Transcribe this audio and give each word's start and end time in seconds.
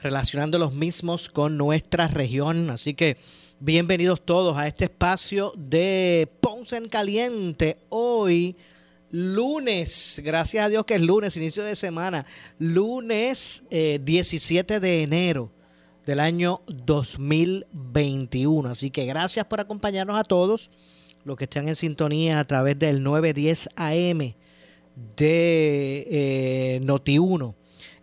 relacionando 0.00 0.58
los 0.58 0.72
mismos 0.72 1.28
con 1.28 1.56
nuestra 1.56 2.08
región. 2.08 2.70
Así 2.70 2.94
que 2.94 3.16
bienvenidos 3.60 4.24
todos 4.24 4.56
a 4.56 4.66
este 4.66 4.84
espacio 4.84 5.52
de 5.56 6.28
Ponce 6.40 6.76
en 6.76 6.88
Caliente. 6.88 7.78
Hoy 7.88 8.56
lunes, 9.10 10.20
gracias 10.24 10.66
a 10.66 10.68
Dios 10.68 10.84
que 10.84 10.96
es 10.96 11.00
lunes, 11.00 11.36
inicio 11.36 11.64
de 11.64 11.76
semana, 11.76 12.26
lunes 12.58 13.64
17 13.70 14.74
eh, 14.74 14.80
de 14.80 15.02
enero 15.02 15.50
del 16.04 16.20
año 16.20 16.62
2021. 16.66 18.68
Así 18.68 18.90
que 18.90 19.06
gracias 19.06 19.46
por 19.46 19.60
acompañarnos 19.60 20.16
a 20.16 20.24
todos 20.24 20.70
los 21.24 21.36
que 21.36 21.44
están 21.44 21.68
en 21.68 21.76
sintonía 21.76 22.38
a 22.38 22.46
través 22.46 22.78
del 22.78 23.02
910 23.02 23.70
AM 23.74 24.34
de 25.16 26.06
eh, 26.08 26.80
Noti1. 26.82 27.54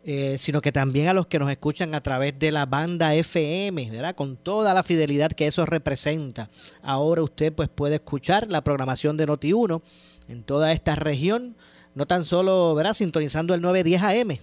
Eh, 0.06 0.36
sino 0.38 0.60
que 0.60 0.74
también 0.74 1.08
a 1.08 1.14
los 1.14 1.28
que 1.28 1.40
nos 1.40 1.50
escuchan 1.50 1.96
a 1.96 2.04
través 2.04 2.38
de 2.38 2.52
la 2.52 2.66
banda 2.66 3.16
FM, 3.16 3.90
¿verdad? 3.90 4.16
Con 4.16 4.36
toda 4.36 4.74
la 4.74 4.84
fidelidad 4.84 5.32
que 5.32 5.48
eso 5.48 5.66
representa. 5.66 6.50
Ahora 6.82 7.24
usted 7.24 7.54
pues 7.54 7.70
puede 7.70 7.96
escuchar 7.96 8.52
la 8.52 8.66
programación 8.66 9.16
de 9.16 9.26
Noti1 9.26 9.82
en 10.28 10.44
toda 10.44 10.74
esta 10.74 10.96
región, 10.96 11.56
no 11.96 12.06
tan 12.06 12.26
solo 12.26 12.76
¿verdad? 12.76 12.96
sintonizando 12.96 13.54
el 13.54 13.62
910 13.62 14.04
AM, 14.04 14.40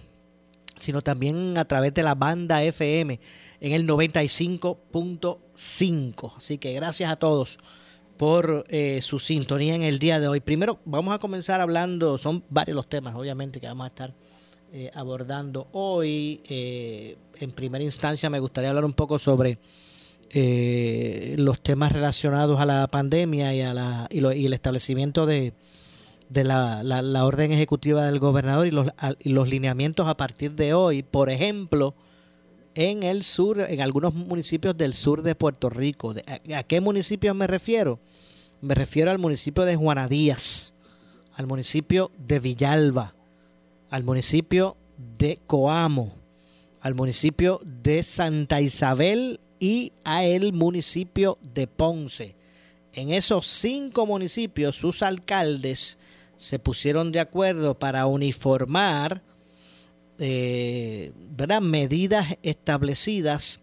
sino 0.75 1.03
también 1.03 1.55
a 1.59 1.65
través 1.65 1.93
de 1.93 2.01
la 2.01 2.15
banda 2.15 2.63
FM 2.63 3.19
en 3.59 3.71
el 3.71 3.87
95.5. 3.87 6.37
Así 6.37 6.57
que 6.57 6.73
gracias 6.73 7.11
a 7.11 7.17
todos 7.17 7.59
por 8.17 8.65
eh, 8.67 8.99
su 9.03 9.19
sintonía 9.19 9.75
en 9.75 9.83
el 9.83 9.99
día 9.99 10.19
de 10.19 10.27
hoy. 10.27 10.39
Primero 10.39 10.79
vamos 10.85 11.13
a 11.13 11.19
comenzar 11.19 11.61
hablando, 11.61 12.17
son 12.17 12.43
varios 12.49 12.75
los 12.75 12.89
temas 12.89 13.13
obviamente 13.13 13.59
que 13.59 13.67
vamos 13.67 13.83
a 13.83 13.89
estar 13.89 14.15
eh, 14.73 14.91
abordando 14.93 15.67
hoy. 15.71 16.41
Eh, 16.49 17.17
en 17.39 17.51
primera 17.51 17.83
instancia 17.83 18.29
me 18.29 18.39
gustaría 18.39 18.69
hablar 18.69 18.85
un 18.85 18.93
poco 18.93 19.19
sobre 19.19 19.57
los 20.33 21.59
temas 21.61 21.91
relacionados 21.91 22.57
a 22.61 22.65
la 22.65 22.87
pandemia 22.87 23.53
y, 23.53 23.61
a 23.61 23.73
la, 23.73 24.07
y 24.09 24.45
el 24.45 24.53
establecimiento 24.53 25.25
de, 25.25 25.51
de 26.31 26.45
la, 26.45 26.81
la, 26.81 27.25
orden 27.25 27.51
ejecutiva 27.51 28.05
del 28.05 28.19
gobernador 28.19 28.65
y 28.65 28.71
los, 28.71 29.49
lineamientos 29.49 30.07
a 30.07 30.15
partir 30.15 30.53
de 30.53 30.73
hoy, 30.73 31.03
por 31.03 31.29
ejemplo, 31.29 31.93
en 32.73 33.03
el 33.03 33.23
sur, 33.23 33.59
en 33.59 33.81
algunos 33.81 34.13
municipios 34.13 34.77
del 34.77 34.93
sur 34.93 35.23
de 35.23 35.35
Puerto 35.35 35.69
Rico. 35.69 36.15
¿A, 36.55 36.63
qué 36.63 36.79
municipios 36.79 37.35
me 37.35 37.47
refiero? 37.47 37.99
Me 38.61 38.75
refiero 38.75 39.11
al 39.11 39.19
municipio 39.19 39.65
de 39.65 39.75
Juanadías, 39.75 40.73
al 41.33 41.47
municipio 41.47 42.11
de 42.17 42.39
Villalba, 42.39 43.13
al 43.91 44.03
municipio 44.05 44.77
de 45.17 45.37
Coamo, 45.45 46.15
al 46.79 46.95
municipio 46.95 47.61
de 47.63 48.01
Santa 48.01 48.61
Isabel 48.61 49.39
y 49.59 49.91
a 50.05 50.23
el 50.23 50.53
municipio 50.53 51.37
de 51.53 51.67
Ponce. 51.67 52.35
En 52.93 53.11
esos 53.11 53.45
cinco 53.45 54.05
municipios, 54.05 54.77
sus 54.77 55.03
alcaldes 55.03 55.97
se 56.37 56.57
pusieron 56.57 57.11
de 57.11 57.19
acuerdo 57.19 57.77
para 57.77 58.07
uniformar 58.07 59.21
eh, 60.17 61.11
medidas 61.61 62.37
establecidas 62.43 63.61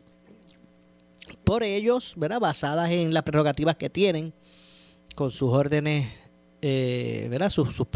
por 1.43 1.63
ellos, 1.63 2.15
¿verdad? 2.17 2.41
basadas 2.41 2.91
en 2.91 3.15
las 3.15 3.23
prerrogativas 3.23 3.77
que 3.77 3.89
tienen 3.89 4.35
con 5.15 5.31
sus 5.31 5.51
órdenes, 5.53 6.07
eh, 6.61 7.29
¿verdad? 7.31 7.49
Sus, 7.49 7.75
sus, 7.75 7.87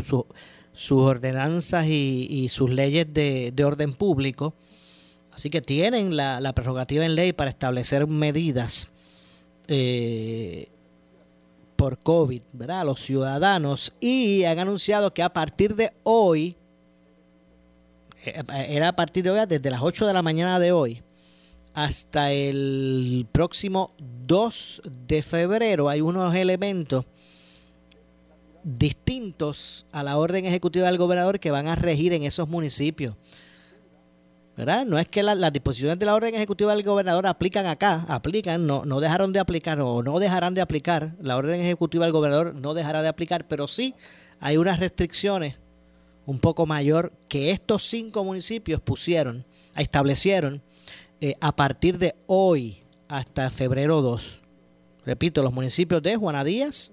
ordenanzas 0.90 1.86
y, 1.86 2.48
sus 2.50 2.70
leyes 2.70 3.06
de, 3.12 3.52
orden 3.64 3.94
público. 3.94 4.54
Así 5.32 5.50
que 5.50 5.60
tienen 5.60 6.16
la, 6.16 6.52
prerrogativa 6.54 7.04
en 7.04 7.14
ley 7.14 7.32
para 7.32 7.50
establecer 7.50 8.06
medidas 8.06 8.92
eh, 9.68 10.68
por 11.76 11.98
COVID, 11.98 12.42
¿verdad? 12.52 12.84
Los 12.84 13.00
ciudadanos 13.00 13.92
y 14.00 14.44
han 14.44 14.58
anunciado 14.58 15.12
que 15.12 15.22
a 15.22 15.32
partir 15.32 15.74
de 15.74 15.92
hoy, 16.02 16.56
eh, 18.24 18.42
era 18.68 18.88
a 18.88 18.96
partir 18.96 19.24
de 19.24 19.30
hoy, 19.30 19.40
desde 19.48 19.70
las 19.70 19.82
8 19.82 20.06
de 20.06 20.12
la 20.12 20.22
mañana 20.22 20.58
de 20.58 20.72
hoy, 20.72 21.02
hasta 21.74 22.32
el 22.32 23.26
próximo 23.32 23.94
2 24.26 24.82
de 25.08 25.22
febrero, 25.22 25.88
hay 25.88 26.02
unos 26.02 26.34
elementos 26.34 27.06
distintos 28.64 29.86
a 29.92 30.02
la 30.02 30.18
orden 30.18 30.44
ejecutiva 30.46 30.86
del 30.86 30.98
gobernador 30.98 31.40
que 31.40 31.50
van 31.50 31.66
a 31.66 31.74
regir 31.74 32.12
en 32.12 32.22
esos 32.22 32.48
municipios. 32.48 33.16
No 34.56 34.98
es 34.98 35.08
que 35.08 35.22
las 35.22 35.52
disposiciones 35.52 35.98
de 35.98 36.06
la 36.06 36.14
orden 36.14 36.34
ejecutiva 36.34 36.74
del 36.74 36.84
gobernador 36.84 37.26
aplican 37.26 37.66
acá, 37.66 38.04
aplican, 38.08 38.66
no, 38.66 38.84
no 38.84 39.00
dejaron 39.00 39.32
de 39.32 39.40
aplicar 39.40 39.80
o 39.80 40.02
no 40.02 40.18
dejarán 40.18 40.54
de 40.54 40.60
aplicar, 40.60 41.14
la 41.20 41.36
orden 41.36 41.60
ejecutiva 41.60 42.04
del 42.04 42.12
gobernador 42.12 42.54
no 42.54 42.74
dejará 42.74 43.02
de 43.02 43.08
aplicar, 43.08 43.48
pero 43.48 43.66
sí 43.66 43.94
hay 44.40 44.58
unas 44.58 44.78
restricciones 44.78 45.58
un 46.26 46.38
poco 46.38 46.66
mayor 46.66 47.12
que 47.28 47.50
estos 47.50 47.82
cinco 47.82 48.24
municipios 48.24 48.80
pusieron, 48.80 49.44
establecieron 49.74 50.62
eh, 51.20 51.34
a 51.40 51.56
partir 51.56 51.98
de 51.98 52.14
hoy 52.26 52.82
hasta 53.08 53.48
febrero 53.50 54.02
2. 54.02 54.40
Repito, 55.04 55.42
los 55.42 55.52
municipios 55.52 56.02
de 56.02 56.16
Juana 56.16 56.44
Díaz, 56.44 56.92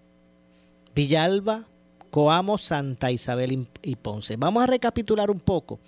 Villalba, 0.96 1.66
Coamo, 2.12 2.58
Santa 2.58 3.12
Isabel 3.12 3.68
y 3.82 3.96
Ponce. 3.96 4.36
Vamos 4.38 4.64
a 4.64 4.68
recapitular 4.68 5.30
un 5.30 5.40
poco 5.40 5.80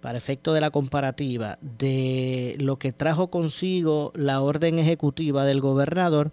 para 0.00 0.18
efecto 0.18 0.52
de 0.52 0.60
la 0.60 0.70
comparativa 0.70 1.58
de 1.60 2.56
lo 2.58 2.78
que 2.78 2.92
trajo 2.92 3.30
consigo 3.30 4.12
la 4.14 4.40
orden 4.40 4.78
ejecutiva 4.78 5.44
del 5.44 5.60
gobernador, 5.60 6.32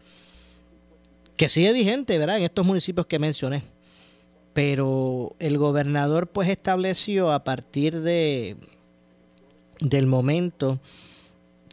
que 1.35 1.50
sigue 1.50 1.73
vigente, 1.73 2.18
¿verdad? 2.18 2.38
En 2.38 2.44
estos 2.44 2.66
municipios 2.66 3.06
que 3.07 3.19
mencioné. 3.19 3.63
Pero 4.53 5.35
el 5.39 5.57
gobernador 5.57 6.28
pues 6.28 6.50
estableció 6.50 7.31
a 7.31 7.44
partir 7.44 8.01
de 8.01 8.57
del 9.79 10.07
momento 10.07 10.79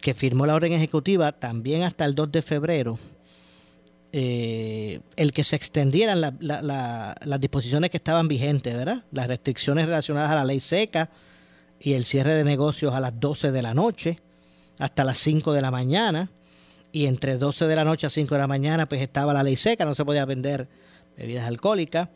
que 0.03 0.13
firmó 0.13 0.45
la 0.45 0.55
orden 0.55 0.75
ejecutiva, 0.75 1.33
también 1.33 1.83
hasta 1.83 2.05
el 2.05 2.15
2 2.15 2.31
de 2.31 2.43
febrero, 2.43 2.99
eh, 4.17 5.01
el 5.17 5.33
que 5.33 5.43
se 5.43 5.57
extendieran 5.57 6.21
las 6.21 7.41
disposiciones 7.41 7.91
que 7.91 7.97
estaban 7.97 8.29
vigentes, 8.29 8.73
¿verdad? 8.73 9.05
Las 9.11 9.27
restricciones 9.27 9.87
relacionadas 9.87 10.31
a 10.31 10.37
la 10.37 10.45
ley 10.45 10.61
seca, 10.61 11.11
y 11.81 11.95
el 11.95 12.05
cierre 12.05 12.35
de 12.35 12.45
negocios 12.45 12.95
a 12.95 13.01
las 13.01 13.19
12 13.19 13.51
de 13.51 13.61
la 13.61 13.75
noche 13.75 14.19
hasta 14.79 15.03
las 15.03 15.19
5 15.19 15.53
de 15.53 15.61
la 15.61 15.71
mañana. 15.71 16.31
Y 16.93 17.07
entre 17.07 17.39
12 17.39 17.67
de 17.67 17.75
la 17.77 17.85
noche 17.85 18.07
a 18.07 18.11
5 18.11 18.35
de 18.35 18.41
la 18.41 18.47
mañana 18.47 18.89
pues 18.89 19.03
estaba 19.03 19.35
la 19.35 19.43
ley 19.43 19.57
seca, 19.57 19.85
no 19.85 19.97
se 19.97 20.05
podía 20.05 20.25
vender 20.25 20.69
bebidas 21.17 21.49
alcohólicas. 21.49 22.09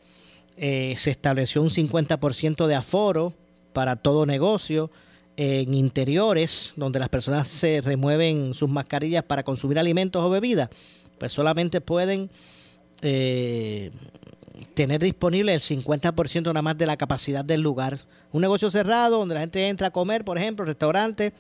Eh, 0.56 0.94
se 0.96 1.10
estableció 1.10 1.62
un 1.62 1.70
50% 1.70 2.68
de 2.68 2.74
aforo 2.76 3.34
para 3.72 3.96
todo 3.96 4.24
negocio 4.24 4.90
en 5.36 5.74
interiores 5.74 6.74
donde 6.76 6.98
las 6.98 7.08
personas 7.08 7.46
se 7.48 7.80
remueven 7.80 8.54
sus 8.54 8.68
mascarillas 8.68 9.24
para 9.24 9.42
consumir 9.42 9.78
alimentos 9.78 10.24
o 10.24 10.30
bebidas. 10.30 10.70
Pues 11.18 11.32
solamente 11.32 11.80
pueden 11.80 12.30
eh, 13.02 13.90
tener 14.74 15.02
disponible 15.02 15.54
el 15.54 15.60
50% 15.60 16.44
nada 16.46 16.62
más 16.62 16.78
de 16.78 16.86
la 16.86 16.96
capacidad 16.96 17.44
del 17.44 17.60
lugar. 17.60 17.98
Un 18.32 18.40
negocio 18.40 18.70
cerrado 18.70 19.18
donde 19.18 19.34
la 19.34 19.40
gente 19.40 19.68
entra 19.68 19.88
a 19.88 19.90
comer, 19.90 20.24
por 20.24 20.38
ejemplo, 20.38 20.64
restaurante, 20.64 21.32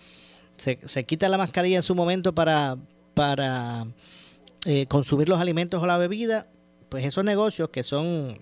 se, 0.56 0.78
se 0.84 1.04
quita 1.04 1.28
la 1.28 1.38
mascarilla 1.38 1.76
en 1.76 1.82
su 1.82 1.94
momento 1.94 2.34
para, 2.34 2.76
para 3.14 3.86
eh, 4.66 4.86
consumir 4.86 5.28
los 5.28 5.40
alimentos 5.40 5.82
o 5.82 5.86
la 5.86 5.98
bebida, 5.98 6.46
pues 6.88 7.04
esos 7.04 7.24
negocios 7.24 7.68
que 7.70 7.82
son 7.82 8.38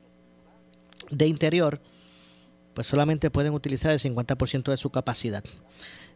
de 1.10 1.26
interior, 1.26 1.80
pues 2.74 2.86
solamente 2.86 3.30
pueden 3.30 3.52
utilizar 3.52 3.92
el 3.92 3.98
50% 3.98 4.70
de 4.70 4.76
su 4.76 4.90
capacidad. 4.90 5.44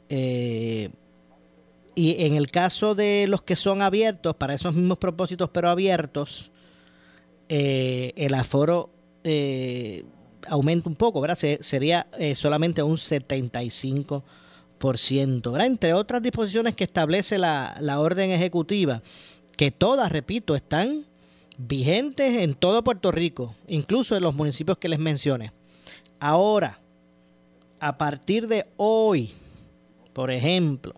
Eh, 0.08 0.90
y 1.94 2.25
en 2.25 2.37
el 2.37 2.50
caso 2.50 2.94
de 2.94 3.26
los 3.28 3.42
que 3.42 3.56
son 3.56 3.82
abiertos, 3.82 4.34
para 4.37 4.54
esos 4.54 4.75
mismos 4.75 4.96
propósitos, 4.98 5.50
pero 5.50 5.69
abiertos, 5.69 6.50
eh, 7.48 8.12
el 8.16 8.34
aforo 8.34 8.90
eh, 9.25 10.04
aumenta 10.48 10.88
un 10.88 10.96
poco, 10.96 11.20
¿verdad? 11.20 11.38
sería 11.60 12.06
solamente 12.34 12.82
un 12.82 12.96
75%, 12.96 15.52
¿verdad? 15.52 15.66
Entre 15.66 15.92
otras 15.92 16.22
disposiciones 16.22 16.75
que 16.75 16.84
establece 16.84 17.37
la, 17.38 17.76
la 17.81 18.00
orden 18.00 18.31
ejecutiva, 18.31 19.02
que 19.56 19.70
todas, 19.70 20.10
repito, 20.10 20.56
están 20.56 21.04
vigentes 21.69 22.40
en 22.40 22.54
todo 22.54 22.82
Puerto 22.82 23.12
Rico, 23.12 23.54
incluso 23.69 24.16
en 24.16 24.22
los 24.22 24.34
municipios 24.34 24.78
que 24.78 24.88
les 24.88 24.98
mencioné. 24.98 25.52
Ahora, 26.19 26.81
a 27.78 27.98
partir 27.98 28.46
de 28.46 28.66
hoy, 28.76 29.32
por 30.12 30.31
ejemplo, 30.31 30.94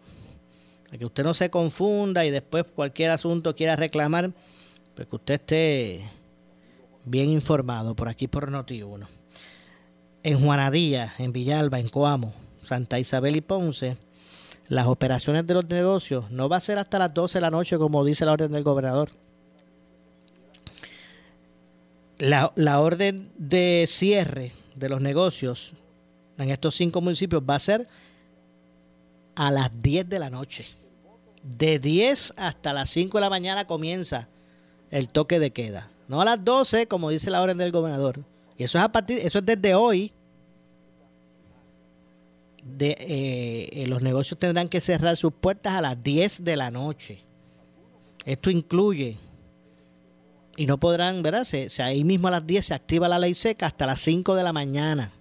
que 0.98 1.06
usted 1.06 1.24
no 1.24 1.34
se 1.34 1.50
confunda 1.50 2.24
y 2.24 2.30
después 2.30 2.64
cualquier 2.64 3.10
asunto 3.10 3.56
quiera 3.56 3.76
reclamar, 3.76 4.32
pues 4.94 5.08
que 5.08 5.16
usted 5.16 5.34
esté 5.34 6.04
bien 7.04 7.30
informado 7.30 7.94
por 7.94 8.08
aquí 8.08 8.28
por 8.28 8.50
Noti1. 8.50 9.06
En 10.22 10.40
Juanadía, 10.40 11.14
en 11.18 11.32
Villalba, 11.32 11.80
en 11.80 11.88
Coamo, 11.88 12.32
Santa 12.62 12.98
Isabel 12.98 13.36
y 13.36 13.40
Ponce, 13.40 13.96
las 14.68 14.86
operaciones 14.86 15.46
de 15.46 15.54
los 15.54 15.68
negocios 15.68 16.30
no 16.30 16.48
va 16.48 16.58
a 16.58 16.60
ser 16.60 16.78
hasta 16.78 16.98
las 16.98 17.12
12 17.12 17.38
de 17.38 17.40
la 17.42 17.50
noche 17.50 17.78
como 17.78 18.04
dice 18.04 18.24
la 18.24 18.32
orden 18.32 18.52
del 18.52 18.62
gobernador 18.62 19.10
la, 22.22 22.80
orden 22.80 23.32
de 23.36 23.84
cierre 23.88 24.52
de 24.76 24.88
los 24.88 25.00
negocios 25.00 25.72
en 26.38 26.50
estos 26.50 26.76
cinco 26.76 27.00
municipios 27.00 27.42
va 27.48 27.56
a 27.56 27.58
ser 27.58 27.88
a 29.34 29.50
las 29.50 29.70
10 29.82 30.08
de 30.08 30.18
la 30.18 30.30
noche. 30.30 30.66
De 31.42 31.78
10 31.78 32.34
hasta 32.36 32.72
las 32.72 32.90
5 32.90 33.18
de 33.18 33.22
la 33.22 33.30
mañana 33.30 33.66
comienza 33.66 34.28
el 34.90 35.08
toque 35.08 35.38
de 35.38 35.50
queda. 35.50 35.88
No 36.08 36.20
a 36.20 36.24
las 36.24 36.44
12, 36.44 36.86
como 36.86 37.10
dice 37.10 37.30
la 37.30 37.42
orden 37.42 37.58
del 37.58 37.72
gobernador. 37.72 38.20
Y 38.56 38.64
eso 38.64 38.78
es 38.78 38.84
a 38.84 38.92
partir, 38.92 39.18
eso 39.18 39.38
es 39.38 39.46
desde 39.46 39.74
hoy. 39.74 40.12
De, 42.62 42.90
eh, 42.90 43.68
eh, 43.72 43.86
los 43.88 44.02
negocios 44.02 44.38
tendrán 44.38 44.68
que 44.68 44.80
cerrar 44.80 45.16
sus 45.16 45.32
puertas 45.32 45.74
a 45.74 45.80
las 45.80 46.00
10 46.02 46.44
de 46.44 46.56
la 46.56 46.70
noche. 46.70 47.18
Esto 48.24 48.50
incluye 48.50 49.16
y 50.56 50.66
no 50.66 50.78
podrán, 50.78 51.22
¿verdad? 51.22 51.44
Se, 51.44 51.68
ahí 51.82 52.04
mismo 52.04 52.28
a 52.28 52.32
las 52.32 52.46
10 52.46 52.66
se 52.66 52.74
activa 52.74 53.08
la 53.08 53.18
ley 53.18 53.34
seca 53.34 53.66
hasta 53.66 53.86
las 53.86 54.00
5 54.00 54.34
de 54.34 54.42
la 54.42 54.52
mañana. 54.52 55.12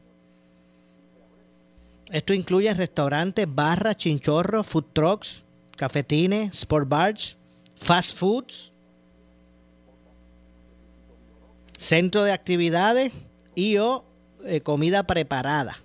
Esto 2.12 2.34
incluye 2.34 2.74
restaurantes, 2.74 3.48
barras, 3.50 3.96
chinchorros, 3.96 4.68
food 4.68 4.86
trucks, 4.92 5.46
cafetines, 5.82 6.54
sport 6.54 6.88
bars, 6.88 7.40
fast 7.76 8.16
foods, 8.16 8.72
centro 11.76 12.24
de 12.24 12.32
actividades 12.32 13.12
y 13.56 13.78
o 13.78 14.06
eh, 14.46 14.62
comida 14.62 15.02
preparada. 15.08 15.76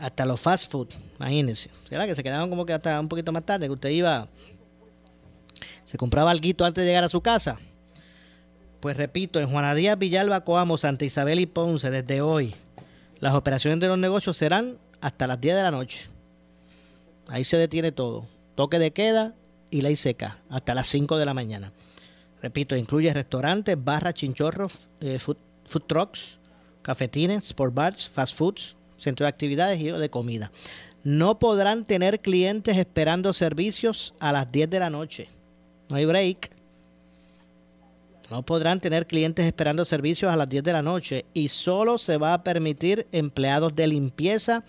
Hasta 0.00 0.24
los 0.24 0.40
fast 0.40 0.72
food, 0.72 0.88
imagínense. 1.18 1.68
¿Será 1.86 2.06
que 2.06 2.14
se 2.14 2.22
quedaban 2.22 2.48
como 2.48 2.64
que 2.64 2.72
hasta 2.72 2.98
un 2.98 3.08
poquito 3.08 3.30
más 3.30 3.44
tarde? 3.44 3.66
Que 3.66 3.72
usted 3.72 3.90
iba 3.90 4.26
se 5.84 5.98
compraba 5.98 6.30
algo 6.30 6.64
antes 6.64 6.82
de 6.82 6.86
llegar 6.86 7.04
a 7.04 7.10
su 7.10 7.20
casa. 7.20 7.58
Pues 8.80 8.96
repito, 8.96 9.38
en 9.38 9.50
Juana 9.50 9.74
Díaz, 9.74 9.98
Villalba, 9.98 10.44
Coamo, 10.44 10.78
Santa 10.78 11.04
Isabel 11.04 11.40
y 11.40 11.46
Ponce, 11.46 11.90
desde 11.90 12.22
hoy, 12.22 12.54
las 13.20 13.34
operaciones 13.34 13.80
de 13.80 13.88
los 13.88 13.98
negocios 13.98 14.34
serán 14.38 14.78
hasta 15.02 15.26
las 15.26 15.38
10 15.42 15.56
de 15.56 15.62
la 15.62 15.70
noche. 15.70 16.08
Ahí 17.28 17.44
se 17.44 17.56
detiene 17.56 17.92
todo. 17.92 18.26
Toque 18.54 18.78
de 18.78 18.92
queda 18.92 19.34
y 19.70 19.82
ley 19.82 19.96
seca, 19.96 20.38
hasta 20.50 20.74
las 20.74 20.88
5 20.88 21.16
de 21.16 21.26
la 21.26 21.34
mañana. 21.34 21.72
Repito, 22.42 22.76
incluye 22.76 23.12
restaurantes, 23.12 23.76
barras, 23.82 24.14
chinchorros, 24.14 24.88
eh, 25.00 25.18
food, 25.18 25.36
food, 25.64 25.82
trucks, 25.86 26.38
cafetines, 26.82 27.44
sport 27.44 27.74
bars, 27.74 28.08
fast 28.08 28.36
foods, 28.36 28.76
centro 28.96 29.24
de 29.24 29.28
actividades 29.28 29.80
y 29.80 29.84
de 29.84 30.10
comida. 30.10 30.50
No 31.04 31.38
podrán 31.38 31.84
tener 31.84 32.20
clientes 32.20 32.76
esperando 32.76 33.32
servicios 33.32 34.14
a 34.18 34.32
las 34.32 34.50
10 34.50 34.70
de 34.70 34.78
la 34.78 34.90
noche 34.90 35.28
no 35.90 35.96
hay 35.96 36.04
break. 36.04 36.50
No 38.30 38.42
podrán 38.42 38.80
tener 38.80 39.06
clientes 39.06 39.46
esperando 39.46 39.84
servicios 39.84 40.30
a 40.30 40.36
las 40.36 40.48
10 40.48 40.62
de 40.62 40.72
la 40.72 40.82
noche 40.82 41.24
y 41.32 41.48
solo 41.48 41.96
se 41.96 42.18
va 42.18 42.34
a 42.34 42.44
permitir 42.44 43.06
empleados 43.10 43.74
de 43.74 43.86
limpieza 43.86 44.64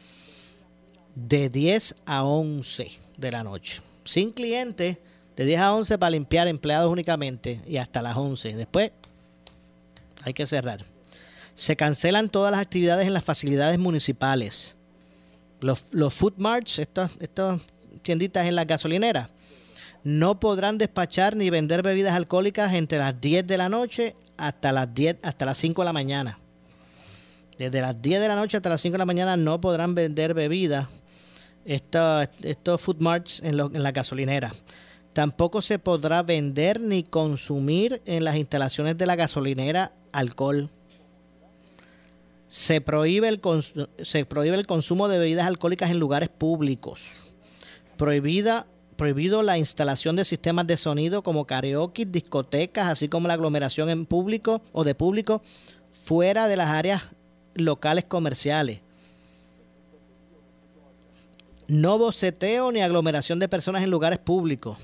de 1.27 1.50
10 1.50 1.95
a 2.06 2.24
11 2.24 2.92
de 3.18 3.31
la 3.31 3.44
noche. 3.44 3.81
Sin 4.04 4.31
clientes, 4.31 4.98
de 5.36 5.45
10 5.45 5.60
a 5.60 5.74
11 5.74 5.98
para 5.98 6.12
limpiar 6.12 6.48
empleados 6.48 6.92
únicamente 6.92 7.62
y 7.68 7.77
hasta 7.77 8.01
las 8.01 8.16
11. 8.18 8.56
Después 8.56 8.92
hay 10.24 10.33
que 10.33 10.45
cerrar. 10.45 10.83
Se 11.56 11.75
cancelan 11.75 12.30
todas 12.30 12.51
las 12.51 12.62
actividades 12.62 13.07
en 13.07 13.13
las 13.13 13.24
facilidades 13.24 13.80
municipales. 13.80 14.75
Los, 15.62 15.94
los 15.94 16.13
food 16.13 16.33
marts, 16.38 16.80
estas, 16.80 17.12
estas 17.19 17.62
tienditas 18.01 18.48
en 18.48 18.56
las 18.56 18.65
gasolineras, 18.65 19.30
no 20.04 20.39
podrán 20.39 20.77
despachar 20.77 21.36
ni 21.36 21.50
vender 21.50 21.83
bebidas 21.83 22.15
alcohólicas 22.15 22.74
entre 22.74 23.00
las 23.00 23.19
10 23.19 23.45
de 23.45 23.57
la 23.57 23.68
noche 23.68 24.15
hasta 24.38 24.72
las 24.72 24.94
10 24.94 25.18
hasta 25.22 25.45
las 25.45 25.57
5 25.57 25.81
de 25.81 25.86
la 25.86 25.94
mañana. 25.94 26.39
Desde 27.57 27.81
las 27.81 28.01
10 28.01 28.22
de 28.22 28.27
la 28.30 28.36
noche 28.36 28.56
hasta 28.56 28.69
las 28.69 28.80
5 28.80 28.94
de 28.94 29.00
la 29.00 29.06
mañana 29.06 29.36
no 29.36 29.60
podrán 29.60 29.95
vender 29.95 30.33
bebidas 30.33 30.88
estos, 31.69 32.27
estos 32.42 32.81
food 32.81 32.98
marts 33.00 33.42
en, 33.44 33.60
en 33.60 33.83
la 33.83 33.92
gasolinera. 33.92 34.54
Tampoco 35.13 35.62
se 35.62 35.80
podrá 35.80 36.24
vender 36.24 36.80
ni 36.80 37.04
consumir 37.04 38.01
en 38.06 38.24
las 38.24 38.36
instalaciones 38.36 38.98
de 38.98 39.06
la 39.06 39.16
gasolinera 39.16 39.92
alcohol. 40.12 40.69
Se 42.48 42.81
prohíbe 42.81 43.30
el, 43.30 43.39
se 44.01 44.25
prohíbe 44.25 44.57
el 44.57 44.66
consumo 44.66 45.07
de 45.07 45.19
bebidas 45.19 45.45
alcohólicas 45.45 45.92
en 45.92 46.00
lugares 46.00 46.30
públicos. 46.30 47.18
Prohibida 47.98 48.65
prohibido 48.95 49.44
la 49.44 49.57
instalación 49.57 50.18
de 50.18 50.25
sistemas 50.25 50.68
de 50.68 50.75
sonido 50.75 51.24
como 51.24 51.45
karaoke, 51.45 52.06
discotecas, 52.06 52.88
así 52.88 53.08
como 53.08 53.29
la 53.29 53.36
aglomeración 53.36 53.89
en 53.89 54.05
público 54.05 54.62
o 54.74 54.84
de 54.84 54.93
público 54.93 55.41
fuera 55.93 56.48
de 56.48 56.58
las 56.58 56.67
áreas 56.67 57.03
locales 57.55 58.03
comerciales. 58.03 58.82
No 61.69 61.97
boceteo 61.97 62.71
ni 62.71 62.81
aglomeración 62.81 63.39
de 63.39 63.47
personas 63.47 63.83
en 63.83 63.89
lugares 63.89 64.19
públicos. 64.19 64.77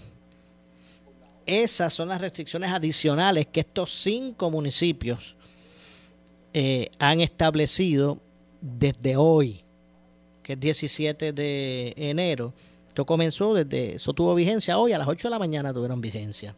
Esas 1.46 1.94
son 1.94 2.08
las 2.08 2.22
restricciones 2.22 2.72
adicionales 2.72 3.48
que 3.48 3.60
estos 3.60 3.92
cinco 3.92 4.50
municipios 4.50 5.36
eh, 6.54 6.90
han 6.98 7.22
establecido 7.22 8.20
desde 8.62 9.18
hoy, 9.18 9.62
que 10.42 10.54
es 10.54 10.60
17 10.60 11.34
de 11.34 11.94
enero 11.98 12.54
esto 12.96 13.06
comenzó 13.06 13.54
desde, 13.54 13.96
eso 13.96 14.14
tuvo 14.14 14.34
vigencia 14.36 14.78
hoy, 14.78 14.94
a 14.94 14.98
las 14.98 15.10
8 15.10 15.28
de 15.28 15.30
la 15.30 15.38
mañana 15.38 15.74
tuvieron 15.74 16.00
vigencia. 16.00 16.56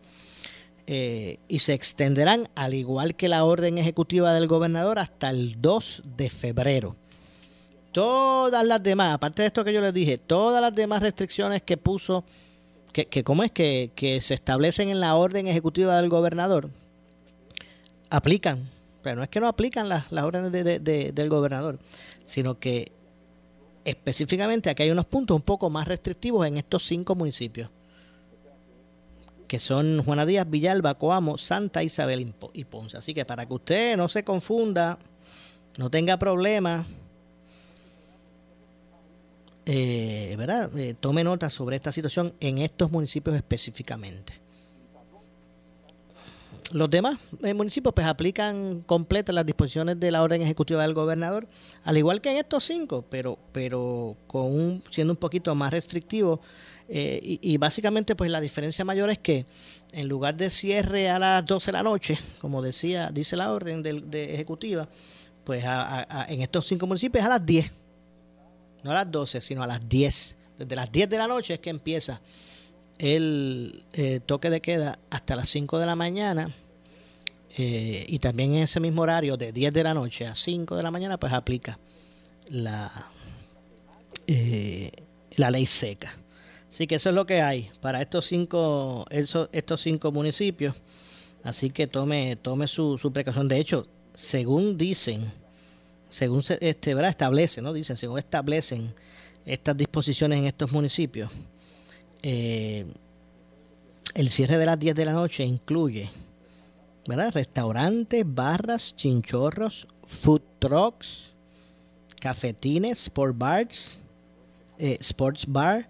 Eh, 0.85 1.39
y 1.47 1.57
se 1.57 1.73
extenderán, 1.73 2.47
al 2.53 2.75
igual 2.75 3.15
que 3.15 3.27
la 3.27 3.43
orden 3.43 3.79
ejecutiva 3.79 4.35
del 4.35 4.45
gobernador, 4.45 4.99
hasta 4.99 5.31
el 5.31 5.59
2 5.59 6.03
de 6.15 6.29
febrero. 6.29 6.95
Todas 7.97 8.63
las 8.63 8.83
demás, 8.83 9.15
aparte 9.15 9.41
de 9.41 9.47
esto 9.47 9.65
que 9.65 9.73
yo 9.73 9.81
les 9.81 9.91
dije, 9.91 10.19
todas 10.19 10.61
las 10.61 10.75
demás 10.75 11.01
restricciones 11.01 11.63
que 11.63 11.77
puso, 11.77 12.23
que, 12.93 13.07
que 13.07 13.23
¿cómo 13.23 13.41
es? 13.41 13.49
Que, 13.49 13.89
que 13.95 14.21
se 14.21 14.35
establecen 14.35 14.89
en 14.89 14.99
la 14.99 15.15
orden 15.15 15.47
ejecutiva 15.47 15.99
del 15.99 16.07
gobernador, 16.07 16.69
aplican. 18.11 18.69
Pero 19.01 19.15
no 19.15 19.23
es 19.23 19.29
que 19.29 19.39
no 19.39 19.47
aplican 19.47 19.89
las, 19.89 20.11
las 20.11 20.25
órdenes 20.25 20.51
del 20.51 21.29
gobernador, 21.29 21.79
sino 22.23 22.59
que 22.59 22.91
específicamente 23.83 24.69
aquí 24.69 24.83
hay 24.83 24.91
unos 24.91 25.05
puntos 25.07 25.33
un 25.33 25.41
poco 25.41 25.71
más 25.71 25.87
restrictivos 25.87 26.45
en 26.45 26.57
estos 26.57 26.85
cinco 26.85 27.15
municipios, 27.15 27.71
que 29.47 29.57
son 29.57 30.03
Juana 30.03 30.27
Díaz, 30.27 30.47
Villalba, 30.47 30.99
Coamo, 30.99 31.39
Santa 31.39 31.81
Isabel 31.81 32.31
y 32.53 32.63
Ponce. 32.65 32.95
Así 32.95 33.15
que 33.15 33.25
para 33.25 33.47
que 33.47 33.55
usted 33.55 33.97
no 33.97 34.07
se 34.07 34.23
confunda, 34.23 34.99
no 35.79 35.89
tenga 35.89 36.17
problemas, 36.19 36.85
eh, 39.69 40.35
¿verdad? 40.37 40.75
Eh, 40.77 40.95
tome 40.97 41.25
nota 41.25 41.49
sobre 41.49 41.75
esta 41.75 41.91
situación 41.91 42.33
en 42.39 42.59
estos 42.59 42.89
municipios 42.89 43.35
específicamente. 43.35 44.33
Los 46.71 46.89
demás 46.89 47.17
eh, 47.43 47.53
municipios 47.53 47.93
pues 47.93 48.07
aplican 48.07 48.81
completas 48.85 49.35
las 49.35 49.45
disposiciones 49.45 49.99
de 49.99 50.09
la 50.09 50.23
orden 50.23 50.41
ejecutiva 50.41 50.81
del 50.81 50.93
gobernador, 50.93 51.47
al 51.83 51.97
igual 51.97 52.21
que 52.21 52.31
en 52.31 52.37
estos 52.37 52.63
cinco, 52.63 53.05
pero, 53.09 53.37
pero 53.51 54.15
con 54.27 54.45
un, 54.45 54.83
siendo 54.89 55.13
un 55.13 55.17
poquito 55.17 55.53
más 55.53 55.71
restrictivo 55.71 56.39
Eh, 56.89 57.39
y, 57.41 57.57
básicamente, 57.57 58.15
pues 58.15 58.31
la 58.31 58.39
diferencia 58.39 58.85
mayor 58.85 59.09
es 59.09 59.17
que 59.19 59.45
en 59.91 60.07
lugar 60.07 60.37
de 60.37 60.49
cierre 60.49 61.09
a 61.09 61.19
las 61.19 61.45
12 61.45 61.65
de 61.65 61.71
la 61.73 61.83
noche, 61.83 62.17
como 62.39 62.61
decía, 62.61 63.09
dice 63.11 63.35
la 63.35 63.51
orden 63.51 63.83
de, 63.83 64.33
ejecutiva, 64.33 64.87
pues 65.43 65.65
en 66.29 66.41
estos 66.41 66.65
cinco 66.65 66.87
municipios 66.87 67.25
a 67.25 67.27
las 67.27 67.45
10. 67.45 67.86
No 68.83 68.91
a 68.91 68.93
las 68.93 69.11
12, 69.11 69.41
sino 69.41 69.63
a 69.63 69.67
las 69.67 69.87
10. 69.87 70.37
Desde 70.57 70.75
las 70.75 70.91
10 70.91 71.09
de 71.09 71.17
la 71.17 71.27
noche 71.27 71.55
es 71.55 71.59
que 71.59 71.69
empieza 71.69 72.21
el 72.97 73.83
eh, 73.93 74.19
toque 74.25 74.49
de 74.49 74.61
queda 74.61 74.99
hasta 75.09 75.35
las 75.35 75.49
5 75.49 75.79
de 75.79 75.85
la 75.85 75.95
mañana. 75.95 76.53
Eh, 77.57 78.05
y 78.07 78.19
también 78.19 78.53
en 78.53 78.63
ese 78.63 78.79
mismo 78.79 79.01
horario, 79.01 79.37
de 79.37 79.51
10 79.51 79.73
de 79.73 79.83
la 79.83 79.93
noche 79.93 80.27
a 80.27 80.35
5 80.35 80.75
de 80.75 80.83
la 80.83 80.91
mañana, 80.91 81.19
pues 81.19 81.33
aplica 81.33 81.79
la, 82.49 83.11
la 85.35 85.51
ley 85.51 85.65
seca. 85.65 86.15
Así 86.67 86.85
que 86.85 86.95
eso 86.95 87.09
es 87.09 87.15
lo 87.15 87.25
que 87.25 87.41
hay 87.41 87.69
para 87.81 88.01
estos 88.01 88.25
cinco, 88.25 89.05
estos 89.09 89.81
cinco 89.81 90.11
municipios. 90.11 90.75
Así 91.43 91.69
que 91.69 91.87
tome, 91.87 92.35
tome 92.35 92.67
su, 92.67 93.11
precaución. 93.13 93.47
De 93.47 93.57
hecho, 93.57 93.87
según 94.13 94.77
dicen, 94.77 95.31
según 96.09 96.43
se 96.43 96.57
este, 96.61 96.93
¿verdad? 96.93 97.11
establecen, 97.11 97.63
¿no? 97.63 97.73
Dicen, 97.73 97.97
según 97.97 98.19
establecen 98.19 98.93
estas 99.45 99.75
disposiciones 99.77 100.39
en 100.39 100.45
estos 100.45 100.71
municipios, 100.71 101.31
eh, 102.21 102.85
el 104.13 104.29
cierre 104.29 104.57
de 104.57 104.65
las 104.65 104.79
10 104.79 104.95
de 104.95 105.05
la 105.05 105.13
noche 105.13 105.43
incluye 105.43 106.09
¿verdad? 107.07 107.31
restaurantes, 107.33 108.25
barras, 108.25 108.95
chinchorros, 108.95 109.87
food 110.05 110.41
trucks, 110.59 111.35
cafetines, 112.19 113.03
sport 113.03 113.37
bars, 113.37 113.97
eh, 114.77 114.97
sports 114.99 115.45
bar, 115.47 115.87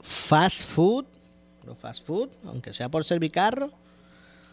fast 0.00 0.62
food, 0.62 1.04
no 1.66 1.74
fast 1.74 2.06
food, 2.06 2.28
aunque 2.44 2.72
sea 2.72 2.88
por 2.88 3.04
servicarro, 3.04 3.70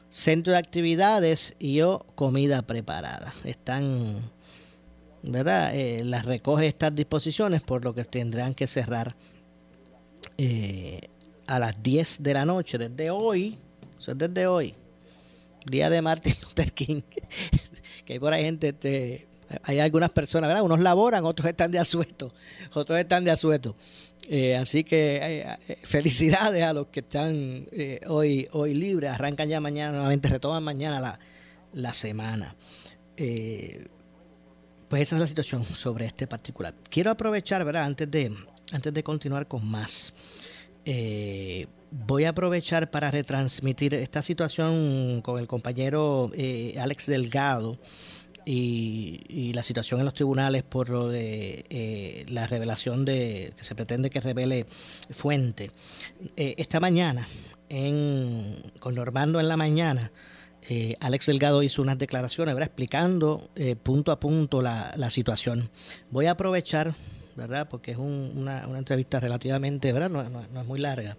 centro 0.09 0.53
de 0.53 0.59
actividades 0.59 1.55
y 1.59 1.81
o 1.81 1.99
comida 2.15 2.61
preparada. 2.63 3.33
Están, 3.43 4.31
¿verdad? 5.23 5.75
Eh, 5.75 6.03
las 6.03 6.25
recoge 6.25 6.67
estas 6.67 6.95
disposiciones, 6.95 7.61
por 7.61 7.83
lo 7.83 7.93
que 7.93 8.03
tendrán 8.03 8.53
que 8.53 8.67
cerrar 8.67 9.15
eh, 10.37 11.01
a 11.47 11.59
las 11.59 11.81
10 11.81 12.23
de 12.23 12.33
la 12.33 12.45
noche, 12.45 12.77
desde 12.77 13.11
hoy, 13.11 13.57
o 14.07 14.13
desde 14.13 14.47
hoy, 14.47 14.75
día 15.65 15.89
de 15.89 16.01
Martin 16.01 16.33
Luther 16.41 16.71
King, 16.71 17.01
que 18.05 18.13
hay 18.13 18.19
por 18.19 18.33
ahí 18.33 18.43
gente, 18.43 18.69
este, 18.69 19.28
hay 19.63 19.79
algunas 19.79 20.11
personas, 20.11 20.47
¿verdad? 20.47 20.63
Unos 20.63 20.79
laboran, 20.79 21.25
otros 21.25 21.47
están 21.47 21.71
de 21.71 21.79
asueto, 21.79 22.31
otros 22.73 22.99
están 22.99 23.23
de 23.23 23.31
asueto. 23.31 23.75
Eh, 24.27 24.55
así 24.55 24.83
que 24.83 25.17
eh, 25.17 25.57
eh, 25.67 25.77
felicidades 25.81 26.63
a 26.63 26.73
los 26.73 26.87
que 26.87 26.99
están 26.99 27.67
hoy, 28.07 28.47
hoy 28.51 28.73
libres, 28.75 29.09
arrancan 29.09 29.49
ya 29.49 29.59
mañana 29.59 29.91
nuevamente, 29.93 30.27
retoman 30.27 30.63
mañana 30.63 30.99
la, 30.99 31.19
la 31.73 31.93
semana. 31.93 32.55
pues 33.15 35.01
esa 35.01 35.15
es 35.15 35.21
la 35.21 35.27
situación 35.27 35.65
sobre 35.65 36.05
este 36.05 36.27
particular. 36.27 36.75
Quiero 36.89 37.09
aprovechar, 37.11 37.65
¿verdad? 37.65 37.85
Antes 37.85 38.09
de, 38.11 38.31
antes 38.71 38.93
de 38.93 39.03
continuar 39.03 39.47
con 39.47 39.65
más, 39.65 40.13
voy 41.91 42.25
a 42.25 42.29
aprovechar 42.29 42.91
para 42.91 43.09
retransmitir 43.09 43.95
esta 43.95 44.21
situación 44.21 45.21
con 45.23 45.39
el 45.39 45.47
compañero 45.47 46.31
Alex 46.77 47.07
Delgado 47.07 47.79
y, 48.51 49.53
la 49.53 49.63
situación 49.63 49.99
en 49.99 50.05
los 50.05 50.13
tribunales 50.13 50.63
por 50.63 50.89
lo 50.89 51.09
de 51.09 51.65
eh, 51.69 52.25
la 52.29 52.47
revelación 52.47 53.05
de 53.05 53.53
que 53.55 53.63
se 53.63 53.75
pretende 53.75 54.09
que 54.09 54.21
revele 54.21 54.65
fuente. 55.11 55.71
Eh, 56.35 56.55
esta 56.57 56.79
mañana, 56.79 57.27
en, 57.67 58.55
con 58.79 58.95
Normando 58.95 59.39
en 59.39 59.47
la 59.47 59.57
mañana, 59.57 60.11
eh, 60.67 60.95
Alex 60.99 61.27
Delgado 61.27 61.61
hizo 61.63 61.81
unas 61.81 61.97
declaraciones, 61.97 62.55
¿verdad? 62.55 62.67
explicando 62.67 63.49
punto 63.83 64.11
a 64.11 64.19
punto 64.19 64.61
la, 64.61 64.93
la, 64.97 65.09
situación. 65.09 65.69
Voy 66.09 66.25
a 66.25 66.31
aprovechar, 66.31 66.93
¿verdad? 67.35 67.67
porque 67.69 67.91
es 67.91 67.97
una, 67.97 68.67
una, 68.67 68.79
entrevista 68.79 69.19
relativamente, 69.19 69.93
¿verdad? 69.93 70.09
No, 70.09 70.23
no 70.23 70.61
es 70.61 70.67
muy 70.67 70.79
larga. 70.79 71.17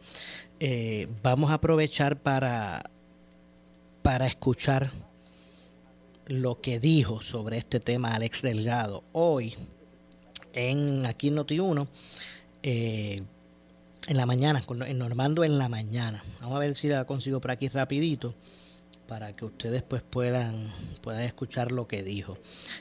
vamos 1.23 1.51
a 1.51 1.55
aprovechar 1.55 2.17
para, 2.17 2.83
para 4.03 4.27
escuchar 4.27 4.91
lo 6.27 6.61
que 6.61 6.81
dijo 6.81 7.21
sobre 7.21 7.59
este 7.59 7.81
tema 7.81 8.15
Alex 8.15 8.43
Delgado 8.43 9.05
hoy 9.13 9.57
en 10.53 11.07
aquí 11.07 11.29
en 11.29 11.37
Noti1 11.37 11.89
eh, 12.63 13.23
en 14.09 14.17
la 14.17 14.27
mañana, 14.27 14.63
en 14.87 14.99
Normando 14.99 15.45
en 15.45 15.59
la 15.59 15.69
mañana. 15.69 16.25
Vamos 16.41 16.57
a 16.57 16.59
ver 16.59 16.75
si 16.75 16.89
la 16.89 17.05
consigo 17.05 17.41
por 17.41 17.51
aquí 17.51 17.69
rapidito 17.69 18.35
para 19.07 19.35
que 19.35 19.45
ustedes 19.45 19.83
pues 19.83 20.03
puedan, 20.03 20.73
puedan 21.01 21.23
escuchar 21.23 21.73
lo 21.73 21.89
que 21.89 22.03
dijo 22.03 22.39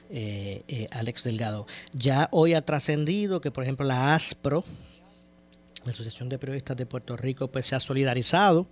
eh, 0.09 0.63
eh, 0.67 0.87
Alex 0.91 1.23
Delgado. 1.23 1.65
Ya 1.93 2.29
hoy 2.31 2.53
ha 2.53 2.61
trascendido 2.63 3.41
que 3.41 3.51
por 3.51 3.63
ejemplo 3.63 3.85
la 3.85 4.13
ASPRO, 4.13 4.63
la 5.85 5.91
Asociación 5.91 6.29
de 6.29 6.37
Periodistas 6.37 6.77
de 6.77 6.85
Puerto 6.85 7.17
Rico, 7.17 7.47
pues 7.47 7.67
se 7.67 7.75
ha 7.75 7.79
solidarizado 7.79 8.67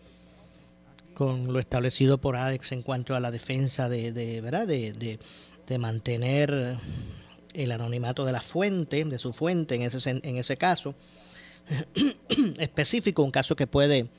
con 1.18 1.52
lo 1.52 1.58
establecido 1.58 2.20
por 2.20 2.36
Alex 2.36 2.74
en 2.74 2.84
cuanto 2.84 3.16
a 3.16 3.20
la 3.20 3.32
defensa 3.32 3.90
de, 3.90 4.40
¿verdad? 4.40 4.68
De, 4.68 5.18
mantener 5.80 6.78
el 7.56 7.72
anonimato 7.72 8.24
de 8.24 8.32
la 8.32 8.40
fuente, 8.40 9.04
de 9.04 9.18
su 9.18 9.34
fuente 9.34 9.74
en 9.74 9.82
ese, 9.82 10.12
en 10.12 10.38
ese 10.38 10.58
caso 10.58 10.94
específico, 12.60 13.24
un 13.24 13.32
caso 13.32 13.56
que 13.56 13.66
puede 13.66 14.10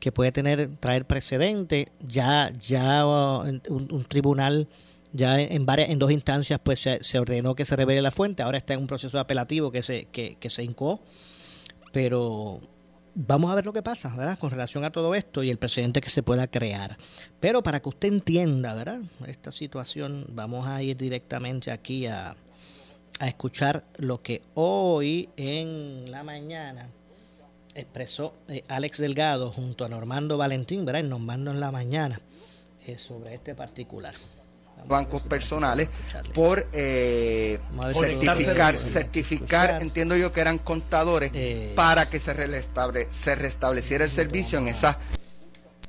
que 0.00 0.12
puede 0.12 0.32
tener 0.32 0.76
traer 0.80 1.04
precedente, 1.04 1.88
ya 2.00 2.50
ya 2.58 3.06
uh, 3.06 3.42
un, 3.68 4.04
tribunal 4.08 4.66
ya 5.12 5.38
en 5.38 5.66
varias 5.66 5.90
en 5.90 5.98
dos 5.98 6.10
instancias 6.10 6.58
pues 6.64 6.80
se, 6.80 7.18
ordenó 7.18 7.54
que 7.54 7.66
se 7.66 7.76
revele 7.76 8.00
la 8.00 8.10
fuente, 8.10 8.42
ahora 8.42 8.56
está 8.56 8.72
en 8.72 8.80
un 8.80 8.86
proceso 8.86 9.18
apelativo 9.18 9.70
que 9.70 9.82
se 9.82 10.06
que, 10.06 10.36
que 10.40 10.48
se 10.48 10.62
incó, 10.62 11.02
pero 11.92 12.62
vamos 13.14 13.50
a 13.50 13.54
ver 13.54 13.66
lo 13.66 13.72
que 13.72 13.82
pasa, 13.82 14.14
¿verdad? 14.16 14.38
Con 14.38 14.50
relación 14.50 14.84
a 14.84 14.90
todo 14.90 15.14
esto 15.14 15.42
y 15.42 15.50
el 15.50 15.58
precedente 15.58 16.00
que 16.00 16.10
se 16.10 16.22
pueda 16.22 16.46
crear. 16.46 16.96
Pero 17.40 17.62
para 17.62 17.80
que 17.80 17.88
usted 17.88 18.08
entienda, 18.08 18.74
¿verdad? 18.74 19.00
Esta 19.26 19.52
situación, 19.52 20.26
vamos 20.30 20.66
a 20.66 20.82
ir 20.82 20.96
directamente 20.96 21.70
aquí 21.70 22.06
a, 22.06 22.36
a 23.18 23.28
escuchar 23.28 23.84
lo 23.96 24.22
que 24.22 24.40
hoy 24.54 25.28
en 25.36 26.10
la 26.10 26.24
mañana 26.24 26.88
expresó 27.74 28.34
eh, 28.48 28.62
Alex 28.68 28.98
Delgado 28.98 29.52
junto 29.52 29.84
a 29.84 29.88
Normando 29.88 30.38
Valentín, 30.38 30.84
¿verdad? 30.84 31.02
En 31.02 31.10
Normando 31.10 31.50
en 31.50 31.60
la 31.60 31.70
mañana 31.70 32.20
eh, 32.86 32.98
sobre 32.98 33.34
este 33.34 33.54
particular 33.54 34.14
bancos 34.86 35.22
personales 35.22 35.88
por 36.34 36.66
eh, 36.72 37.58
certificar, 37.92 38.76
certificar, 38.76 39.82
entiendo 39.82 40.16
yo 40.16 40.32
que 40.32 40.40
eran 40.40 40.58
contadores 40.58 41.30
eh, 41.34 41.72
para 41.76 42.08
que 42.08 42.18
se, 42.20 42.34
restable, 42.34 43.08
se 43.10 43.34
restableciera 43.34 44.04
el 44.04 44.10
servicio 44.10 44.58
en 44.58 44.68
esas 44.68 44.96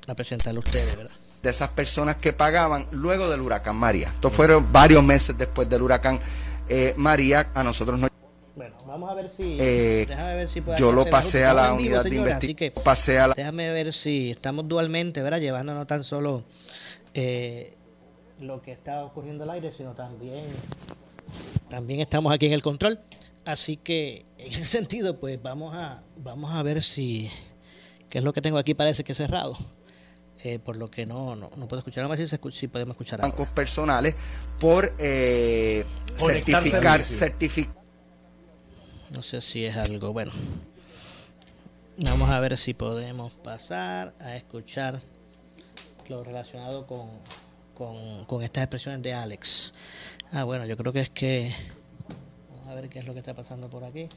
la 0.07 0.13
ustedes, 0.13 0.97
¿verdad? 0.97 1.11
de 1.41 1.49
esas 1.49 1.69
personas 1.69 2.17
que 2.17 2.33
pagaban 2.33 2.85
luego 2.91 3.29
del 3.29 3.41
huracán 3.41 3.75
María. 3.75 4.07
Esto 4.07 4.29
fueron 4.29 4.71
varios 4.71 5.03
meses 5.03 5.37
después 5.37 5.69
del 5.69 5.81
huracán 5.81 6.19
eh, 6.69 6.93
María. 6.97 7.49
A 7.53 7.63
nosotros 7.63 7.99
no. 7.99 8.07
Bueno, 8.55 8.75
vamos 8.85 9.09
a 9.09 9.15
ver 9.15 9.29
si. 9.29 9.55
déjame 9.55 10.35
ver 10.35 10.49
si 10.49 10.61
yo 10.77 10.91
lo 10.91 11.05
pasé 11.05 11.45
a 11.45 11.53
la 11.53 11.73
unidad 11.73 12.03
de 12.03 12.15
investigación. 12.15 12.83
Pasé 12.83 13.19
a 13.19 13.27
la... 13.29 13.33
Déjame 13.33 13.71
ver 13.71 13.93
si 13.93 14.31
estamos 14.31 14.67
dualmente, 14.67 15.21
¿verdad? 15.21 15.39
Llevándonos 15.39 15.87
tan 15.87 16.03
solo 16.03 16.43
eh, 17.13 17.75
lo 18.41 18.61
que 18.61 18.71
está 18.71 19.03
ocurriendo 19.05 19.43
al 19.43 19.51
aire, 19.51 19.71
sino 19.71 19.93
también, 19.93 20.45
también 21.69 21.99
estamos 21.99 22.33
aquí 22.33 22.47
en 22.47 22.53
el 22.53 22.61
control. 22.61 22.99
Así 23.45 23.77
que 23.77 24.25
en 24.37 24.53
ese 24.53 24.65
sentido, 24.77 25.19
pues 25.19 25.41
vamos 25.41 25.73
a, 25.73 26.03
vamos 26.17 26.51
a 26.51 26.63
ver 26.63 26.81
si, 26.81 27.29
qué 28.09 28.19
es 28.19 28.23
lo 28.23 28.33
que 28.33 28.41
tengo 28.41 28.57
aquí, 28.57 28.73
parece 28.73 29.03
que 29.03 29.13
es 29.13 29.17
cerrado. 29.17 29.55
Eh, 30.43 30.57
por 30.57 30.75
lo 30.75 30.89
que 30.89 31.05
no, 31.05 31.35
no, 31.35 31.49
puedo 31.49 31.77
escuchar 31.77 32.07
más 32.07 32.19
si, 32.19 32.27
si 32.27 32.67
podemos 32.67 32.95
escuchar 32.95 33.21
bancos 33.21 33.47
personales 33.49 34.15
por 34.59 34.91
eh, 34.97 35.85
certificar 36.15 37.03
certificar 37.03 37.75
no 39.11 39.21
sé 39.21 39.39
si 39.39 39.65
es 39.65 39.77
algo 39.77 40.13
bueno 40.13 40.31
vamos 41.97 42.31
a 42.31 42.39
ver 42.39 42.57
si 42.57 42.73
podemos 42.73 43.33
pasar 43.33 44.15
a 44.19 44.35
escuchar 44.35 44.99
lo 46.09 46.23
relacionado 46.23 46.87
con 46.87 47.07
con, 47.73 48.43
estas 48.43 48.63
expresiones 48.63 49.01
de 49.01 49.13
Alex. 49.13 49.73
Ah, 50.31 50.43
bueno, 50.43 50.65
yo 50.65 50.77
creo 50.77 50.93
que 50.93 51.01
es 51.01 51.09
que... 51.09 51.53
Vamos 52.49 52.67
a 52.67 52.73
ver 52.75 52.89
qué 52.89 52.99
es 52.99 53.05
lo 53.05 53.13
que 53.13 53.19
está 53.19 53.33
pasando 53.33 53.69
por 53.69 53.83
aquí. 53.83 54.07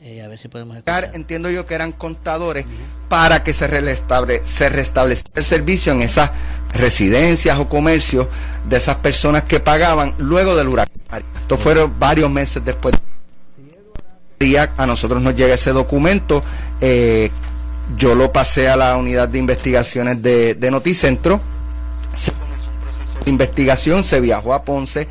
Eh, 0.00 0.22
a 0.22 0.28
ver 0.28 0.38
si 0.38 0.48
podemos 0.48 0.76
escuchar. 0.76 1.10
Entiendo 1.14 1.50
yo 1.50 1.66
que 1.66 1.74
eran 1.74 1.92
contadores 1.92 2.64
para 3.08 3.42
que 3.42 3.52
se, 3.52 3.66
restable, 3.66 4.42
restableciera 4.70 5.32
el 5.34 5.44
servicio 5.44 5.92
en 5.92 6.02
esas 6.02 6.30
residencias 6.72 7.58
o 7.58 7.68
comercios 7.68 8.28
de 8.68 8.76
esas 8.76 8.96
personas 8.96 9.42
que 9.42 9.58
pagaban 9.58 10.14
luego 10.18 10.54
del 10.54 10.68
huracán. 10.68 11.24
Esto 11.40 11.58
fueron 11.58 11.98
varios 11.98 12.30
meses 12.30 12.64
después. 12.64 12.94
A 14.76 14.86
nosotros 14.86 15.20
nos 15.20 15.34
llega 15.34 15.54
ese 15.54 15.72
documento 15.72 16.40
Eh, 16.80 17.30
yo 17.96 18.14
lo 18.14 18.32
pasé 18.32 18.68
a 18.68 18.76
la 18.76 18.96
unidad 18.96 19.28
de 19.28 19.38
investigaciones 19.38 20.22
de, 20.22 20.54
de 20.54 20.70
Noticentro. 20.70 21.40
Se 22.14 22.32
investigación, 23.28 24.04
se 24.04 24.20
viajó 24.20 24.54
a 24.54 24.64
Ponce, 24.64 25.06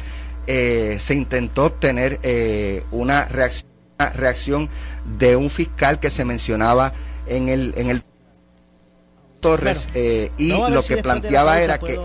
eh, 0.48 0.98
se 1.00 1.16
intentó 1.16 1.66
obtener 1.66 2.20
eh, 2.24 2.84
una, 2.92 3.26
reacción, 3.26 3.70
una 4.00 4.10
reacción 4.10 4.70
de 5.18 5.36
un 5.36 5.50
fiscal 5.50 6.00
que 6.00 6.10
se 6.10 6.26
mencionaba 6.26 6.94
en 7.28 7.50
el, 7.50 7.74
en 7.78 7.90
el 7.90 8.04
Torres 9.40 9.88
eh, 9.94 10.32
y 10.38 10.50
lo 10.50 10.82
que 10.82 10.98
planteaba 10.98 11.62
era 11.62 11.78
que 11.78 12.00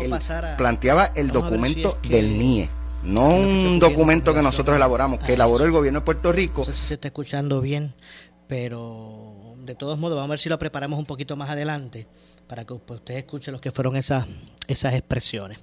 planteaba 0.59 1.13
el 1.15 1.29
documento 1.29 1.99
del 2.03 2.37
NIE 2.37 2.69
no 3.05 3.35
un 3.35 3.81
documento 3.81 4.33
que 4.33 4.43
nosotros 4.43 4.77
elaboramos, 4.77 5.19
que 5.21 5.35
elaboró 5.35 5.65
el 5.65 5.73
gobierno 5.73 6.01
de 6.01 6.05
Puerto 6.05 6.33
Rico. 6.33 6.61
No 6.61 6.65
sé 6.67 6.73
si 6.73 6.87
se 6.87 6.95
está 6.95 7.09
escuchando 7.09 7.61
bien, 7.61 7.95
pero 8.47 9.57
de 9.59 9.75
todos 9.75 9.99
modos 9.99 10.17
vamos 10.17 10.31
a 10.31 10.33
ver 10.33 10.39
si 10.39 10.49
lo 10.49 10.59
preparamos 10.59 10.99
un 10.99 11.07
poquito 11.07 11.37
más 11.37 11.51
adelante 11.51 12.07
para 12.47 12.65
que 12.65 12.75
usted 12.75 13.17
escuche 13.17 13.51
lo 13.51 13.61
que 13.61 13.71
fueron 13.71 13.97
esas, 13.97 14.27
esas 14.69 14.95
expresiones. 14.95 15.59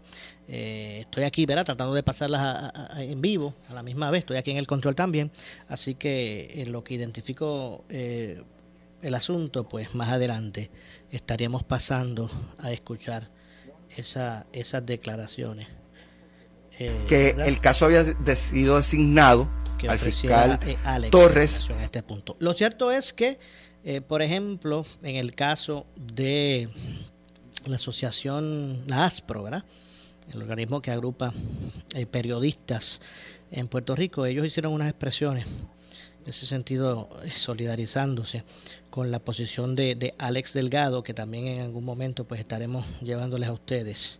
Eh, 0.52 1.02
estoy 1.02 1.26
aquí, 1.26 1.46
¿verdad? 1.46 1.64
Tratando 1.64 1.94
de 1.94 2.02
pasarlas 2.02 2.72
en 2.98 3.22
vivo 3.22 3.54
a 3.70 3.74
la 3.74 3.84
misma 3.84 4.10
vez. 4.10 4.20
Estoy 4.20 4.38
aquí 4.38 4.52
en 4.52 4.58
el 4.58 4.66
control 4.66 4.96
también. 4.96 5.32
Así 5.68 5.96
que 5.96 6.62
en 6.62 6.72
lo 6.72 6.84
que 6.84 6.96
identifico 6.96 7.86
eh, 7.90 8.42
el 9.02 9.16
asunto, 9.16 9.68
pues 9.68 9.94
más 9.96 10.10
adelante 10.10 10.72
estaríamos 11.12 11.64
pasando 11.64 12.30
a 12.58 12.72
escuchar 12.72 13.30
esa, 13.96 14.46
esas 14.52 14.86
declaraciones. 14.86 15.68
Eh, 16.80 17.06
que 17.08 17.30
el 17.32 17.60
caso 17.60 17.86
había 17.86 18.06
sido 18.36 18.78
asignado 18.78 19.50
al 19.88 20.00
fiscal 20.00 20.60
eh, 20.66 20.78
Torres. 21.10 21.70
En 21.70 21.82
este 21.82 22.04
punto. 22.04 22.36
Lo 22.40 22.54
cierto 22.54 22.92
es 22.92 23.14
que, 23.14 23.40
eh, 23.84 24.02
por 24.02 24.22
ejemplo, 24.22 24.86
en 25.04 25.16
el 25.16 25.36
caso 25.36 25.88
de 25.96 26.70
la 27.66 27.76
asociación, 27.76 28.84
la 28.88 29.06
ASPRO, 29.06 29.44
¿verdad? 29.44 29.64
El 30.34 30.42
organismo 30.42 30.82
que 30.82 30.92
agrupa 30.92 31.34
periodistas 32.12 33.02
en 33.52 33.68
Puerto 33.68 33.96
Rico, 33.96 34.26
ellos 34.26 34.46
hicieron 34.46 34.74
unas 34.74 34.90
expresiones 34.90 35.46
en 36.24 36.30
ese 36.30 36.46
sentido 36.46 37.10
solidarizándose 37.34 38.44
con 38.90 39.12
la 39.12 39.20
posición 39.20 39.76
de, 39.76 40.14
Alex 40.18 40.54
Delgado, 40.54 41.04
que 41.04 41.14
también 41.14 41.48
en 41.48 41.62
algún 41.62 41.86
momento 41.86 42.28
pues 42.28 42.42
estaremos 42.42 42.86
llevándoles 43.02 43.50
a 43.50 43.54
ustedes. 43.54 44.20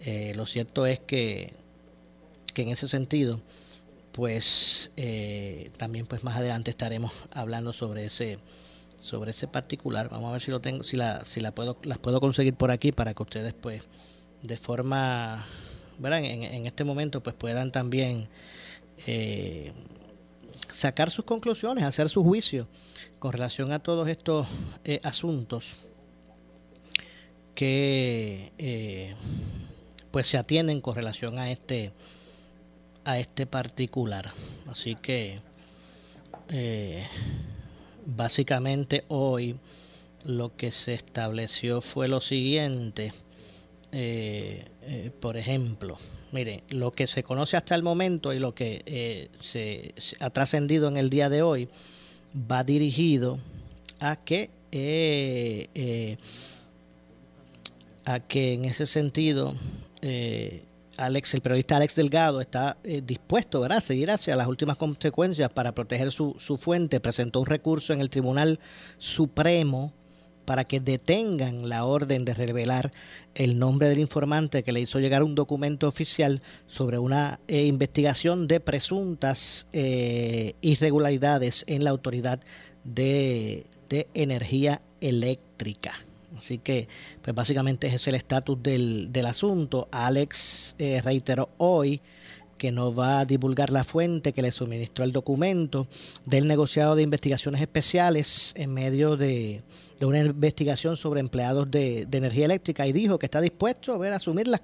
Eh, 0.00 0.32
lo 0.36 0.46
cierto 0.46 0.86
es 0.86 1.00
que, 1.00 1.52
que, 2.54 2.62
en 2.62 2.68
ese 2.68 2.88
sentido, 2.88 3.40
pues 4.12 4.92
eh, 4.96 5.70
también 5.76 6.06
pues 6.06 6.24
más 6.24 6.36
adelante 6.36 6.70
estaremos 6.70 7.12
hablando 7.32 7.72
sobre 7.72 8.04
ese 8.04 8.38
sobre 8.98 9.30
ese 9.30 9.48
particular. 9.48 10.10
Vamos 10.10 10.28
a 10.28 10.32
ver 10.32 10.42
si 10.42 10.50
lo 10.50 10.60
tengo, 10.60 10.82
si 10.84 10.96
la, 10.98 11.24
si 11.24 11.40
la 11.40 11.54
puedo, 11.54 11.78
las 11.84 11.96
puedo 11.96 12.20
conseguir 12.20 12.54
por 12.54 12.70
aquí 12.70 12.92
para 12.92 13.14
que 13.14 13.22
ustedes 13.22 13.54
pues 13.54 13.82
de 14.42 14.56
forma, 14.56 15.46
¿verdad? 15.98 16.24
En, 16.24 16.42
en 16.42 16.66
este 16.66 16.84
momento 16.84 17.22
pues 17.22 17.34
puedan 17.36 17.72
también 17.72 18.28
eh, 19.06 19.72
sacar 20.72 21.10
sus 21.10 21.24
conclusiones, 21.24 21.84
hacer 21.84 22.08
su 22.08 22.22
juicio 22.22 22.66
con 23.18 23.32
relación 23.32 23.72
a 23.72 23.78
todos 23.78 24.08
estos 24.08 24.46
eh, 24.84 25.00
asuntos 25.04 25.76
que 27.54 28.52
eh, 28.58 29.14
pues 30.10 30.26
se 30.26 30.38
atienden 30.38 30.80
con 30.80 30.94
relación 30.94 31.38
a 31.38 31.50
este 31.50 31.92
a 33.04 33.18
este 33.18 33.46
particular 33.46 34.30
así 34.68 34.94
que 34.94 35.40
eh, 36.50 37.06
básicamente 38.06 39.04
hoy 39.08 39.58
lo 40.24 40.56
que 40.56 40.70
se 40.70 40.94
estableció 40.94 41.80
fue 41.80 42.08
lo 42.08 42.20
siguiente 42.20 43.12
por 45.20 45.36
ejemplo 45.36 45.98
Mire, 46.32 46.62
lo 46.70 46.92
que 46.92 47.06
se 47.06 47.22
conoce 47.24 47.56
hasta 47.56 47.74
el 47.74 47.82
momento 47.82 48.32
y 48.32 48.38
lo 48.38 48.54
que 48.54 48.82
eh, 48.86 49.30
se, 49.40 49.94
ha 50.20 50.30
trascendido 50.30 50.88
en 50.88 50.96
el 50.96 51.10
día 51.10 51.28
de 51.28 51.42
hoy 51.42 51.68
va 52.50 52.62
dirigido 52.62 53.40
a 53.98 54.16
que 54.16 54.50
eh, 54.70 55.68
eh, 55.74 56.16
a 58.04 58.20
que 58.20 58.54
en 58.54 58.64
ese 58.64 58.86
sentido 58.86 59.54
Alex, 60.96 61.34
el 61.34 61.40
periodista 61.40 61.76
Alex 61.76 61.96
Delgado 61.96 62.40
está 62.40 62.76
dispuesto 62.82 63.64
a 63.64 63.80
seguir 63.80 64.10
hacia 64.10 64.36
las 64.36 64.46
últimas 64.46 64.76
consecuencias 64.76 65.50
para 65.50 65.72
proteger 65.72 66.10
su, 66.10 66.34
su 66.38 66.56
fuente. 66.56 67.00
Presentó 67.00 67.40
un 67.40 67.46
recurso 67.46 67.92
en 67.92 68.00
el 68.00 68.08
Tribunal 68.08 68.58
Supremo 68.98 69.92
para 70.44 70.64
que 70.64 70.80
detengan 70.80 71.68
la 71.68 71.84
orden 71.84 72.24
de 72.24 72.34
revelar 72.34 72.90
el 73.34 73.58
nombre 73.58 73.88
del 73.88 73.98
informante 73.98 74.62
que 74.62 74.72
le 74.72 74.80
hizo 74.80 74.98
llegar 74.98 75.22
un 75.22 75.34
documento 75.34 75.86
oficial 75.86 76.42
sobre 76.66 76.98
una 76.98 77.40
eh, 77.48 77.66
investigación 77.66 78.48
de 78.48 78.60
presuntas 78.60 79.68
eh, 79.72 80.54
irregularidades 80.60 81.64
en 81.68 81.84
la 81.84 81.90
autoridad 81.90 82.40
de, 82.84 83.66
energía 84.14 84.82
eléctrica. 85.00 85.92
Así 86.36 86.58
que, 86.58 86.88
pues 87.22 87.34
básicamente 87.34 87.88
ese 87.88 87.96
es 87.96 88.08
el 88.08 88.14
estatus 88.14 88.62
del, 88.62 89.26
asunto. 89.26 89.88
Alex 89.90 90.76
eh, 90.78 91.02
reiteró 91.02 91.50
hoy 91.58 92.00
que 92.60 92.70
no 92.70 92.94
va 92.94 93.20
a 93.20 93.24
divulgar 93.24 93.70
la 93.70 93.84
fuente 93.84 94.34
que 94.34 94.42
le 94.42 94.50
suministró 94.50 95.02
el 95.02 95.12
documento 95.12 95.88
del 96.26 96.46
negociado 96.46 96.94
de 96.94 97.02
investigaciones 97.02 97.62
especiales 97.62 98.52
en 98.54 98.74
medio 98.74 99.16
de, 99.16 99.62
una 100.02 100.18
investigación 100.18 100.98
sobre 100.98 101.20
empleados 101.20 101.70
de, 101.70 102.06
energía 102.12 102.44
eléctrica 102.44 102.86
y 102.86 102.92
dijo 102.92 103.18
que 103.18 103.24
está 103.24 103.40
dispuesto 103.40 103.94
a 103.94 103.98
ver 103.98 104.12
asumir 104.12 104.46
las, 104.46 104.60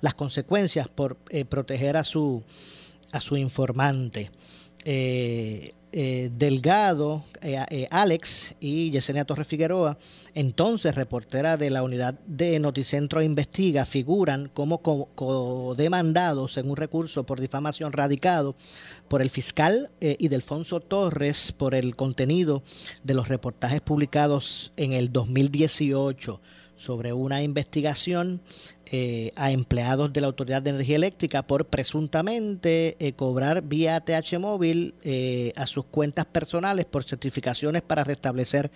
las 0.00 0.14
consecuencias 0.14 0.88
por 0.88 1.16
eh, 1.30 1.44
proteger 1.44 1.96
a 1.96 2.02
su, 2.02 2.42
a 3.12 3.20
su 3.20 3.36
informante. 3.36 4.32
Eh, 4.84 5.74
eh, 5.98 6.30
Delgado, 6.30 7.24
eh, 7.40 7.88
Alex 7.90 8.54
y 8.60 8.90
Yesenia 8.90 9.24
Torres 9.24 9.46
Figueroa, 9.46 9.96
entonces 10.34 10.94
reportera 10.94 11.56
de 11.56 11.70
la 11.70 11.82
unidad 11.82 12.18
de 12.26 12.58
Noticentro 12.58 13.22
Investiga, 13.22 13.86
figuran 13.86 14.50
como 14.52 14.82
co-demandados 14.82 16.58
en 16.58 16.68
un 16.68 16.76
recurso 16.76 17.24
por 17.24 17.40
difamación 17.40 17.92
radicado 17.92 18.56
por 19.08 19.22
el 19.22 19.30
fiscal 19.30 19.90
y 20.00 20.28
Delfonso 20.28 20.80
Torres 20.80 21.52
por 21.52 21.74
el 21.74 21.96
contenido 21.96 22.62
de 23.02 23.14
los 23.14 23.28
reportajes 23.28 23.80
publicados 23.80 24.72
en 24.76 24.92
el 24.92 25.10
2018 25.12 26.42
sobre 26.76 27.12
una 27.12 27.42
investigación 27.42 28.42
eh, 28.84 29.30
a 29.34 29.50
empleados 29.50 30.12
de 30.12 30.20
la 30.20 30.28
Autoridad 30.28 30.62
de 30.62 30.70
Energía 30.70 30.96
Eléctrica 30.96 31.46
por 31.46 31.66
presuntamente 31.66 32.96
eh, 33.00 33.14
cobrar 33.14 33.62
vía 33.62 34.00
TH 34.00 34.38
móvil 34.38 34.94
eh, 35.02 35.52
a 35.56 35.66
sus 35.66 35.86
cuentas 35.86 36.26
personales 36.26 36.84
por 36.84 37.02
certificaciones 37.02 37.82
para 37.82 38.04
restablecer 38.04 38.70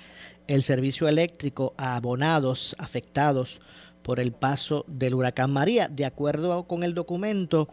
el 0.49 0.63
servicio 0.63 1.07
eléctrico 1.09 1.75
a 1.77 1.97
abonados 1.97 2.75
afectados 2.79 3.61
por 4.03 4.19
el 4.19 4.33
paso 4.33 4.85
del 4.89 5.15
huracán 5.15 5.53
María. 5.53 5.89
De 5.89 6.07
acuerdo 6.07 6.65
con 6.65 6.83
el 6.83 6.95
documento 6.95 7.69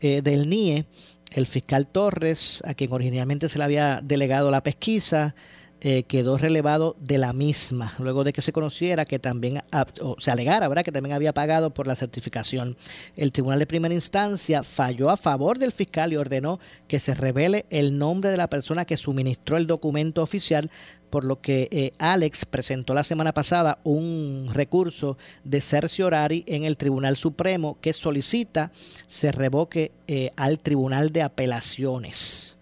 del 0.00 0.50
NIE, 0.50 0.84
el 1.30 1.46
fiscal 1.46 1.86
Torres, 1.86 2.60
a 2.66 2.74
quien 2.74 2.92
originalmente 2.92 3.48
se 3.48 3.58
le 3.58 3.64
había 3.64 4.00
delegado 4.02 4.50
la 4.50 4.62
pesquisa, 4.62 5.34
eh, 5.84 6.04
quedó 6.04 6.38
relevado 6.38 6.94
de 7.00 7.18
la 7.18 7.32
misma, 7.32 7.92
luego 7.98 8.22
de 8.22 8.32
que 8.32 8.40
se 8.40 8.52
conociera 8.52 9.04
que 9.04 9.18
también, 9.18 9.64
o 10.00 10.14
se 10.20 10.30
alegara, 10.30 10.68
¿verdad?, 10.68 10.84
que 10.84 10.92
también 10.92 11.12
había 11.12 11.34
pagado 11.34 11.74
por 11.74 11.88
la 11.88 11.96
certificación. 11.96 12.76
El 13.16 13.32
Tribunal 13.32 13.58
de 13.58 13.66
Primera 13.66 13.92
Instancia 13.92 14.62
falló 14.62 15.10
a 15.10 15.16
favor 15.16 15.58
del 15.58 15.72
fiscal 15.72 16.12
y 16.12 16.16
ordenó 16.16 16.60
que 16.86 17.00
se 17.00 17.14
revele 17.14 17.66
el 17.70 17.98
nombre 17.98 18.30
de 18.30 18.36
la 18.36 18.48
persona 18.48 18.84
que 18.84 18.96
suministró 18.96 19.56
el 19.56 19.66
documento 19.66 20.22
oficial, 20.22 20.70
por 21.10 21.24
lo 21.24 21.40
que 21.40 21.68
eh, 21.72 21.90
Alex 21.98 22.44
presentó 22.46 22.94
la 22.94 23.02
semana 23.02 23.34
pasada 23.34 23.80
un 23.82 24.50
recurso 24.52 25.18
de 25.42 25.60
cerciorari 25.60 26.44
en 26.46 26.62
el 26.62 26.76
Tribunal 26.76 27.16
Supremo 27.16 27.78
que 27.80 27.92
solicita 27.92 28.70
se 29.08 29.32
revoque 29.32 29.90
eh, 30.06 30.30
al 30.36 30.60
Tribunal 30.60 31.10
de 31.10 31.22
Apelaciones. 31.22 32.56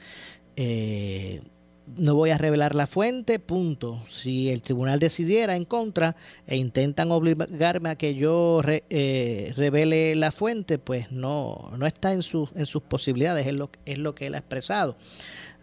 No 1.97 2.15
voy 2.15 2.31
a 2.31 2.39
revelar 2.39 2.75
la 2.75 2.87
fuente, 2.87 3.39
punto. 3.39 4.03
Si 4.09 4.51
el 4.51 4.63
tribunal 4.63 4.99
decidiera 4.99 5.57
en 5.57 5.65
contra 5.65 6.17
e 6.47 6.57
intentan 6.57 7.11
obligarme 7.11 7.91
a 7.91 7.97
que 7.97 8.15
yo 8.15 8.63
eh, 8.67 9.53
revele 9.57 10.15
la 10.17 10.31
fuente, 10.31 10.79
pues 10.79 11.13
no, 11.13 11.71
no 11.77 11.87
está 11.87 12.13
en, 12.13 12.23
su, 12.23 12.49
en 12.55 12.67
sus 12.67 12.83
posibilidades, 12.83 13.47
es 13.47 13.55
lo, 13.55 13.71
es 13.85 13.99
lo 13.99 14.15
que 14.15 14.27
él 14.27 14.35
ha 14.35 14.39
expresado. 14.39 14.97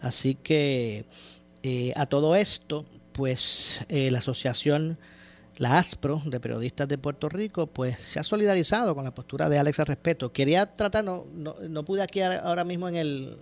Así 0.02 0.36
que 0.36 1.06
eh, 1.64 1.94
a 1.96 2.06
todo 2.06 2.36
esto, 2.36 2.86
pues 3.14 3.82
eh, 3.90 4.12
la 4.12 4.20
asociación 4.20 5.00
la 5.58 5.78
ASPRO 5.78 6.22
de 6.26 6.40
periodistas 6.40 6.88
de 6.88 6.98
Puerto 6.98 7.30
Rico, 7.30 7.68
pues 7.68 7.98
se 7.98 8.20
ha 8.20 8.24
solidarizado 8.24 8.94
con 8.96 9.04
la 9.04 9.14
postura 9.14 9.50
de 9.50 9.58
Alex 9.58 9.80
al 9.80 9.88
respecto. 9.88 10.32
Quería 10.32 10.66
tratar, 10.76 11.04
no, 11.04 11.26
no, 11.34 11.84
pude 11.84 12.02
aquí 12.02 12.22
ahora 12.22 12.64
mismo 12.64 12.88
en 12.88 12.96
el, 12.96 13.38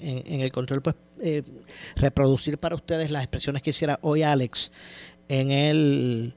En, 0.00 0.40
el 0.40 0.52
control, 0.52 0.82
pues 0.82 0.96
eh, 1.20 1.42
reproducir 1.96 2.58
para 2.58 2.74
ustedes 2.74 3.10
las 3.10 3.22
expresiones 3.22 3.62
que 3.62 3.70
hiciera 3.70 3.98
hoy 4.02 4.22
Alex 4.22 4.72
en 5.28 5.50
el 5.50 6.34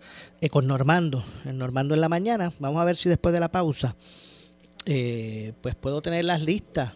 con 0.51 0.67
Normando, 0.67 1.23
en 1.45 1.57
Normando 1.57 1.93
en 1.93 2.01
la 2.01 2.09
mañana. 2.09 2.53
Vamos 2.59 2.81
a 2.81 2.85
ver 2.85 2.95
si 2.95 3.09
después 3.09 3.33
de 3.33 3.39
la 3.39 3.51
pausa, 3.51 3.95
eh, 4.85 5.53
pues 5.61 5.75
puedo 5.75 6.01
tener 6.01 6.25
las 6.25 6.43
listas 6.43 6.93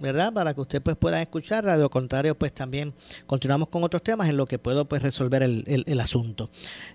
¿verdad? 0.00 0.32
Para 0.32 0.54
que 0.54 0.60
usted 0.60 0.82
pues 0.82 0.96
pueda 0.96 1.20
escuchar, 1.20 1.64
de 1.64 1.76
lo 1.76 1.90
contrario 1.90 2.36
pues 2.36 2.52
también 2.52 2.94
continuamos 3.26 3.68
con 3.68 3.82
otros 3.84 4.02
temas 4.02 4.28
en 4.28 4.36
lo 4.36 4.46
que 4.46 4.58
puedo 4.58 4.84
pues 4.86 5.02
resolver 5.02 5.42
el, 5.42 5.84
el, 5.86 6.00
asunto. 6.00 6.50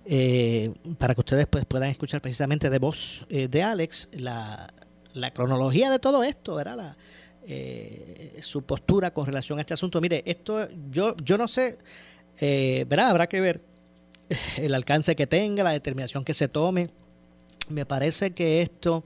Eh, 0.05 0.73
para 0.97 1.13
que 1.13 1.21
ustedes 1.21 1.47
pues 1.47 1.65
puedan 1.65 1.89
escuchar 1.89 2.21
precisamente 2.21 2.69
de 2.69 2.79
voz 2.79 3.25
eh, 3.29 3.47
de 3.47 3.63
Alex 3.63 4.09
la, 4.13 4.73
la, 5.13 5.31
cronología 5.31 5.89
de 5.89 5.99
todo 5.99 6.23
esto, 6.23 6.55
¿verdad? 6.55 6.77
La, 6.77 6.97
eh, 7.45 8.39
su 8.41 8.63
postura 8.63 9.13
con 9.13 9.25
relación 9.25 9.57
a 9.57 9.61
este 9.61 9.73
asunto. 9.73 9.99
Mire, 9.99 10.23
esto 10.25 10.67
yo, 10.89 11.15
yo 11.23 11.37
no 11.37 11.47
sé, 11.47 11.77
¿verdad? 12.39 13.09
Habrá 13.09 13.27
que 13.27 13.41
ver 13.41 13.61
el 14.57 14.73
alcance 14.73 15.15
que 15.15 15.27
tenga, 15.27 15.63
la 15.63 15.71
determinación 15.71 16.23
que 16.23 16.33
se 16.33 16.47
tome. 16.47 16.87
Me 17.69 17.85
parece 17.85 18.31
que 18.31 18.61
esto 18.61 19.03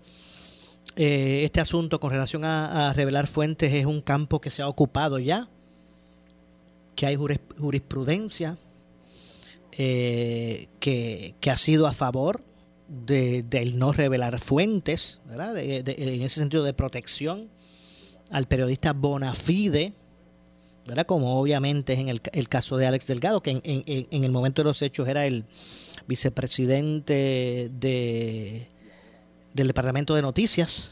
eh, 1.00 1.44
este 1.44 1.60
asunto 1.60 2.00
con 2.00 2.10
relación 2.10 2.44
a, 2.44 2.92
revelar 2.94 3.28
fuentes 3.28 3.72
es 3.72 3.86
un 3.86 4.02
campo 4.02 4.42
que 4.42 4.50
se 4.50 4.64
ha 4.64 4.68
ocupado 4.68 5.20
ya, 5.20 5.48
que 6.96 7.06
hay 7.06 7.16
jurisprudencia 7.16 8.58
eh, 9.74 10.70
que, 10.80 11.36
ha 11.48 11.56
sido 11.56 11.86
a 11.86 11.94
favor 11.94 12.42
de, 12.88 13.44
del 13.44 13.78
no 13.78 13.92
revelar 13.92 14.40
fuentes, 14.40 15.22
en 15.30 16.22
ese 16.24 16.40
sentido 16.40 16.64
de 16.64 16.74
protección 16.74 17.48
al 18.32 18.48
periodista 18.48 18.94
bona 18.94 19.36
fide, 19.36 19.94
¿verdad? 20.88 21.06
como 21.06 21.40
obviamente 21.40 21.94
es 21.94 22.00
en 22.00 22.10
el, 22.10 22.50
caso 22.50 22.76
de 22.76 22.88
Alex 22.88 23.06
Delgado, 23.06 23.44
que 23.44 23.62
en 23.64 24.24
el 24.24 24.32
momento 24.32 24.64
de 24.64 24.70
los 24.70 24.82
hechos 24.82 25.08
era 25.08 25.28
el 25.28 25.46
vicepresidente 26.08 27.70
de 27.72 28.68
del 29.54 29.68
Departamento 29.68 30.16
de 30.16 30.22
Noticias 30.22 30.92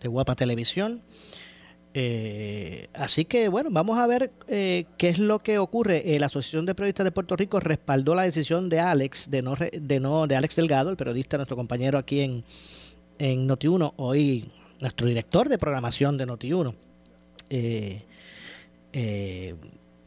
de 0.00 0.08
Guapa 0.08 0.36
Televisión. 0.36 1.02
Eh, 1.96 2.88
así 2.92 3.24
que 3.24 3.48
bueno, 3.48 3.70
vamos 3.70 3.98
a 3.98 4.06
ver 4.08 4.32
eh, 4.48 4.86
qué 4.98 5.08
es 5.08 5.18
lo 5.18 5.38
que 5.38 5.58
ocurre. 5.58 6.14
Eh, 6.14 6.18
la 6.18 6.26
Asociación 6.26 6.66
de 6.66 6.74
Periodistas 6.74 7.04
de 7.04 7.12
Puerto 7.12 7.36
Rico 7.36 7.60
respaldó 7.60 8.14
la 8.14 8.22
decisión 8.22 8.68
de 8.68 8.80
Alex, 8.80 9.30
de 9.30 9.42
no, 9.42 9.54
de 9.54 10.00
no, 10.00 10.26
de 10.26 10.36
Alex 10.36 10.56
Delgado, 10.56 10.90
el 10.90 10.96
periodista, 10.96 11.36
nuestro 11.36 11.56
compañero 11.56 11.96
aquí 11.96 12.20
en, 12.20 12.44
en 13.18 13.48
Noti1, 13.48 13.94
hoy 13.96 14.50
nuestro 14.80 15.06
director 15.06 15.48
de 15.48 15.56
programación 15.56 16.18
de 16.18 16.26
Noti1, 16.26 16.74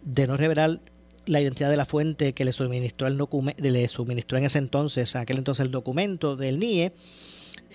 de 0.04 0.28
no 0.28 0.38
revelar 0.38 0.80
la 1.26 1.42
identidad 1.42 1.70
de 1.70 1.78
la 1.78 1.86
fuente 1.86 2.34
que 2.34 2.46
le 2.46 2.52
suministró 2.52 3.08
el 3.08 3.18
le 3.58 3.88
suministró 3.88 4.38
en 4.38 4.46
ese 4.46 4.60
entonces, 4.60 5.16
aquel 5.16 5.38
entonces 5.38 5.66
el 5.66 5.72
documento 5.72 6.36
del 6.36 6.60
NIE 6.60 6.92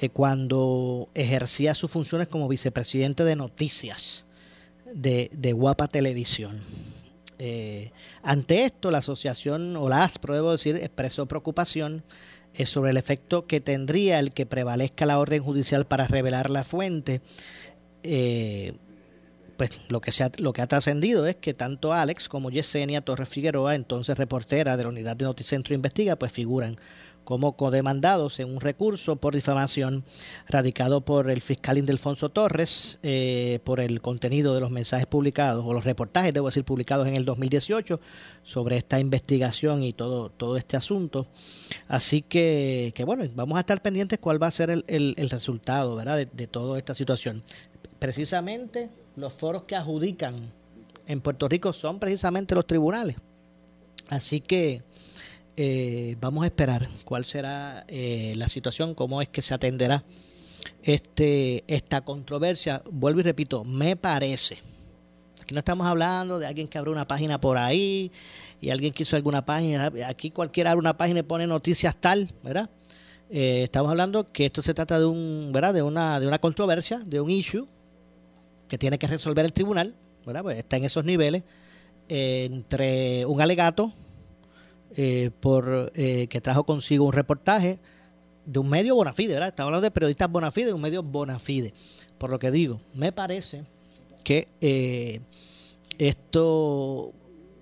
eh, 0.01 0.09
cuando 0.09 1.09
ejercía 1.15 1.75
sus 1.75 1.91
funciones 1.91 2.29
como 2.29 2.49
vicepresidente 2.49 3.25
de 3.25 3.37
noticias 3.37 4.25
de, 4.95 5.53
Guapa 5.53 5.87
Televisión. 5.87 6.61
Eh, 7.39 7.91
ante 8.23 8.65
esto, 8.65 8.91
la 8.91 8.99
asociación, 8.99 9.77
o 9.77 9.89
la 9.89 10.05
ASPRO, 10.05 10.35
debo 10.35 10.53
decir, 10.53 10.77
expresó 10.77 11.27
preocupación 11.27 12.03
eh, 12.55 12.67
sobre 12.67 12.91
el 12.91 12.97
efecto 12.97 13.47
que 13.47 13.61
tendría 13.61 14.19
el 14.19 14.33
que 14.33 14.47
prevalezca 14.47 15.07
la 15.07 15.19
orden 15.19 15.43
judicial 15.43 15.85
para 15.85 16.07
revelar 16.07 16.49
la 16.51 16.65
fuente. 16.65 17.21
pues 18.03 19.71
lo 19.89 20.01
que, 20.01 20.11
se 20.11 20.25
ha, 20.25 20.33
lo 20.39 20.53
que 20.53 20.63
ha 20.63 20.67
trascendido 20.67 21.27
es 21.27 21.37
que 21.37 21.53
tanto 21.53 21.93
Alex 21.93 22.29
como 22.29 22.51
Yesenia 22.51 23.03
Torres 23.03 23.29
Figueroa, 23.29 23.75
entonces 23.75 24.17
reportera 24.17 24.77
de 24.77 24.85
la 24.85 24.89
unidad 24.89 25.17
de 25.17 25.27
Noticentro 25.27 25.75
Investiga, 25.75 26.17
pues 26.17 26.33
figuran 26.33 26.77
como 27.25 27.57
codemandados 27.57 28.41
en 28.41 28.53
un 28.53 28.61
recurso 28.61 29.17
por 29.17 29.35
difamación 29.35 30.05
radicado 30.49 31.03
por 31.03 31.31
el 31.31 31.43
fiscal 31.43 31.79
Indelfonso 31.79 32.29
Torres 32.29 32.99
eh, 33.03 33.61
por 33.65 33.81
el 33.81 34.01
contenido 34.01 34.55
de 34.55 34.61
los 34.61 34.71
mensajes 34.71 35.07
publicados 35.07 35.65
o 35.67 35.73
los 35.73 35.85
reportajes, 35.85 36.35
debo 36.35 36.47
decir, 36.49 36.65
publicados 36.65 37.07
en 37.07 37.17
el 37.17 37.25
2018 37.25 38.01
sobre 38.43 38.77
esta 38.77 38.99
investigación 39.01 39.83
y 39.83 39.93
todo, 39.93 40.31
todo 40.31 40.57
este 40.57 40.77
asunto. 40.77 41.27
Así 41.89 42.23
que, 42.23 42.93
que 42.95 43.05
bueno, 43.05 43.25
vamos 43.35 43.57
a 43.57 43.61
estar 43.61 43.83
pendientes 43.83 44.19
cuál 44.19 44.43
va 44.43 44.49
a 44.49 44.51
ser 44.51 44.71
el, 44.71 44.85
el, 44.89 45.31
resultado 45.31 45.97
¿verdad? 45.97 46.17
De, 46.17 46.27
de 46.27 46.47
toda 46.47 46.79
esta 46.79 46.95
situación. 46.95 47.43
Precisamente 47.99 48.91
los 49.17 49.33
foros 49.33 49.65
que 49.65 49.77
adjudican 49.77 50.53
en 51.07 51.21
Puerto 51.21 51.49
Rico 51.49 51.73
son 51.73 51.99
precisamente 51.99 52.55
los 52.55 52.67
tribunales. 52.67 53.17
Así 54.09 54.41
que 54.41 54.83
eh, 55.57 56.17
vamos 56.21 56.45
a 56.45 56.47
esperar 56.47 56.89
cuál 57.05 57.25
será 57.25 57.85
eh, 57.89 58.33
la 58.37 58.49
situación, 58.49 58.95
cómo 58.95 59.21
es 59.21 59.29
que 59.29 59.43
se 59.43 59.53
atenderá 59.53 60.03
este 60.83 61.65
esta 61.67 62.03
controversia. 62.03 62.83
Vuelvo 62.91 63.21
y 63.21 63.25
repito, 63.25 63.65
me 63.65 63.97
parece. 63.97 64.59
Aquí 65.43 65.53
no 65.55 65.59
estamos 65.59 65.87
hablando 65.87 66.39
de 66.39 66.47
alguien 66.47 66.69
que 66.69 66.79
abre 66.79 66.91
una 66.91 67.07
página 67.07 67.41
por 67.41 67.59
ahí 67.59 68.11
y 68.61 68.71
alguien 68.71 68.93
que 68.95 69.03
hizo 69.03 69.17
alguna 69.17 69.45
página. 69.45 69.93
Aquí 70.07 70.31
cualquiera 70.31 70.71
abre 70.71 70.81
una 70.81 70.97
página 70.97 71.21
y 71.21 71.25
pone 71.25 71.47
noticias 71.47 71.97
tal, 72.01 72.31
¿verdad? 72.43 72.71
Eh, 73.29 73.65
estamos 73.65 73.91
hablando 73.91 74.33
que 74.33 74.47
esto 74.47 74.63
se 74.63 74.73
trata 74.73 74.99
de 74.99 75.05
un, 75.05 75.51
¿verdad? 75.53 75.75
De 75.75 75.83
una, 75.83 76.19
de 76.19 76.27
una 76.27 76.39
controversia, 76.39 76.99
de 76.99 77.21
un 77.21 77.29
issue 77.29 77.67
que 78.69 78.79
tiene 78.79 78.99
que 78.99 79.07
resolver 79.07 79.45
el 79.45 79.53
tribunal, 79.53 79.95
¿verdad? 80.25 80.43
Pues 80.43 80.59
está 80.59 80.79
en 80.79 80.85
esos 80.85 81.05
niveles 81.05 81.43
entre 82.09 83.25
un 83.27 83.41
alegato 83.41 83.93
eh, 84.95 85.31
por 85.41 85.91
eh, 85.95 86.27
que 86.29 86.41
trajo 86.41 86.65
consigo 86.65 87.07
un 87.07 87.13
reportaje 87.13 87.79
de 88.45 88.59
un 88.59 88.69
medio 88.69 88.95
bonafide, 88.95 89.35
¿verdad? 89.35 89.49
Estamos 89.49 89.69
hablando 89.69 89.85
de 89.85 89.91
periodistas 89.91 90.31
bonafide, 90.31 90.67
de 90.67 90.73
un 90.75 90.81
medio 90.81 91.03
bonafide. 91.03 91.73
Por 92.19 92.31
lo 92.31 92.39
que 92.39 92.51
digo, 92.51 92.81
me 92.95 93.11
parece 93.11 93.65
que 94.23 94.49
eh, 94.61 95.21
esto, 95.99 97.13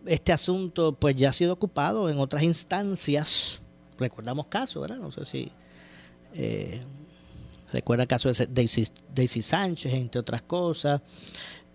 este 0.07 0.33
asunto, 0.33 0.95
pues 0.95 1.15
ya 1.15 1.29
ha 1.29 1.33
sido 1.33 1.53
ocupado 1.53 2.11
en 2.11 2.19
otras 2.19 2.43
instancias. 2.43 3.63
Recordamos 3.99 4.47
casos, 4.47 4.83
¿verdad? 4.83 4.99
No 4.99 5.13
sé 5.13 5.25
si 5.25 5.53
eh, 6.35 6.81
recuerda 7.73 8.03
el 8.03 8.09
caso 8.09 8.29
de 8.31 8.47
Daisy, 8.51 8.89
Daisy 9.15 9.43
Sánchez, 9.43 9.93
entre 9.95 10.21
otras 10.21 10.43
cosas. 10.43 11.01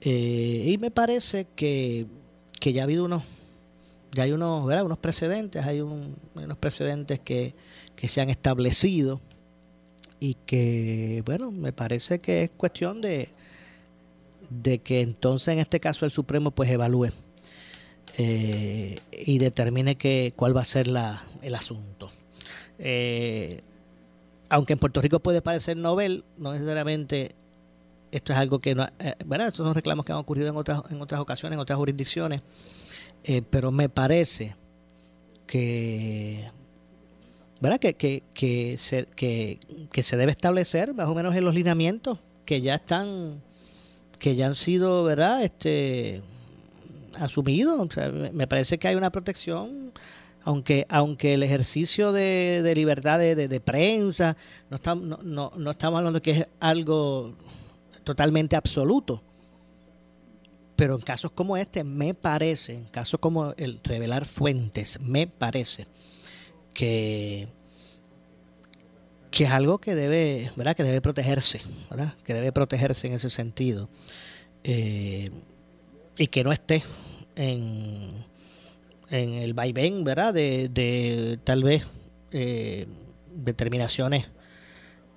y 0.01 0.77
me 0.79 0.91
parece 0.91 1.47
que, 1.55 2.07
que 2.59 2.73
ya 2.73 2.81
ha 2.81 2.83
habido 2.83 3.05
unos 3.05 3.23
ya 4.15 4.23
hay 4.23 4.31
unos, 4.31 4.65
¿verdad? 4.65 4.85
unos 4.85 4.97
precedentes, 4.97 5.63
hay, 5.65 5.81
unos 5.81 6.57
precedentes 6.59 7.19
que, 7.19 7.53
se 8.07 8.21
han 8.21 8.29
establecido 8.29 9.19
y 10.19 10.35
que, 10.45 11.21
bueno, 11.25 11.51
me 11.51 11.73
parece 11.73 12.19
que 12.19 12.43
es 12.43 12.51
cuestión 12.51 13.01
de, 13.01 13.29
de 14.49 14.79
que 14.79 15.01
entonces 15.01 15.49
en 15.49 15.59
este 15.59 15.79
caso 15.79 16.05
el 16.05 16.11
Supremo 16.11 16.51
pues 16.51 16.69
evalúe 16.69 17.09
eh, 18.17 18.97
y 19.11 19.37
determine 19.39 19.95
que, 19.95 20.33
cuál 20.35 20.55
va 20.55 20.61
a 20.61 20.65
ser 20.65 20.87
la, 20.87 21.21
el 21.41 21.55
asunto. 21.55 22.09
Eh, 22.79 23.61
aunque 24.49 24.73
en 24.73 24.79
Puerto 24.79 25.01
Rico 25.01 25.19
puede 25.19 25.41
parecer 25.41 25.75
novel, 25.77 26.23
no 26.37 26.53
necesariamente 26.53 27.35
esto 28.11 28.31
es 28.31 28.39
algo 28.39 28.59
que 28.59 28.75
no, 28.75 28.85
eh. 28.99 29.15
Estos 29.19 29.65
son 29.65 29.73
reclamos 29.73 30.05
que 30.05 30.13
han 30.13 30.19
ocurrido 30.19 30.47
en 30.47 30.55
otras, 30.55 30.83
en 30.89 31.01
otras 31.01 31.19
ocasiones, 31.19 31.57
en 31.57 31.59
otras 31.59 31.77
jurisdicciones. 31.77 32.41
Eh, 33.27 33.41
pero 33.49 33.71
me 33.71 33.89
parece 33.89 34.55
que, 35.47 36.47
¿verdad? 37.59 37.79
Que, 37.79 37.95
que, 37.95 38.21
que, 38.35 38.77
se, 38.77 39.07
que, 39.15 39.59
se 40.03 40.15
debe 40.15 40.31
establecer 40.31 40.93
más 40.93 41.07
o 41.07 41.15
menos 41.15 41.33
en 41.35 41.43
los 41.43 41.55
lineamientos 41.55 42.19
que 42.45 42.61
ya 42.61 42.75
están, 42.75 43.41
que 44.19 44.35
ya 44.35 44.45
han 44.45 44.53
sido, 44.53 45.03
¿verdad? 45.03 45.43
Este, 45.43 46.21
asumidos. 47.15 47.89
me 48.31 48.45
parece 48.45 48.77
que 48.77 48.89
hay 48.89 48.95
una 48.95 49.11
protección 49.11 49.91
aunque 50.43 50.85
aunque 50.89 51.33
el 51.33 51.41
ejercicio 51.41 52.11
de, 52.11 52.61
de 52.61 52.75
libertad 52.75 53.17
de, 53.17 53.35
de, 53.35 53.59
prensa 53.59 54.37
no, 54.69 54.75
estamos 54.75 55.03
no, 55.03 55.17
no, 55.23 55.51
no, 55.57 55.71
estamos 55.71 55.97
hablando 55.97 56.19
de 56.19 56.23
que 56.23 56.31
es 56.31 56.49
algo 56.59 57.33
totalmente 58.03 58.55
absoluto 58.55 59.23
pero 60.75 60.95
en 60.95 61.01
casos 61.01 61.31
como 61.31 61.57
este, 61.57 61.83
me 61.83 62.13
parece, 62.13 62.73
en 62.73 62.85
casos 62.85 63.19
como 63.19 63.53
el 63.57 63.79
revelar 63.83 64.25
fuentes, 64.25 64.99
me 64.99 65.27
parece 65.27 65.87
que, 66.73 67.47
que 69.31 69.45
es 69.45 69.51
algo 69.51 69.79
que 69.79 69.95
debe, 69.95 70.51
¿verdad? 70.55 70.75
Que 70.75 70.83
debe 70.83 71.01
protegerse, 71.01 71.61
¿verdad? 71.89 72.13
Que 72.23 72.33
debe 72.33 72.51
protegerse 72.51 73.07
en 73.07 73.13
ese 73.13 73.29
sentido. 73.29 73.89
Eh, 74.63 75.29
y 76.17 76.27
que 76.27 76.43
no 76.43 76.51
esté 76.51 76.83
en, 77.35 78.11
en 79.09 79.33
el 79.33 79.53
vaivén, 79.53 80.03
¿verdad? 80.03 80.33
De, 80.33 80.69
de 80.69 81.39
tal 81.43 81.63
vez 81.63 81.85
eh, 82.31 82.87
determinaciones 83.33 84.29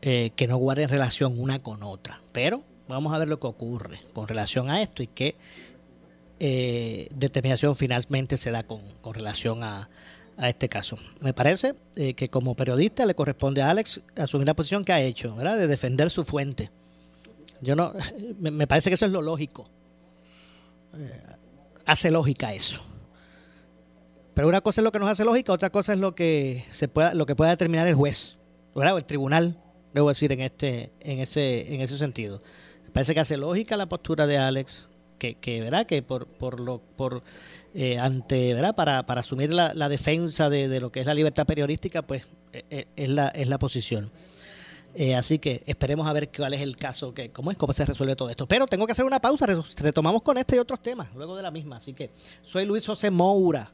eh, 0.03 0.31
que 0.37 0.47
no 0.47 0.57
guarden 0.57 0.89
relación 0.89 1.39
una 1.39 1.59
con 1.61 1.83
otra. 1.83 2.21
Pero 2.33 2.63
vamos 2.89 3.13
a 3.13 3.19
ver 3.19 3.29
lo 3.29 3.39
que 3.39 3.47
ocurre 3.47 4.01
con 4.13 4.27
relación 4.27 4.71
a 4.71 4.83
esto 4.83 5.03
y 5.03 5.07
qué 5.07 5.37
eh, 6.41 7.09
determinación 7.15 7.77
finalmente 7.77 8.37
se 8.37 8.51
da 8.51 8.63
con, 8.63 8.81
con 9.01 9.15
relación 9.15 9.63
a, 9.63 9.89
a, 10.37 10.49
este 10.49 10.69
caso. 10.69 10.97
Me 11.21 11.33
parece 11.33 11.75
eh, 11.97 12.15
que 12.15 12.29
como 12.29 12.55
periodista 12.55 13.07
le 13.07 13.15
corresponde 13.15 13.61
a 13.61 13.71
Alex 13.71 14.01
asumir 14.17 14.47
la 14.47 14.55
posición 14.55 14.85
que 14.85 14.93
ha 14.93 15.01
hecho, 15.01 15.35
¿verdad? 15.37 15.59
de 15.59 15.67
defender 15.67 16.11
su 16.11 16.25
fuente. 16.25 16.71
Yo 17.61 17.75
no, 17.75 17.93
me, 18.39 18.67
parece 18.67 18.91
que 18.91 18.95
eso 18.95 19.07
es 19.07 19.13
lo 19.13 19.23
lógico. 19.23 19.69
Eh, 20.97 21.23
hace 21.87 22.11
lógica 22.11 22.55
eso. 22.55 22.81
Pero 24.35 24.47
una 24.47 24.61
cosa 24.61 24.81
es 24.81 24.85
lo 24.85 24.93
que 24.93 25.01
nos 25.01 25.09
hace 25.09 25.25
lógica, 25.25 25.53
otra 25.53 25.71
cosa 25.71 25.93
es 25.93 25.99
lo 25.99 26.15
que 26.15 26.65
se 26.71 26.87
pueda, 26.87 27.13
lo 27.15 27.27
que 27.27 27.35
pueda 27.35 27.51
determinar 27.51 27.89
el 27.89 27.97
juez, 27.97 28.37
¿verdad? 28.77 28.95
o 28.95 28.99
el 28.99 29.05
tribunal, 29.05 29.57
debo 29.93 30.09
decir 30.11 30.31
en 30.31 30.43
este, 30.43 30.93
en 31.01 31.19
ese, 31.19 31.75
en 31.75 31.81
ese 31.81 31.99
sentido. 31.99 32.41
Parece 32.99 33.15
que 33.15 33.21
hace 33.21 33.37
lógica 33.37 33.77
la 33.77 33.89
postura 33.89 34.27
de 34.27 34.39
Alex, 34.39 34.89
que, 35.21 35.37
que 35.37 35.61
¿verdad? 35.61 35.87
que 35.87 36.03
por, 36.03 36.27
por 36.27 36.59
lo 36.59 36.81
por 36.81 37.23
eh, 37.73 37.97
ante 37.97 38.53
¿verdad? 38.55 38.75
Para, 38.75 39.07
para 39.07 39.21
asumir 39.21 39.55
la, 39.55 39.73
la 39.73 39.89
defensa 39.89 40.51
de, 40.51 40.67
de, 40.67 40.81
lo 40.81 40.91
que 40.91 40.99
es 40.99 41.07
la 41.07 41.15
libertad 41.15 41.47
periodística 41.47 42.03
pues 42.03 42.27
eh, 42.53 42.87
es 42.97 43.09
la 43.09 43.29
es 43.29 43.47
la 43.47 43.61
posición. 43.61 44.11
Eh, 44.97 45.15
así 45.15 45.39
que 45.39 45.63
esperemos 45.67 46.09
a 46.09 46.13
ver 46.13 46.29
cuál 46.37 46.55
es 46.55 46.61
el 46.61 46.77
caso 46.77 47.15
que 47.15 47.31
cómo 47.31 47.53
es 47.53 47.57
cómo 47.57 47.73
se 47.73 47.85
resuelve 47.85 48.17
todo 48.17 48.31
esto. 48.31 48.49
Pero 48.49 48.67
tengo 48.67 48.85
que 48.85 48.91
hacer 48.91 49.05
una 49.05 49.21
pausa 49.21 49.47
retomamos 49.77 50.23
con 50.23 50.37
este 50.37 50.57
y 50.57 50.59
otros 50.59 50.83
temas 50.83 51.15
luego 51.15 51.37
de 51.37 51.45
la 51.45 51.53
misma. 51.53 51.77
Así 51.77 51.95
que 51.95 52.11
soy 52.43 52.67
Luis 52.67 52.85
José 52.85 53.13
Moura. 53.13 53.71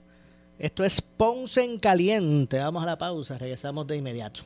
Esto 0.58 0.84
es 0.84 1.00
Ponce 1.00 1.64
en 1.64 1.78
Caliente. 1.78 2.58
Vamos 2.58 2.82
a 2.82 2.86
la 2.86 2.98
pausa 2.98 3.38
regresamos 3.38 3.86
de 3.86 3.96
inmediato 3.96 4.42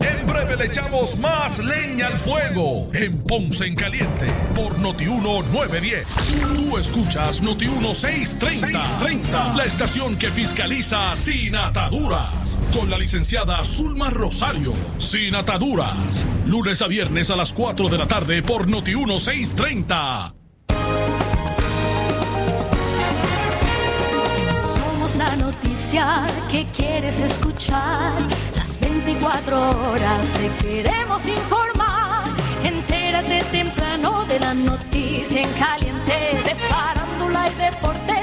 en 0.00 0.26
breve 0.26 0.56
le 0.56 0.66
echamos 0.66 1.18
más 1.18 1.58
leña 1.58 2.06
al 2.06 2.18
fuego 2.18 2.88
en 2.94 3.18
Ponce 3.18 3.66
en 3.66 3.74
Caliente 3.74 4.26
por 4.54 4.78
Notiuno 4.78 5.42
910. 5.42 6.06
Tú 6.54 6.78
escuchas 6.78 7.42
Notiuno 7.42 7.94
630, 7.94 8.84
630, 8.86 9.54
la 9.54 9.64
estación 9.64 10.16
que 10.16 10.30
fiscaliza 10.30 11.14
sin 11.14 11.56
ataduras. 11.56 12.58
Con 12.72 12.90
la 12.90 12.98
licenciada 12.98 13.64
Zulma 13.64 14.10
Rosario, 14.10 14.74
sin 14.98 15.34
ataduras. 15.34 16.26
Lunes 16.46 16.82
a 16.82 16.86
viernes 16.86 17.30
a 17.30 17.36
las 17.36 17.52
4 17.52 17.88
de 17.88 17.98
la 17.98 18.06
tarde 18.06 18.42
por 18.42 18.68
Notiuno 18.68 19.18
630. 19.18 20.34
Somos 24.74 25.16
la 25.16 25.36
noticia 25.36 26.26
que 26.50 26.64
quieres 26.66 27.20
escuchar 27.20 28.16
24 28.88 29.70
horas 29.90 30.32
te 30.32 30.48
queremos 30.66 31.26
informar. 31.26 32.24
Entérate 32.64 33.44
temprano 33.50 34.24
de 34.24 34.40
la 34.40 34.54
noticia 34.54 35.42
en 35.42 35.52
caliente 35.52 36.12
de 36.44 36.54
farándula 36.54 37.48
y 37.48 37.54
deportes. 37.62 38.17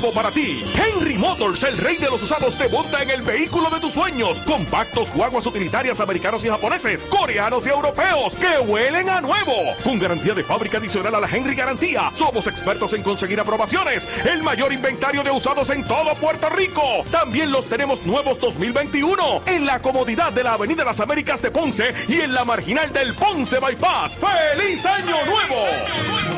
Nuevo 0.00 0.14
para 0.14 0.30
ti. 0.30 0.62
Henry 0.74 1.18
Motors, 1.18 1.64
el 1.64 1.76
rey 1.76 1.96
de 1.96 2.08
los 2.08 2.22
usados, 2.22 2.56
te 2.56 2.68
monta 2.68 3.02
en 3.02 3.10
el 3.10 3.22
vehículo 3.22 3.68
de 3.68 3.80
tus 3.80 3.94
sueños. 3.94 4.40
Compactos, 4.42 5.10
guaguas 5.10 5.46
utilitarias 5.46 6.00
americanos 6.00 6.44
y 6.44 6.48
japoneses, 6.48 7.04
coreanos 7.04 7.66
y 7.66 7.70
europeos 7.70 8.36
que 8.36 8.58
huelen 8.60 9.10
a 9.10 9.20
nuevo. 9.20 9.52
Con 9.82 9.98
garantía 9.98 10.34
de 10.34 10.44
fábrica 10.44 10.78
adicional 10.78 11.14
a 11.16 11.20
la 11.20 11.28
Henry 11.28 11.56
Garantía. 11.56 12.10
Somos 12.14 12.46
expertos 12.46 12.92
en 12.92 13.02
conseguir 13.02 13.40
aprobaciones. 13.40 14.06
El 14.24 14.44
mayor 14.44 14.72
inventario 14.72 15.24
de 15.24 15.32
usados 15.32 15.68
en 15.70 15.84
todo 15.86 16.14
Puerto 16.14 16.48
Rico. 16.48 17.04
También 17.10 17.50
los 17.50 17.66
tenemos 17.66 18.04
nuevos 18.06 18.38
2021 18.38 19.42
en 19.46 19.66
la 19.66 19.82
comodidad 19.82 20.32
de 20.32 20.44
la 20.44 20.52
Avenida 20.52 20.84
Las 20.84 21.00
Américas 21.00 21.42
de 21.42 21.50
Ponce 21.50 21.92
y 22.06 22.20
en 22.20 22.34
la 22.34 22.44
marginal 22.44 22.92
del 22.92 23.14
Ponce 23.14 23.58
Bypass. 23.58 24.16
¡Feliz 24.16 24.86
Año 24.86 25.16
Nuevo! 25.26 26.37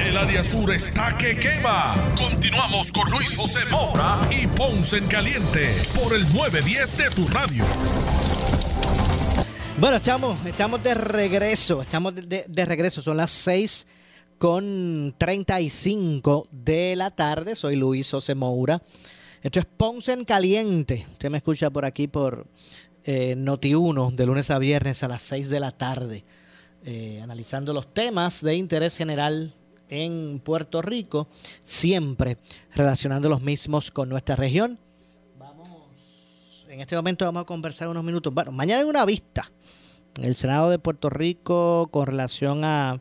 El 0.00 0.16
área 0.16 0.42
sur 0.42 0.72
está 0.72 1.16
que 1.18 1.38
quema. 1.38 2.14
Continuamos 2.16 2.90
con 2.90 3.10
Luis 3.10 3.36
José 3.36 3.66
Moura 3.70 4.18
y 4.30 4.46
Ponce 4.46 4.96
en 4.96 5.06
Caliente 5.06 5.74
por 5.94 6.14
el 6.14 6.22
910 6.32 6.96
de 6.96 7.10
tu 7.10 7.28
radio. 7.28 7.64
Bueno, 9.78 9.98
estamos, 9.98 10.44
estamos 10.46 10.82
de 10.82 10.94
regreso, 10.94 11.82
estamos 11.82 12.14
de, 12.14 12.64
regreso, 12.64 13.02
son 13.02 13.18
las 13.18 13.30
6 13.30 13.86
con 14.38 15.14
35 15.18 16.48
de 16.50 16.96
la 16.96 17.10
tarde, 17.10 17.54
soy 17.54 17.76
Luis 17.76 18.10
José 18.10 18.34
Moura. 18.34 18.82
Esto 19.42 19.60
es 19.60 19.66
Ponce 19.66 20.14
en 20.14 20.24
Caliente, 20.24 21.04
usted 21.12 21.28
me 21.28 21.38
escucha 21.38 21.68
por 21.68 21.84
aquí 21.84 22.08
por 22.08 22.46
eh, 23.04 23.34
Noti1 23.36 24.14
de 24.14 24.26
lunes 24.26 24.50
a 24.50 24.58
viernes 24.58 25.02
a 25.02 25.08
las 25.08 25.20
6 25.22 25.50
de 25.50 25.60
la 25.60 25.72
tarde, 25.72 26.24
eh, 26.86 27.20
analizando 27.22 27.74
los 27.74 27.92
temas 27.92 28.42
de 28.42 28.54
interés 28.54 28.96
general 28.96 29.52
en 29.90 30.40
Puerto 30.40 30.80
Rico, 30.80 31.28
siempre 31.62 32.38
relacionando 32.74 33.28
los 33.28 33.42
mismos 33.42 33.90
con 33.90 34.08
nuestra 34.08 34.36
región. 34.36 34.78
En 36.68 36.80
este 36.80 36.96
momento 36.96 37.24
vamos 37.24 37.42
a 37.42 37.46
conversar 37.46 37.88
unos 37.88 38.04
minutos. 38.04 38.32
Bueno, 38.32 38.52
mañana 38.52 38.80
hay 38.80 38.88
una 38.88 39.04
vista 39.04 39.50
el 40.22 40.36
Senado 40.36 40.70
de 40.70 40.78
Puerto 40.78 41.10
Rico 41.10 41.88
con 41.90 42.06
relación 42.06 42.64
a 42.64 43.00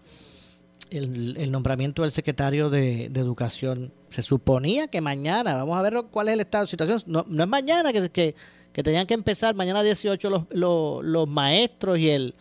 el, 0.89 1.52
nombramiento 1.52 2.04
del 2.04 2.12
secretario 2.12 2.69
de, 2.69 3.06
Educación. 3.06 3.93
Se 4.10 4.21
suponía 4.21 4.88
que 4.88 5.02
mañana, 5.02 5.56
vamos 5.56 5.78
a 5.78 5.82
ver 5.82 5.93
cuál 6.12 6.30
es 6.30 6.34
el 6.36 6.39
estado 6.41 6.65
de 6.65 6.71
situación. 6.71 7.02
No, 7.08 7.21
es 7.21 7.49
mañana 7.49 7.93
que, 7.93 8.10
que, 8.10 8.36
que 8.73 8.84
tenían 8.84 9.06
que 9.06 9.13
empezar, 9.13 9.56
mañana 9.56 9.84
18 9.84 10.30
los, 10.30 10.43
los, 10.49 11.04
los 11.04 11.28
maestros 11.28 11.99
y 11.99 12.10
el, 12.10 12.36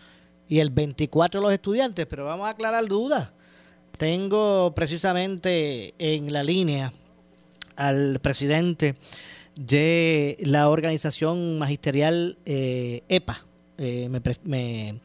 y 0.49 0.61
el 0.61 0.71
24 0.71 1.41
los 1.41 1.53
estudiantes, 1.53 2.07
pero 2.07 2.25
vamos 2.25 2.47
a 2.47 2.51
aclarar 2.51 2.85
dudas. 2.87 3.33
Tengo 3.99 4.73
precisamente 4.77 5.93
en 5.99 6.33
la 6.33 6.43
línea 6.45 6.93
al 7.77 8.21
presidente 8.21 8.95
de 9.57 10.37
la 10.41 10.69
organización 10.71 11.59
magisterial 11.59 12.37
eh, 12.47 13.03
EPA, 13.09 13.45
eh, 13.77 14.09
me 14.09 14.21
pre- 14.21 14.37
me- 14.45 15.01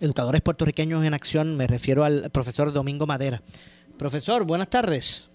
Educadores 0.00 0.40
Puertorriqueños 0.40 1.04
en 1.04 1.14
Acción, 1.14 1.56
me 1.56 1.66
refiero 1.66 2.04
al 2.04 2.30
profesor 2.30 2.72
Domingo 2.72 3.06
Madera. 3.06 3.40
Profesor, 3.98 4.44
buenas 4.44 4.68
tardes. 4.68 5.28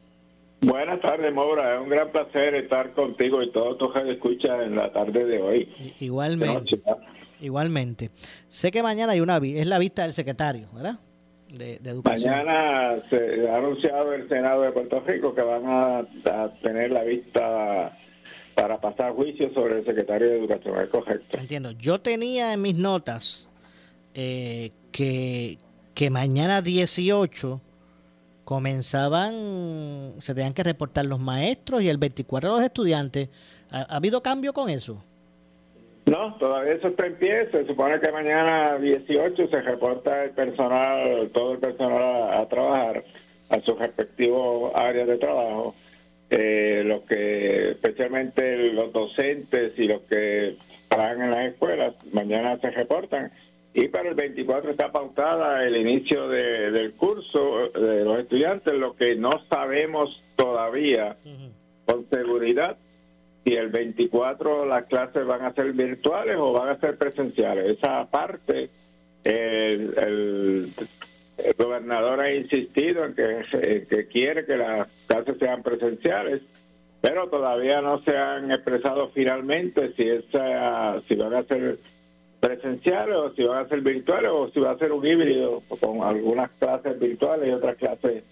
Buenas 0.62 1.00
tardes, 1.00 1.32
Maura. 1.34 1.76
Es 1.76 1.82
un 1.82 1.90
gran 1.90 2.12
placer 2.12 2.56
estar 2.56 2.94
contigo 2.94 3.42
y 3.44 3.52
todos 3.52 3.78
tus 3.78 3.94
que 3.94 4.12
escuchan 4.12 4.62
en 4.62 4.76
la 4.76 4.92
tarde 4.92 5.24
de 5.24 5.40
hoy. 5.42 5.70
Igualmente. 6.00 6.82
Igualmente. 7.40 8.10
Sé 8.48 8.72
que 8.72 8.82
mañana 8.82 9.14
hay 9.14 9.22
una 9.22 9.38
es 9.38 9.68
la 9.68 9.78
vista 9.78 10.02
del 10.02 10.14
secretario, 10.14 10.68
¿verdad? 10.74 11.00
De, 11.50 11.80
de 11.80 11.90
Educación. 11.90 12.32
Mañana 12.32 12.98
se 13.10 13.50
ha 13.50 13.58
anunciado 13.58 14.14
el 14.14 14.28
Senado 14.28 14.64
de 14.64 14.72
Puerto 14.72 15.00
Rico 15.08 15.34
que 15.34 15.42
van 15.42 15.66
a, 15.66 16.00
a 16.00 16.50
tener 16.62 16.92
la 16.92 17.04
vista 17.04 17.98
para 18.54 18.82
pasar 18.82 19.14
juicio 19.14 19.54
sobre 19.54 19.80
el 19.80 19.86
secretario 19.86 20.28
de 20.30 20.40
Educación. 20.40 20.82
Es 20.82 20.90
correcto. 20.90 21.38
Entiendo. 21.38 21.72
Yo 21.72 22.02
tenía 22.02 22.54
en 22.54 22.62
mis 22.62 22.76
notas 22.76 23.48
eh, 24.14 24.72
que, 24.92 25.58
que 25.94 26.10
mañana 26.10 26.62
18 26.62 27.62
comenzaban, 28.44 30.14
se 30.20 30.34
tenían 30.34 30.54
que 30.54 30.64
reportar 30.64 31.06
los 31.06 31.20
maestros 31.20 31.82
y 31.82 31.90
el 31.90 31.98
24 31.98 32.50
los 32.50 32.64
estudiantes. 32.64 33.30
¿Ha, 33.70 33.82
ha 33.82 33.96
habido 33.98 34.24
cambio 34.24 34.54
con 34.54 34.70
eso? 34.70 35.04
No, 36.08 36.36
todavía 36.38 36.74
eso 36.74 36.88
está 36.88 37.06
en 37.06 37.16
pie. 37.16 37.50
Se 37.52 37.66
supone 37.66 38.00
que 38.00 38.12
mañana 38.12 38.78
18 38.78 39.48
se 39.50 39.62
reporta 39.62 40.24
el 40.24 40.32
personal, 40.32 41.30
todo 41.34 41.54
el 41.54 41.60
personal 41.60 42.02
a, 42.02 42.40
a 42.42 42.48
trabajar 42.48 43.04
a 43.50 43.60
sus 43.62 43.78
respectivos 43.78 44.72
áreas 44.76 45.08
de 45.08 45.18
trabajo. 45.18 45.76
Eh, 46.30 46.84
los 46.86 47.02
que, 47.04 47.72
especialmente 47.72 48.72
los 48.74 48.92
docentes 48.92 49.74
y 49.78 49.84
los 49.88 50.02
que 50.04 50.56
trabajan 50.90 51.22
en 51.24 51.32
las 51.32 51.46
escuelas, 51.52 51.94
mañana 52.14 52.58
se 52.60 52.70
reportan. 52.72 53.32
Y 53.74 53.90
para 53.90 54.10
el 54.10 54.16
24 54.16 54.72
está 54.72 54.92
pautada 54.92 55.64
el 55.66 55.78
inicio 55.78 56.28
de- 56.30 56.72
del 56.72 56.94
curso 56.94 57.70
de 57.70 58.04
los 58.04 58.20
estudiantes, 58.20 58.74
lo 58.74 58.96
que 58.96 59.16
no 59.16 59.32
sabemos 59.50 60.22
todavía 60.36 61.18
con 61.86 62.06
seguridad 62.10 62.78
si 63.48 63.54
el 63.54 63.70
24 63.70 64.66
las 64.66 64.84
clases 64.88 65.26
van 65.26 65.44
a 65.44 65.54
ser 65.54 65.72
virtuales 65.72 66.36
o 66.38 66.52
van 66.52 66.68
a 66.68 66.80
ser 66.82 66.98
presenciales. 66.98 67.70
Esa 67.70 68.06
parte, 68.08 68.70
el, 69.24 70.74
gobernador 71.58 72.22
ha 72.22 72.34
insistido 72.34 73.06
en 73.06 73.16
que, 73.16 73.86
que 73.90 74.08
quiere 74.08 74.46
que 74.46 74.58
las 74.58 74.90
clases 75.08 75.38
sean 75.40 75.64
presenciales, 75.64 76.42
pero 77.00 77.30
todavía 77.30 77.80
no 77.80 78.04
se 78.04 78.18
han 78.18 78.52
expresado 78.52 79.12
finalmente 79.14 79.94
si, 79.96 80.10
esa, 80.10 81.02
si 81.08 81.16
van 81.16 81.36
a 81.36 81.44
ser 81.44 81.80
presenciales 82.42 83.16
o 83.16 83.34
si 83.34 83.44
van 83.44 83.66
a 83.66 83.70
ser 83.70 83.80
virtuales 83.80 84.30
o 84.30 84.50
si 84.50 84.60
va 84.60 84.72
a 84.72 84.78
ser 84.78 84.92
un 84.92 85.08
híbrido 85.08 85.64
con 85.80 86.04
algunas 86.04 86.52
clases 86.60 87.00
virtuales 87.00 87.50
y 87.50 87.54
otras 87.54 87.78
clases 87.78 88.24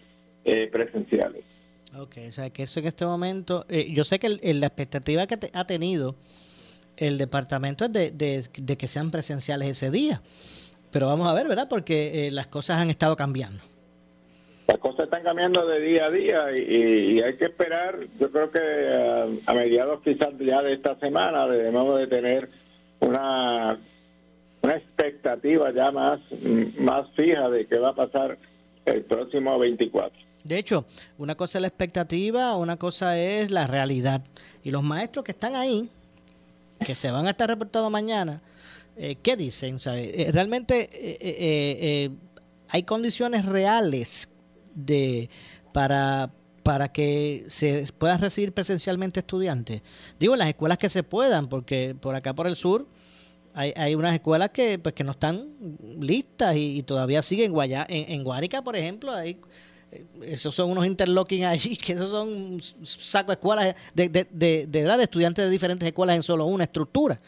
eh, 0.44 0.68
presenciales. 0.70 1.55
Ok, 1.98 2.18
o 2.28 2.32
sea 2.32 2.50
que 2.50 2.64
eso 2.64 2.80
en 2.80 2.88
este 2.88 3.06
momento, 3.06 3.66
eh, 3.70 3.88
yo 3.92 4.04
sé 4.04 4.20
que 4.20 4.28
el- 4.28 4.40
el- 4.44 4.60
la 4.60 4.68
expectativa 4.68 5.28
que 5.28 5.38
te- 5.38 5.50
ha 5.54 5.66
tenido 5.66 6.16
el 6.98 7.18
departamento 7.18 7.86
es 7.86 7.94
de, 7.94 8.12
de- 8.12 8.44
de 8.58 8.78
que 8.78 8.88
sean 8.88 9.12
presenciales 9.12 9.70
ese 9.70 9.92
día. 9.92 10.22
Pero 10.92 11.08
vamos 11.08 11.28
a 11.28 11.34
ver, 11.34 11.48
¿verdad? 11.48 11.68
Porque 11.70 12.28
eh, 12.28 12.32
las 12.32 12.48
cosas 12.48 12.78
han 12.82 12.90
estado 12.90 13.16
cambiando. 13.16 13.62
Las 14.68 14.78
cosas 14.80 15.06
están 15.06 15.24
cambiando 15.24 15.66
de 15.68 15.80
día 15.80 16.06
a 16.06 16.10
día 16.12 16.46
y, 16.58 17.18
y- 17.18 17.22
hay 17.22 17.36
que 17.38 17.46
esperar, 17.46 17.98
yo 18.20 18.32
creo 18.32 18.52
que 18.52 18.60
eh, 18.62 19.40
a, 19.46 19.54
mediados 19.54 20.02
quizás 20.04 20.30
ya 20.40 20.62
de 20.64 20.74
esta 20.74 20.98
semana 21.00 21.48
debemos 21.48 21.98
de 21.98 22.08
tener 22.08 22.50
una, 23.00 23.80
una 24.64 24.74
expectativa 24.76 25.72
ya 25.74 25.92
más, 25.92 26.20
más 26.78 27.08
fija 27.16 27.50
de 27.50 27.68
qué 27.68 27.78
va 27.78 27.90
a 27.90 27.96
pasar 27.96 28.38
el 28.86 29.04
próximo 29.04 29.58
24. 29.60 30.25
De 30.46 30.60
hecho, 30.60 30.86
una 31.18 31.36
cosa 31.36 31.58
es 31.58 31.64
la 31.64 31.68
expectativa, 31.68 32.56
una 32.56 32.78
cosa 32.78 33.18
es 33.18 33.50
la 33.50 33.66
realidad. 33.66 34.24
Y 34.64 34.70
los 34.70 34.84
maestros 34.84 35.26
que 35.26 35.32
están 35.32 35.56
ahí, 35.56 35.90
que 36.86 36.94
se 36.94 37.10
van 37.10 37.26
a 37.26 37.32
estar 37.32 37.50
reportando 37.50 37.90
mañana, 37.90 38.44
eh, 38.96 39.18
¿qué 39.24 39.36
dicen? 39.36 39.80
¿Sabe? 39.80 40.22
Eh, 40.22 40.32
realmente 40.32 40.82
eh, 40.82 41.18
eh, 41.20 41.78
eh, 41.82 42.10
hay 42.70 42.84
condiciones 42.84 43.46
reales 43.46 44.30
de 44.76 45.30
para 45.74 46.32
para 46.62 46.92
que 46.92 47.46
se 47.48 47.86
puedan 47.98 48.20
recibir 48.20 48.52
presencialmente 48.52 49.20
estudiantes. 49.20 49.82
Digo, 50.20 50.34
en 50.34 50.40
las 50.40 50.48
escuelas 50.48 50.80
que 50.80 50.90
se 50.90 51.04
puedan, 51.04 51.48
porque 51.48 51.96
por 52.00 52.16
acá 52.16 52.34
por 52.34 52.48
el 52.48 52.56
sur 52.56 52.88
Hay, 53.54 53.72
hay 53.78 53.96
unas 53.96 54.14
escuelas 54.14 54.50
que 54.50 54.80
pues 54.80 54.94
que 54.96 55.04
no 55.04 55.12
están 55.12 55.48
listas 56.00 56.56
y, 56.56 56.84
todavía 56.84 57.22
siguen 57.22 57.52
Guaya, 57.52 57.86
en, 57.88 58.12
en 58.12 58.24
Guánica, 58.24 58.64
por 58.64 58.76
ejemplo, 58.76 59.12
hay 59.12 59.32
eh, 59.32 59.38
esos 60.24 60.54
son 60.54 60.72
unos 60.72 60.86
interlocking 60.86 61.46
allí, 61.46 61.78
que 61.86 61.94
esos 61.94 62.10
son 62.10 62.62
saco 62.62 63.32
escuelas 63.32 63.76
de, 63.94 64.10
de, 64.10 64.28
de, 64.30 64.68
de, 64.68 65.04
estudiantes 65.04 65.46
de 65.46 65.52
diferentes 65.52 65.88
escuelas 65.88 66.16
en 66.16 66.24
solo 66.24 66.46
una 66.46 66.66
estructura. 66.66 67.20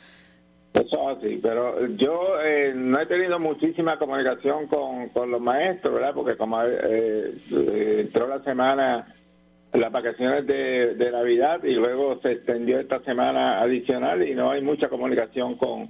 Eso 0.74 1.10
así, 1.10 1.40
pero 1.42 1.88
yo 1.96 2.40
eh, 2.44 2.72
no 2.76 3.00
he 3.00 3.06
tenido 3.08 3.40
muchísima 3.40 3.98
comunicación 3.98 4.68
con, 4.68 5.10
con 5.10 5.32
los 5.32 5.42
maestros, 5.42 5.96
¿verdad? 5.96 6.14
Porque 6.14 6.38
como 6.38 6.62
eh, 6.64 7.34
entró 8.00 8.28
la 8.28 8.44
semana, 8.44 9.16
las 9.74 9.92
vacaciones 9.92 10.46
de, 10.46 10.94
de 10.96 11.12
Navidad 11.12 11.64
y 11.64 11.74
luego 11.74 12.20
se 12.22 12.34
extendió 12.34 12.80
esta 12.80 13.04
semana 13.04 13.60
adicional 13.60 14.28
y 14.28 14.36
no 14.36 14.52
hay 14.52 14.62
mucha 14.62 14.88
comunicación 14.88 15.56
con, 15.56 15.90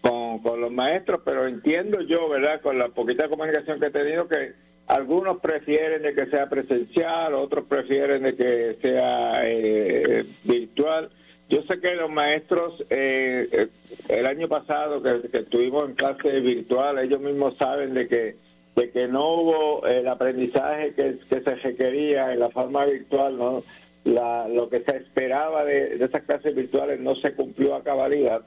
con, 0.00 0.38
con 0.38 0.60
los 0.60 0.72
maestros, 0.72 1.20
pero 1.24 1.46
entiendo 1.46 2.00
yo, 2.02 2.28
¿verdad? 2.28 2.60
Con 2.62 2.78
la 2.78 2.88
poquita 2.88 3.28
comunicación 3.28 3.78
que 3.78 3.86
he 3.86 3.90
tenido 3.90 4.26
que 4.26 4.54
algunos 4.86 5.38
prefieren 5.40 6.02
de 6.02 6.14
que 6.14 6.26
sea 6.26 6.48
presencial, 6.48 7.34
otros 7.34 7.64
prefieren 7.66 8.22
de 8.22 8.36
que 8.36 8.76
sea 8.82 9.40
eh, 9.44 10.26
virtual. 10.44 11.10
Yo 11.48 11.62
sé 11.62 11.80
que 11.80 11.94
los 11.94 12.10
maestros, 12.10 12.84
eh, 12.90 13.48
eh, 13.52 13.68
el 14.08 14.26
año 14.26 14.48
pasado 14.48 15.02
que, 15.02 15.28
que, 15.30 15.38
estuvimos 15.38 15.84
en 15.84 15.94
clase 15.94 16.40
virtual, 16.40 16.98
ellos 16.98 17.20
mismos 17.20 17.56
saben 17.56 17.94
de 17.94 18.08
que 18.08 18.36
de 18.76 18.90
que 18.90 19.06
no 19.06 19.34
hubo 19.34 19.86
el 19.86 20.08
aprendizaje 20.08 20.94
que, 20.94 21.18
que 21.30 21.40
se 21.42 21.54
requería 21.54 22.32
en 22.32 22.40
la 22.40 22.50
forma 22.50 22.84
virtual, 22.84 23.38
no 23.38 23.62
la, 24.04 24.48
lo 24.48 24.68
que 24.68 24.80
se 24.80 24.96
esperaba 24.96 25.64
de, 25.64 25.96
de 25.96 26.04
esas 26.04 26.22
clases 26.22 26.54
virtuales 26.54 27.00
no 27.00 27.14
se 27.16 27.34
cumplió 27.34 27.74
a 27.76 27.84
cabalidad. 27.84 28.42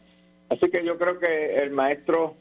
Así 0.50 0.70
que 0.70 0.84
yo 0.84 0.98
creo 0.98 1.20
que 1.20 1.56
el 1.58 1.72
maestro 1.72 2.36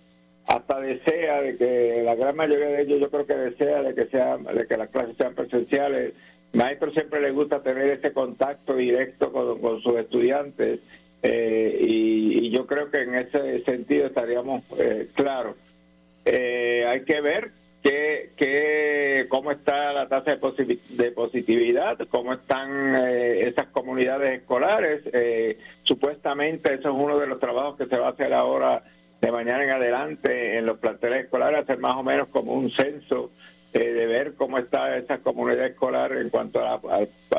hasta 0.46 0.80
desea 0.80 1.42
de 1.42 1.56
que 1.56 2.02
la 2.04 2.14
gran 2.14 2.36
mayoría 2.36 2.68
de 2.68 2.82
ellos 2.82 3.00
yo 3.00 3.10
creo 3.10 3.26
que 3.26 3.34
desea 3.34 3.82
de 3.82 3.94
que 3.94 4.06
sea 4.06 4.36
de 4.36 4.66
que 4.66 4.76
las 4.76 4.90
clases 4.90 5.16
sean 5.16 5.34
presenciales 5.34 6.14
maestro 6.52 6.92
siempre 6.92 7.20
le 7.20 7.32
gusta 7.32 7.62
tener 7.62 7.86
ese 7.88 8.12
contacto 8.12 8.76
directo 8.76 9.32
con, 9.32 9.82
sus 9.82 9.96
estudiantes 9.96 10.80
eh, 11.22 11.78
y, 11.80 12.50
yo 12.50 12.66
creo 12.66 12.90
que 12.90 13.02
en 13.02 13.16
ese 13.16 13.64
sentido 13.64 14.06
estaríamos 14.06 14.62
eh, 14.78 15.08
claros 15.14 15.56
eh, 16.24 16.86
hay 16.88 17.02
que 17.02 17.20
ver 17.20 17.50
que, 17.82 18.30
que, 18.36 19.26
cómo 19.28 19.50
está 19.50 19.92
la 19.92 20.08
tasa 20.08 20.34
de, 20.36 20.78
de 20.90 21.12
positividad, 21.12 21.98
cómo 22.08 22.32
están 22.32 22.96
esas 22.96 23.66
comunidades 23.68 24.40
escolares. 24.40 25.02
supuestamente 25.84 26.74
eso 26.74 26.88
es 26.88 26.94
uno 26.96 27.16
de 27.16 27.28
los 27.28 27.38
trabajos 27.38 27.76
que 27.76 27.86
se 27.86 27.96
va 27.96 28.08
a 28.08 28.10
hacer 28.10 28.32
ahora 28.34 28.82
de 29.26 29.32
mañana 29.32 29.64
en 29.64 29.70
adelante 29.70 30.56
en 30.56 30.66
los 30.66 30.78
planteles 30.78 31.24
escolares, 31.24 31.60
hacer 31.60 31.78
más 31.78 31.94
o 31.94 32.02
menos 32.04 32.28
como 32.28 32.52
un 32.52 32.70
censo 32.70 33.30
eh, 33.72 33.92
de 33.92 34.06
ver 34.06 34.34
cómo 34.34 34.56
está 34.58 34.96
esa 34.96 35.18
comunidad 35.18 35.66
escolar 35.66 36.12
en 36.12 36.30
cuanto 36.30 36.64
a 36.64 36.80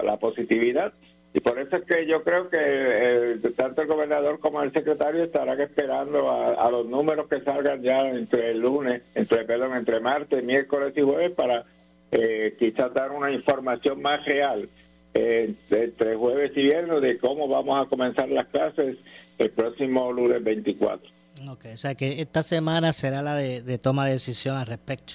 la, 0.03 0.17
positividad. 0.17 0.91
Y 1.33 1.39
por 1.39 1.57
eso 1.59 1.77
es 1.77 1.83
que 1.83 2.05
yo 2.05 2.23
creo 2.23 2.49
que 2.49 2.57
eh, 2.59 3.39
tanto 3.55 3.83
el 3.83 3.87
gobernador 3.87 4.39
como 4.39 4.61
el 4.63 4.73
secretario 4.73 5.23
estarán 5.23 5.61
esperando 5.61 6.29
a, 6.29 6.69
los 6.71 6.85
números 6.87 7.27
que 7.29 7.39
salgan 7.41 7.81
ya 7.81 8.01
entre 8.09 8.51
el 8.51 8.59
lunes, 8.59 9.03
entre 9.15 9.45
perdón, 9.45 9.75
entre 9.75 10.01
martes, 10.01 10.43
miércoles 10.43 10.91
y 10.95 11.01
jueves 11.01 11.31
para 11.31 11.63
eh, 12.11 12.55
quizás 12.59 12.93
dar 12.93 13.11
una 13.11 13.31
información 13.31 14.01
más 14.01 14.25
real 14.25 14.67
entre 15.13 16.15
jueves 16.15 16.51
y 16.53 16.63
viernes 16.63 17.01
de 17.01 17.17
cómo 17.17 17.47
vamos 17.47 17.77
a 17.77 17.89
comenzar 17.89 18.29
las 18.29 18.45
clases 18.47 18.97
el 19.37 19.49
próximo 19.51 20.11
lunes 20.11 20.43
24. 20.43 21.16
Ok, 21.49 21.65
o 21.73 21.77
sea 21.77 21.95
que 21.95 22.21
esta 22.21 22.43
semana 22.43 22.93
será 22.93 23.21
la 23.21 23.35
de, 23.35 23.77
toma 23.77 24.05
de 24.05 24.13
decisión 24.13 24.57
al 24.57 24.65
respecto. 24.65 25.13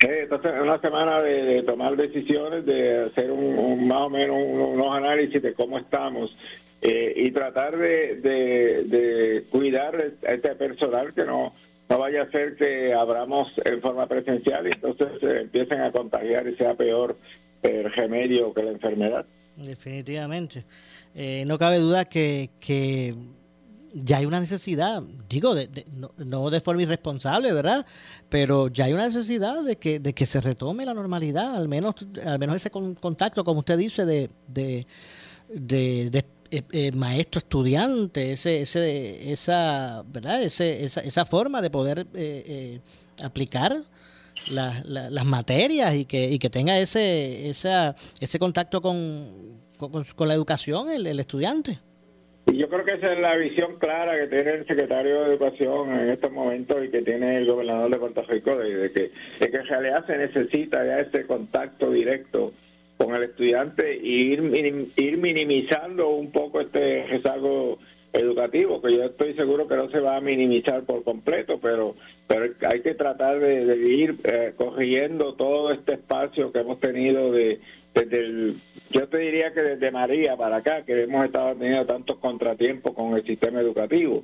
Entonces, 0.00 0.52
es 0.54 0.60
una 0.60 0.80
semana 0.80 1.22
de, 1.22 1.62
tomar 1.62 1.96
decisiones, 1.96 2.66
de 2.66 3.04
hacer 3.04 3.30
un, 3.30 3.86
más 3.86 4.00
o 4.00 4.10
menos 4.10 4.36
unos 4.36 4.96
análisis 4.96 5.40
de 5.40 5.54
cómo 5.54 5.78
estamos 5.78 6.36
eh, 6.80 7.12
y 7.16 7.30
tratar 7.30 7.76
de, 7.76 8.16
de, 8.16 9.44
cuidar 9.50 9.94
a 10.26 10.32
este 10.32 10.54
personal 10.56 11.14
que 11.14 11.24
no, 11.24 11.54
no 11.88 11.98
vaya 11.98 12.22
a 12.22 12.30
ser 12.30 12.56
que 12.56 12.92
abramos 12.92 13.48
en 13.64 13.80
forma 13.80 14.08
presencial 14.08 14.66
y 14.66 14.70
entonces 14.72 15.22
empiecen 15.22 15.80
a 15.82 15.92
contagiar 15.92 16.48
y 16.48 16.56
sea 16.56 16.74
peor 16.74 17.16
el 17.62 17.92
remedio 17.92 18.52
que 18.52 18.64
la 18.64 18.72
enfermedad. 18.72 19.24
Definitivamente. 19.56 20.64
Eh, 21.14 21.44
no 21.46 21.58
cabe 21.58 21.78
duda 21.78 22.06
que, 22.06 22.50
que 22.58 23.14
ya 23.92 24.18
hay 24.18 24.26
una 24.26 24.40
necesidad, 24.40 25.02
digo, 25.28 25.54
de, 25.54 25.86
no, 26.16 26.50
de 26.50 26.60
forma 26.60 26.82
irresponsable, 26.82 27.52
¿verdad? 27.52 27.84
Pero 28.28 28.68
ya 28.68 28.86
hay 28.86 28.92
una 28.92 29.04
necesidad 29.04 29.62
de 29.62 29.76
que, 29.76 30.00
de 30.00 30.14
que 30.14 30.26
se 30.26 30.40
retome 30.40 30.86
la 30.86 30.94
normalidad, 30.94 31.56
al 31.56 31.68
menos, 31.68 31.94
al 32.24 32.38
menos 32.38 32.56
ese 32.56 32.70
contacto, 32.70 33.44
como 33.44 33.60
usted 33.60 33.76
dice, 33.76 34.04
de, 34.04 34.30
de, 34.48 34.86
de, 35.48 36.24
eh, 36.50 36.62
eh, 36.72 36.92
maestro 36.92 37.38
estudiante, 37.38 38.32
ese, 38.32 38.62
ese, 38.62 39.32
esa, 39.32 40.02
¿verdad? 40.06 40.42
Ese, 40.42 40.84
esa, 40.84 41.00
esa 41.00 41.24
forma 41.24 41.60
de 41.60 41.70
poder 41.70 42.06
eh, 42.14 42.80
aplicar 43.22 43.76
las 44.48 45.24
materias 45.24 45.94
y 45.94 46.04
que, 46.04 46.30
y 46.30 46.38
que 46.38 46.50
tenga 46.50 46.78
ese, 46.78 47.48
esa, 47.48 47.94
ese 48.20 48.38
contacto 48.38 48.82
con, 48.82 49.30
con, 49.78 50.28
la 50.28 50.34
educación 50.34 50.90
el, 50.90 51.06
el 51.06 51.20
estudiante. 51.20 51.78
Y 52.46 52.56
yo 52.56 52.68
creo 52.68 52.84
que 52.84 52.94
esa 52.94 53.12
es 53.12 53.20
la 53.20 53.36
visión 53.36 53.78
clara 53.78 54.18
que 54.18 54.26
tiene 54.26 54.50
el 54.50 54.66
secretario 54.66 55.20
de 55.22 55.30
Educación 55.30 55.92
en 55.92 56.10
estos 56.10 56.32
momentos 56.32 56.84
y 56.84 56.90
que 56.90 57.02
tiene 57.02 57.38
el 57.38 57.46
gobernador 57.46 57.90
de 57.90 57.98
Puerto 57.98 58.22
Rico, 58.22 58.56
de, 58.56 58.90
que, 58.92 59.10
de 59.40 59.50
que 59.50 59.56
en 59.56 59.66
realidad 59.66 60.06
se 60.06 60.18
necesita 60.18 60.84
ya 60.84 61.00
ese 61.00 61.26
contacto 61.26 61.90
directo 61.90 62.52
con 62.96 63.14
el 63.14 63.22
estudiante 63.22 63.96
y 63.96 64.32
ir, 64.32 64.92
ir 64.96 65.18
minimizando 65.18 66.08
un 66.10 66.30
poco 66.32 66.60
este 66.60 67.06
rezago 67.08 67.78
educativo, 68.12 68.82
que 68.82 68.94
yo 68.94 69.04
estoy 69.04 69.34
seguro 69.34 69.66
que 69.66 69.76
no 69.76 69.88
se 69.88 70.00
va 70.00 70.16
a 70.16 70.20
minimizar 70.20 70.82
por 70.82 71.02
completo, 71.02 71.58
pero 71.60 71.94
pero 72.32 72.46
hay 72.70 72.80
que 72.80 72.94
tratar 72.94 73.40
de, 73.40 73.76
ir 73.76 74.16
eh, 74.24 74.54
corrigiendo 74.56 75.34
todo 75.34 75.70
este 75.70 75.94
espacio 75.94 76.50
que 76.50 76.60
hemos 76.60 76.80
tenido 76.80 77.30
de 77.30 77.60
desde 77.94 78.18
el 78.18 78.60
yo 78.92 79.08
te 79.08 79.18
diría 79.18 79.52
que 79.52 79.62
desde 79.62 79.90
María 79.90 80.36
para 80.36 80.56
acá, 80.56 80.84
que 80.84 81.02
hemos 81.02 81.24
estado 81.24 81.54
teniendo 81.56 81.86
tantos 81.86 82.18
contratiempos 82.18 82.92
con 82.92 83.16
el 83.16 83.24
sistema 83.24 83.60
educativo. 83.60 84.22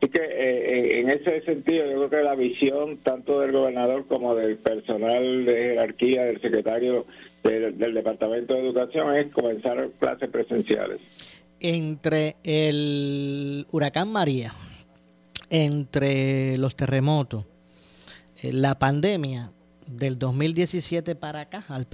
Así 0.00 0.10
que 0.10 0.20
eh, 0.20 0.28
eh, 0.28 1.00
en 1.00 1.08
ese 1.08 1.40
sentido 1.42 1.84
yo 1.86 1.96
creo 1.96 2.10
que 2.10 2.22
la 2.22 2.34
visión 2.34 2.98
tanto 2.98 3.40
del 3.40 3.52
gobernador 3.52 4.06
como 4.06 4.34
del 4.34 4.56
personal 4.58 5.44
de 5.44 5.54
jerarquía 5.54 6.24
del 6.24 6.40
secretario 6.40 7.04
del, 7.42 7.94
Departamento 7.94 8.54
de 8.54 8.60
Educación 8.60 9.16
es 9.16 9.32
comenzar 9.32 9.88
clases 9.98 10.28
presenciales. 10.28 11.00
Entre 11.60 12.36
el 12.44 13.66
huracán 13.72 14.08
María, 14.12 14.52
entre 15.50 16.56
los 16.58 16.76
terremotos, 16.76 17.44
eh, 18.42 18.52
la 18.52 18.78
pandemia, 18.78 19.50
del 19.90 20.18
2017 20.18 21.14
para 21.14 21.40
acá, 21.40 21.64
al, 21.68 21.86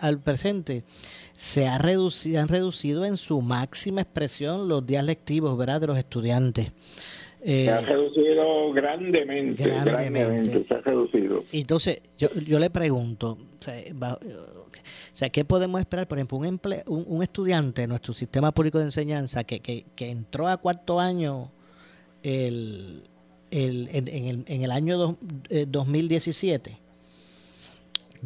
al 0.00 0.20
presente, 0.20 0.84
se 1.32 1.66
ha 1.66 1.78
reducido, 1.78 2.40
han 2.40 2.48
reducido 2.48 3.04
en 3.04 3.16
su 3.16 3.40
máxima 3.40 4.00
expresión 4.00 4.68
los 4.68 4.86
días 4.86 5.04
lectivos 5.04 5.56
¿verdad? 5.56 5.80
de 5.80 5.86
los 5.86 5.98
estudiantes. 5.98 6.72
se 7.44 7.70
ha 7.70 7.80
eh, 7.80 7.86
reducido 7.86 8.72
grandemente, 8.72 9.64
grandemente, 9.64 10.64
se 10.66 10.74
ha 10.74 10.80
reducido. 10.80 11.44
Entonces, 11.52 12.02
yo, 12.18 12.28
yo 12.34 12.58
le 12.58 12.70
pregunto, 12.70 13.32
o 13.32 13.58
sea, 15.12 15.28
¿qué 15.30 15.44
podemos 15.44 15.80
esperar? 15.80 16.08
Por 16.08 16.18
ejemplo, 16.18 16.74
un, 16.86 17.04
un, 17.06 17.22
estudiante 17.22 17.82
de 17.82 17.88
nuestro 17.88 18.12
sistema 18.12 18.52
público 18.52 18.78
de 18.78 18.84
enseñanza 18.84 19.44
que, 19.44 19.60
que, 19.60 19.84
que 19.94 20.10
entró 20.10 20.48
a 20.48 20.56
cuarto 20.56 21.00
año 21.00 21.50
el, 22.22 23.02
el, 23.50 23.88
en, 23.92 24.08
el, 24.08 24.44
en 24.46 24.64
el 24.64 24.70
año 24.70 25.16
2017 25.68 26.85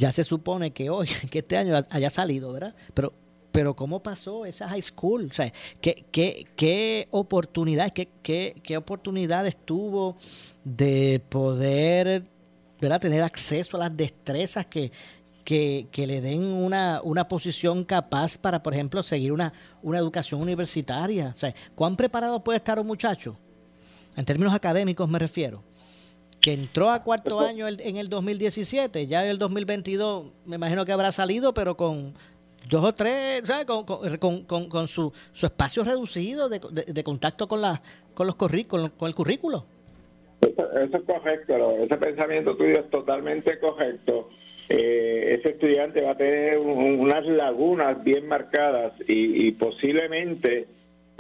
ya 0.01 0.13
se 0.13 0.25
supone 0.25 0.73
que 0.73 0.91
hoy, 0.91 1.07
que 1.31 1.41
este 1.41 1.57
año 1.57 1.79
haya 1.91 2.11
salido, 2.11 2.53
¿verdad? 2.53 2.75
Pero, 2.95 3.13
pero 3.53 3.77
¿cómo 3.77 4.03
pasó 4.03 4.47
esa 4.47 4.69
high 4.69 4.83
school? 4.83 5.29
O 5.31 5.35
sea, 5.35 5.53
¿qué, 5.81 6.07
qué, 6.11 6.47
qué 6.57 7.07
oportunidades, 7.11 7.93
qué, 7.93 8.09
qué, 8.23 8.61
qué 8.63 8.77
oportunidades 8.77 9.57
tuvo 9.65 10.17
de 10.65 11.23
poder 11.29 12.25
¿verdad? 12.81 13.01
tener 13.01 13.23
acceso 13.23 13.77
a 13.77 13.81
las 13.81 13.97
destrezas 13.97 14.67
que, 14.67 14.91
que, 15.45 15.89
que, 15.93 16.07
le 16.07 16.23
den 16.23 16.45
una, 16.45 17.01
una 17.05 17.29
posición 17.29 17.85
capaz 17.85 18.39
para, 18.39 18.63
por 18.63 18.73
ejemplo, 18.73 19.03
seguir 19.03 19.33
una, 19.33 19.53
una 19.83 19.99
educación 19.99 20.41
universitaria. 20.41 21.35
O 21.37 21.39
sea, 21.39 21.55
¿cuán 21.75 21.97
preparado 21.97 22.43
puede 22.43 22.57
estar 22.57 22.79
un 22.79 22.87
muchacho? 22.87 23.37
En 24.17 24.25
términos 24.25 24.55
académicos 24.55 25.09
me 25.09 25.19
refiero 25.19 25.63
que 26.41 26.53
entró 26.53 26.91
a 26.91 27.03
cuarto 27.03 27.41
año 27.41 27.67
en 27.69 27.97
el 27.97 28.09
2017, 28.09 29.07
ya 29.07 29.25
en 29.25 29.31
el 29.31 29.39
2022 29.39 30.25
me 30.47 30.57
imagino 30.57 30.85
que 30.85 30.93
habrá 30.93 31.13
salido, 31.13 31.53
pero 31.53 31.77
con 31.77 32.15
dos 32.69 32.85
o 32.85 32.95
tres, 32.95 33.43
¿sabes? 33.45 33.67
Con, 33.67 33.85
con, 34.45 34.69
con, 34.69 34.89
su, 34.89 35.13
su 35.33 35.47
espacio 35.47 35.85
reducido 35.85 36.49
de, 36.49 36.61
de, 36.87 37.05
contacto 37.05 37.47
con, 37.49 37.61
la, 37.61 37.83
con, 38.15 38.27
los 38.27 38.37
con, 38.37 38.49
con 38.91 39.09
el 39.09 39.15
currículo. 39.15 39.67
Eso, 40.41 40.73
eso 40.73 40.97
es 40.97 41.03
correcto, 41.05 41.77
ese 41.83 41.97
pensamiento 41.99 42.57
tuyo 42.57 42.81
es 42.81 42.91
totalmente 42.91 43.59
correcto. 43.59 44.31
Eh, 44.71 45.37
ese 45.39 45.51
estudiante 45.55 46.01
va 46.03 46.13
a 46.13 46.17
tener 46.17 46.59
un- 46.59 47.01
unas 47.01 47.27
lagunas 47.27 48.03
bien 48.05 48.27
marcadas 48.29 48.93
y, 49.07 49.49
y 49.49 49.53
posiblemente, 49.53 50.69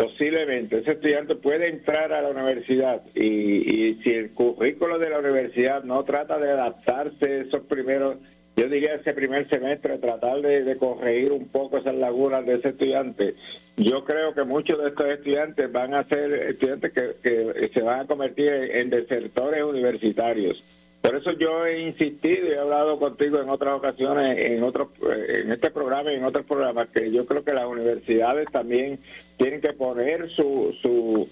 posiblemente 0.00 0.78
ese 0.78 0.92
estudiante 0.92 1.34
puede 1.34 1.68
entrar 1.68 2.12
a 2.12 2.22
la 2.22 2.30
universidad 2.30 3.02
y, 3.14 3.26
y 3.26 4.02
si 4.02 4.10
el 4.10 4.30
currículo 4.30 4.98
de 4.98 5.10
la 5.10 5.18
universidad 5.18 5.84
no 5.84 6.04
trata 6.04 6.38
de 6.38 6.50
adaptarse 6.50 7.42
esos 7.42 7.60
primeros, 7.66 8.16
yo 8.56 8.68
diría 8.68 8.94
ese 8.94 9.12
primer 9.12 9.48
semestre, 9.48 9.98
tratar 9.98 10.40
de, 10.40 10.76
corregir 10.76 11.32
un 11.32 11.48
poco 11.48 11.78
esas 11.78 11.94
lagunas 11.94 12.46
de 12.46 12.54
ese 12.54 12.68
estudiante, 12.68 13.34
yo 13.76 14.04
creo 14.04 14.32
que 14.32 14.44
muchos 14.44 14.78
de 14.82 14.88
estos 14.88 15.06
estudiantes 15.06 15.70
van 15.70 15.94
a 15.94 16.04
ser 16.04 16.32
estudiantes 16.50 16.92
que, 16.92 17.16
que 17.22 17.70
se 17.72 17.82
van 17.82 18.00
a 18.00 18.06
convertir 18.06 18.50
en, 18.50 18.90
desertores 18.90 19.62
universitarios. 19.62 20.62
Por 21.00 21.16
eso 21.16 21.32
yo 21.32 21.64
he 21.64 21.80
insistido 21.80 22.48
y 22.48 22.52
he 22.52 22.58
hablado 22.58 22.98
contigo 22.98 23.40
en 23.40 23.48
otras 23.48 23.74
ocasiones, 23.74 24.38
en 24.38 24.62
otros, 24.62 24.88
en 25.34 25.50
este 25.50 25.70
programa 25.70 26.12
y 26.12 26.16
en 26.16 26.24
otros 26.24 26.44
programas, 26.44 26.88
que 26.88 27.10
yo 27.10 27.24
creo 27.24 27.42
que 27.42 27.54
las 27.54 27.64
universidades 27.64 28.46
también 28.52 28.98
tienen 29.40 29.60
que 29.60 29.72
poner 29.72 30.28
su 30.30 30.74
su 30.82 31.28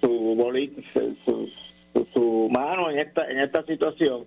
su, 0.00 0.08
boli- 0.36 0.72
su, 1.24 1.50
su- 2.14 2.48
mano 2.50 2.88
en 2.90 2.98
esta 3.00 3.28
en 3.30 3.40
esta 3.40 3.64
situación 3.64 4.24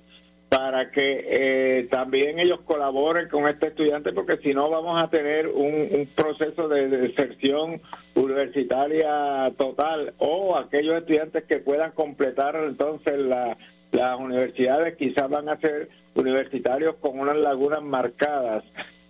para 0.50 0.92
que 0.92 1.26
eh, 1.30 1.88
también 1.90 2.38
ellos 2.40 2.60
colaboren 2.66 3.30
con 3.30 3.48
este 3.48 3.68
estudiante 3.70 4.12
porque 4.12 4.38
si 4.44 4.54
no 4.54 4.70
vamos 4.70 5.02
a 5.02 5.10
tener 5.10 5.48
un, 5.48 5.74
un 5.92 6.10
proceso 6.14 6.68
de 6.68 6.90
deserción 6.90 7.82
universitaria 8.16 9.52
total 9.58 10.14
o 10.18 10.58
aquellos 10.58 10.96
estudiantes 10.96 11.46
que 11.46 11.60
puedan 11.60 11.92
completar 11.92 12.56
entonces 12.68 13.20
la, 13.22 13.58
las 13.92 14.20
universidades 14.20 14.96
quizás 14.98 15.30
van 15.30 15.48
a 15.50 15.58
ser 15.60 15.90
universitarios 16.16 16.96
con 17.00 17.18
unas 17.20 17.36
lagunas 17.38 17.82
marcadas 17.82 18.64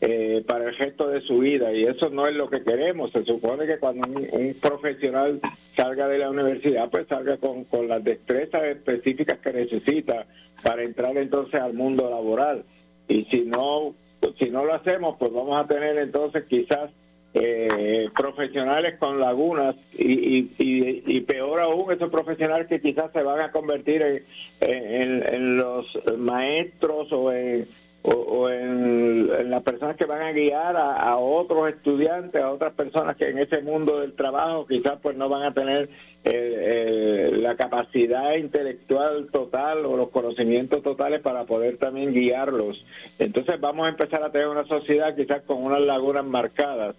eh, 0.04 0.44
para 0.48 0.66
el 0.66 0.76
resto 0.76 1.08
de 1.10 1.22
su 1.22 1.38
vida 1.38 1.72
y 1.72 1.84
eso 1.84 2.10
no 2.10 2.26
es 2.26 2.36
lo 2.36 2.50
que 2.50 2.64
queremos. 2.64 3.12
Se 3.12 3.24
supone 3.24 3.68
que 3.68 3.78
cuando 3.78 4.08
un, 4.08 4.56
profesional 4.60 5.40
salga 5.78 6.08
de 6.08 6.18
la 6.18 6.32
universidad, 6.32 6.90
pues 6.90 7.06
salga 7.08 7.38
con, 7.38 7.66
con 7.66 7.88
las 7.88 8.04
destrezas 8.04 8.64
específicas 8.64 9.38
que 9.38 9.54
necesita 9.54 10.26
para 10.64 10.82
entrar 10.82 11.16
entonces 11.18 11.62
al 11.62 11.76
mundo 11.76 12.10
laboral. 12.10 12.64
Y 13.08 13.26
si 13.26 13.42
no, 13.42 13.94
si 14.40 14.50
no 14.50 14.66
lo 14.66 14.74
hacemos, 14.74 15.18
pues 15.20 15.32
vamos 15.32 15.64
a 15.64 15.68
tener 15.68 15.96
entonces 16.00 16.46
quizás 16.50 16.90
eh, 17.36 18.10
profesionales 18.18 18.96
con 18.98 19.20
lagunas 19.20 19.76
y, 19.94 20.40
y, 20.40 20.52
y, 20.58 21.04
y 21.06 21.22
peor 21.22 21.62
aún 21.62 21.92
esos 21.92 22.10
profesionales 22.10 22.68
que 22.68 22.82
quizás 22.82 23.12
se 23.14 23.22
van 23.22 23.42
a 23.42 23.52
convertir 23.52 24.02
en, 24.02 24.24
en, 24.62 25.34
en 25.34 25.58
los 25.58 25.86
maestros 26.18 27.12
o 27.12 27.32
en 27.32 27.68
o, 28.04 28.50
en, 28.50 29.50
las 29.50 29.62
personas 29.64 29.96
que 29.96 30.06
van 30.06 30.22
a 30.22 30.32
guiar 30.32 30.76
a, 30.76 31.16
otros 31.18 31.70
estudiantes, 31.70 32.42
a 32.42 32.52
otras 32.52 32.74
personas 32.74 33.16
que 33.16 33.30
en 33.30 33.38
ese 33.38 33.62
mundo 33.62 34.00
del 34.00 34.14
trabajo 34.14 34.66
quizás 34.66 35.00
pues 35.02 35.16
no 35.16 35.30
van 35.30 35.44
a 35.44 35.54
tener 35.54 35.90
eh, 36.24 37.30
la 37.34 37.56
capacidad 37.56 38.36
intelectual 38.36 39.30
total 39.32 39.86
o 39.86 39.98
los 39.98 40.10
conocimientos 40.10 40.82
totales 40.82 41.22
para 41.22 41.46
poder 41.46 41.78
también 41.78 42.14
guiarlos. 42.14 42.84
Entonces 43.20 43.60
vamos 43.60 43.86
a 43.86 43.90
empezar 43.90 44.26
a 44.26 44.32
tener 44.32 44.48
una 44.48 44.66
sociedad 44.66 45.16
quizás 45.16 45.42
con 45.44 45.64
unas 45.64 45.82
lagunas 45.82 46.26
marcadas. 46.26 46.96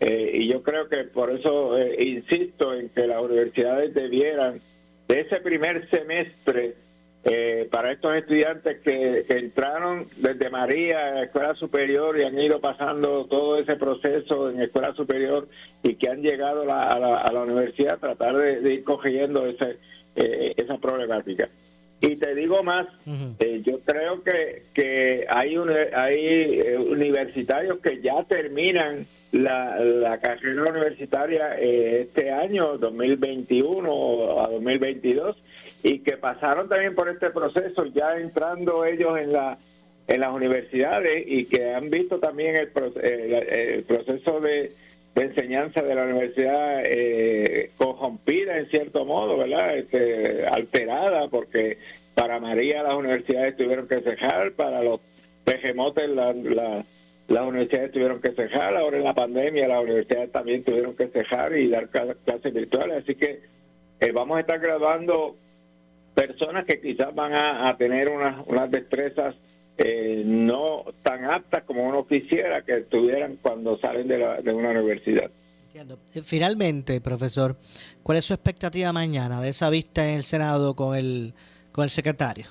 Eh, 0.00 0.30
y 0.34 0.48
yo 0.52 0.62
creo 0.62 0.88
que 0.88 1.04
por 1.04 1.30
eso 1.30 1.78
eh, 1.78 2.04
insisto 2.04 2.74
en 2.74 2.90
que 2.90 3.06
las 3.06 3.22
universidades 3.22 3.94
debieran 3.94 4.60
de 5.08 5.20
ese 5.20 5.40
primer 5.40 5.88
semestre 5.88 6.74
eh, 7.28 7.68
para 7.72 7.90
estos 7.90 8.14
estudiantes 8.14 8.78
que, 8.84 9.24
que 9.28 9.36
entraron 9.38 10.06
desde 10.16 10.48
María 10.48 11.08
a 11.08 11.10
la 11.10 11.22
escuela 11.24 11.54
superior 11.56 12.16
y 12.20 12.22
han 12.24 12.38
ido 12.38 12.60
pasando 12.60 13.24
todo 13.26 13.58
ese 13.58 13.74
proceso 13.74 14.48
en 14.50 14.62
escuela 14.62 14.94
superior 14.94 15.48
y 15.82 15.96
que 15.96 16.08
han 16.08 16.22
llegado 16.22 16.64
la- 16.64 16.84
a, 16.88 16.98
la, 17.00 17.18
a 17.18 17.32
la 17.32 17.40
universidad, 17.42 17.98
tratar 17.98 18.36
de, 18.36 18.60
de 18.60 18.74
ir 18.74 18.84
cogiendo 18.84 19.44
ese, 19.46 19.76
eh, 20.14 20.54
esa 20.56 20.78
problemática. 20.78 21.48
Y 22.00 22.14
te 22.16 22.34
digo 22.34 22.62
más, 22.62 22.86
eh, 23.40 23.62
yo 23.64 23.80
creo 23.80 24.22
que, 24.22 24.64
que 24.74 25.26
hay, 25.28 25.56
uni- 25.56 25.72
hay 25.94 26.60
eh, 26.60 26.76
universitarios 26.78 27.78
que 27.78 28.00
ya 28.02 28.22
terminan 28.24 29.06
la, 29.32 29.80
la 29.80 30.20
carrera 30.20 30.62
universitaria 30.70 31.58
eh, 31.58 32.02
este 32.02 32.30
año, 32.30 32.76
2021 32.78 34.40
a 34.44 34.48
2022, 34.50 35.36
y 35.88 36.00
que 36.00 36.16
pasaron 36.16 36.68
también 36.68 36.94
por 36.94 37.08
este 37.08 37.30
proceso, 37.30 37.84
ya 37.86 38.16
entrando 38.16 38.84
ellos 38.84 39.18
en 39.18 39.32
la 39.32 39.58
en 40.08 40.20
las 40.20 40.32
universidades 40.32 41.24
y 41.26 41.46
que 41.46 41.74
han 41.74 41.90
visto 41.90 42.20
también 42.20 42.54
el, 42.56 42.68
pro- 42.68 42.92
el 43.02 43.82
proceso 43.84 44.40
de, 44.40 44.72
enseñanza 45.16 45.82
de 45.82 45.94
la 45.96 46.04
universidad 46.04 46.82
eh, 46.84 47.70
corrompida 47.76 48.56
en 48.58 48.68
cierto 48.68 49.04
modo, 49.04 49.36
¿verdad? 49.38 49.76
Este, 49.76 50.46
alterada, 50.46 51.26
porque 51.28 51.78
para 52.14 52.38
María 52.38 52.82
las 52.84 52.94
universidades 52.94 53.56
tuvieron 53.56 53.88
que 53.88 54.00
cerrar, 54.00 54.52
para 54.52 54.80
los 54.82 55.00
pejemotes 55.44 56.08
la- 56.08 56.32
la- 56.32 56.84
las 57.28 57.42
universidades 57.42 57.90
tuvieron 57.92 58.20
que 58.20 58.30
cerrar, 58.32 58.76
ahora 58.76 58.98
en 58.98 59.04
la 59.04 59.14
pandemia 59.14 59.66
las 59.66 59.82
universidades 59.82 60.30
también 60.30 60.62
tuvieron 60.62 60.94
que 60.94 61.08
cerrar 61.08 61.56
y 61.56 61.68
dar 61.68 61.90
cla- 61.90 62.16
clases 62.24 62.54
virtuales, 62.54 63.02
así 63.02 63.14
que 63.16 63.40
eh, 64.00 64.12
vamos 64.12 64.36
a 64.36 64.40
estar 64.40 64.60
graduando 64.60 65.34
personas 66.16 66.64
que 66.64 66.80
quizás 66.80 67.14
van 67.14 67.34
a, 67.34 67.68
a 67.68 67.76
tener 67.76 68.10
unas, 68.10 68.44
unas 68.46 68.70
destrezas 68.70 69.34
eh, 69.76 70.22
no 70.24 70.86
tan 71.02 71.26
aptas 71.26 71.64
como 71.64 71.86
uno 71.86 72.06
quisiera 72.06 72.62
que 72.62 72.80
tuvieran 72.80 73.36
cuando 73.42 73.78
salen 73.78 74.08
de, 74.08 74.18
la, 74.18 74.40
de 74.40 74.52
una 74.52 74.70
universidad. 74.70 75.30
Entiendo. 75.66 75.98
Eh, 76.14 76.22
Finalmente, 76.22 77.00
profesor, 77.02 77.56
¿cuál 78.02 78.16
es 78.16 78.24
su 78.24 78.32
expectativa 78.32 78.90
mañana 78.94 79.42
de 79.42 79.50
esa 79.50 79.68
vista 79.68 80.08
en 80.08 80.16
el 80.16 80.22
Senado 80.22 80.74
con 80.74 80.96
el, 80.96 81.34
con 81.72 81.84
el 81.84 81.90
secretario? 81.90 82.46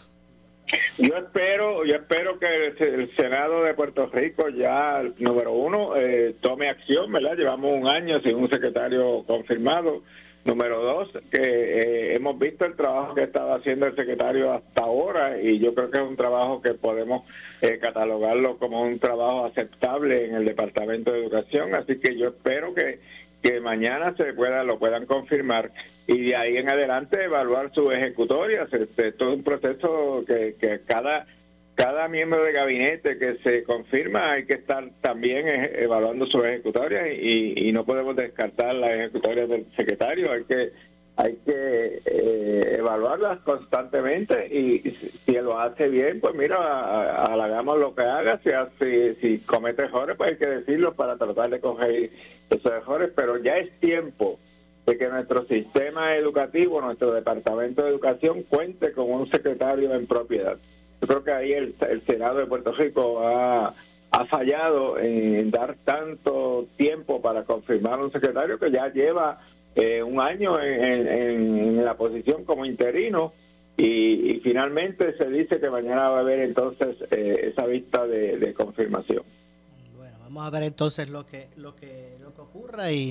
Yo 0.97 1.16
espero, 1.18 1.86
yo 1.86 1.95
espero 1.95 2.39
que 2.39 2.68
el, 2.68 2.99
el 3.01 3.16
Senado 3.16 3.63
de 3.63 3.74
Puerto 3.74 4.07
Rico 4.07 4.49
ya, 4.49 5.01
número 5.18 5.51
uno, 5.53 5.95
eh, 5.95 6.36
tome 6.41 6.70
acción, 6.70 7.11
¿verdad? 7.11 7.36
Llevamos 7.36 7.74
un 7.74 7.88
año 7.88 8.20
sin 8.22 8.36
un 8.36 8.49
secretario 8.49 9.24
confirmado. 9.28 10.03
Número 10.46 10.80
dos, 10.80 11.10
que 11.32 11.41
eh, 11.41 12.16
hemos 12.16 12.38
visto 12.38 12.66
el 12.66 12.76
trabajo 12.76 13.16
que 13.16 13.24
estaba 13.24 13.56
haciendo 13.56 13.88
el 13.88 13.96
secretario 13.96 14.54
hasta 14.54 14.84
ahora 14.84 15.41
y 15.41 15.58
yo 15.58 15.74
creo 15.74 15.89
que 15.89 16.00
es 16.00 16.08
un 16.08 16.16
trabajo 16.16 16.62
que 16.62 16.76
podemos 16.76 17.24
eh, 17.62 17.80
catalogarlo 17.82 18.60
como 18.60 18.84
un 18.84 19.00
trabajo 19.00 19.46
aceptable 19.46 20.24
en 20.26 20.36
el 20.36 20.46
Departamento 20.46 21.12
de 21.12 21.22
Educación. 21.22 21.74
Así 21.74 21.98
que 21.98 22.16
yo 22.16 22.28
espero 22.28 22.76
que, 22.76 23.00
que 23.41 23.60
mañana 23.60 24.14
se 24.16 24.34
pueda 24.34 24.64
lo 24.64 24.78
puedan 24.78 25.08
confirmar 25.08 25.72
y 26.06 26.28
de 26.28 26.36
ahí 26.36 26.58
en 26.58 26.70
adelante 26.70 27.24
evaluar 27.24 27.74
sus 27.74 27.91
ejecutorias. 27.91 28.72
Este, 28.72 29.08
es 29.08 29.22
un 29.22 29.41
proceso 29.41 30.24
que 30.28 30.82
cada 30.86 31.26
cada 31.76 32.07
miembro 32.07 32.43
de 32.43 32.53
gabinete 32.53 33.17
que 33.17 33.38
se 33.43 33.63
confirma 33.63 34.32
hay 34.32 34.45
que 34.45 34.53
estar 34.53 34.89
también 35.01 35.45
evaluando 35.76 36.26
sus 36.26 36.43
ejecutorias 36.43 37.07
y, 37.21 37.71
no 37.73 37.86
podemos 37.86 38.15
descartar 38.15 38.73
las 38.76 38.91
ejecutorias 38.91 39.49
del 39.49 39.65
secretario. 39.76 40.32
Hay 40.32 40.43
que 40.45 40.71
hay 41.17 41.36
que 41.45 42.01
eh, 42.05 42.76
evaluarlas 42.78 43.39
constantemente 43.39 44.47
y 44.47 44.82
si, 45.26 45.34
lo 45.36 45.57
hace 45.57 45.88
bien, 45.88 46.19
pues 46.19 46.36
mira, 46.36 47.23
halagamos 47.23 47.78
lo 47.78 47.95
que 47.95 48.03
haga. 48.03 48.39
Si, 48.43 48.49
hace- 48.51 49.15
si 49.21 49.39
comete 49.39 49.84
errores, 49.84 50.17
pues 50.17 50.32
hay 50.32 50.38
que 50.38 50.49
decirlo 50.49 50.93
para 50.93 51.17
tratar 51.17 51.49
de 51.49 51.59
coger 51.61 52.09
esos 52.49 52.71
errores, 52.71 53.11
pero 53.15 53.38
ya 53.38 53.55
es 53.57 53.71
tiempo 53.80 54.39
de 54.86 54.97
que 54.97 55.07
nuestro 55.07 55.45
sistema 55.45 56.15
educativo, 56.15 56.82
nuestro 56.82 57.13
departamento 57.13 57.84
de 57.84 57.89
educación 57.89 58.43
cuente 58.43 58.91
con 58.91 59.09
un 59.11 59.30
secretario 59.32 59.93
en 59.93 60.07
propiedad. 60.07 60.57
Yo 61.02 61.08
creo 61.08 61.24
que 61.24 61.32
ahí 61.32 61.52
el, 61.52 61.76
el 61.89 62.06
Senado 62.06 62.39
de 62.39 62.46
Puerto 62.48 62.72
Rico 62.72 63.20
ha, 63.28 63.74
ha 64.12 64.26
fallado 64.28 64.98
en 65.00 65.52
dar 65.52 65.76
tanto 65.84 66.68
tiempo 66.78 67.22
para 67.22 67.43
confirmar 67.43 68.00
un 68.00 68.12
secretario 68.12 68.58
que 68.58 68.72
ya 68.72 68.91
lleva 68.91 69.39
eh, 69.76 70.02
un 70.02 70.20
año 70.22 70.60
en, 70.62 71.08
en- 71.08 71.86
la 71.86 71.96
posición 71.98 72.46
como 72.46 72.66
interino 72.66 73.34
y, 73.78 74.39
finalmente 74.41 75.18
se 75.18 75.30
dice 75.30 75.60
que 75.60 75.70
mañana 75.70 76.10
va 76.10 76.18
a 76.18 76.22
haber 76.22 76.39
entonces 76.39 76.96
eh, 77.12 77.52
esa 77.52 77.66
vista 77.66 78.08
de, 78.08 78.54
confirmación. 78.54 79.24
Vamos 80.24 80.43
a 80.48 80.50
ver 80.50 80.64
entonces 80.64 81.10
lo 81.10 81.26
que 81.26 81.48
lo 81.58 81.76
que, 81.76 82.16
lo 82.22 82.34
que 82.34 82.41
ocurra 82.41 82.91
y, 82.91 83.10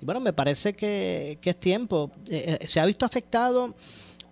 y 0.00 0.04
bueno, 0.04 0.20
me 0.20 0.32
parece 0.32 0.72
que, 0.74 1.38
que 1.40 1.50
es 1.50 1.56
tiempo. 1.56 2.10
Eh, 2.30 2.58
eh, 2.60 2.66
se 2.68 2.78
ha 2.80 2.86
visto 2.86 3.04
afectado, 3.06 3.74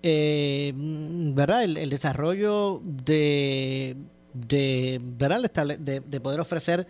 eh, 0.02 0.72
mm, 0.74 1.34
¿verdad? 1.34 1.64
El, 1.64 1.76
el 1.76 1.90
desarrollo 1.90 2.80
de, 2.84 3.96
de, 4.32 5.00
¿verdad? 5.02 5.50
De, 5.78 6.00
de 6.00 6.20
poder 6.20 6.40
ofrecer 6.40 6.86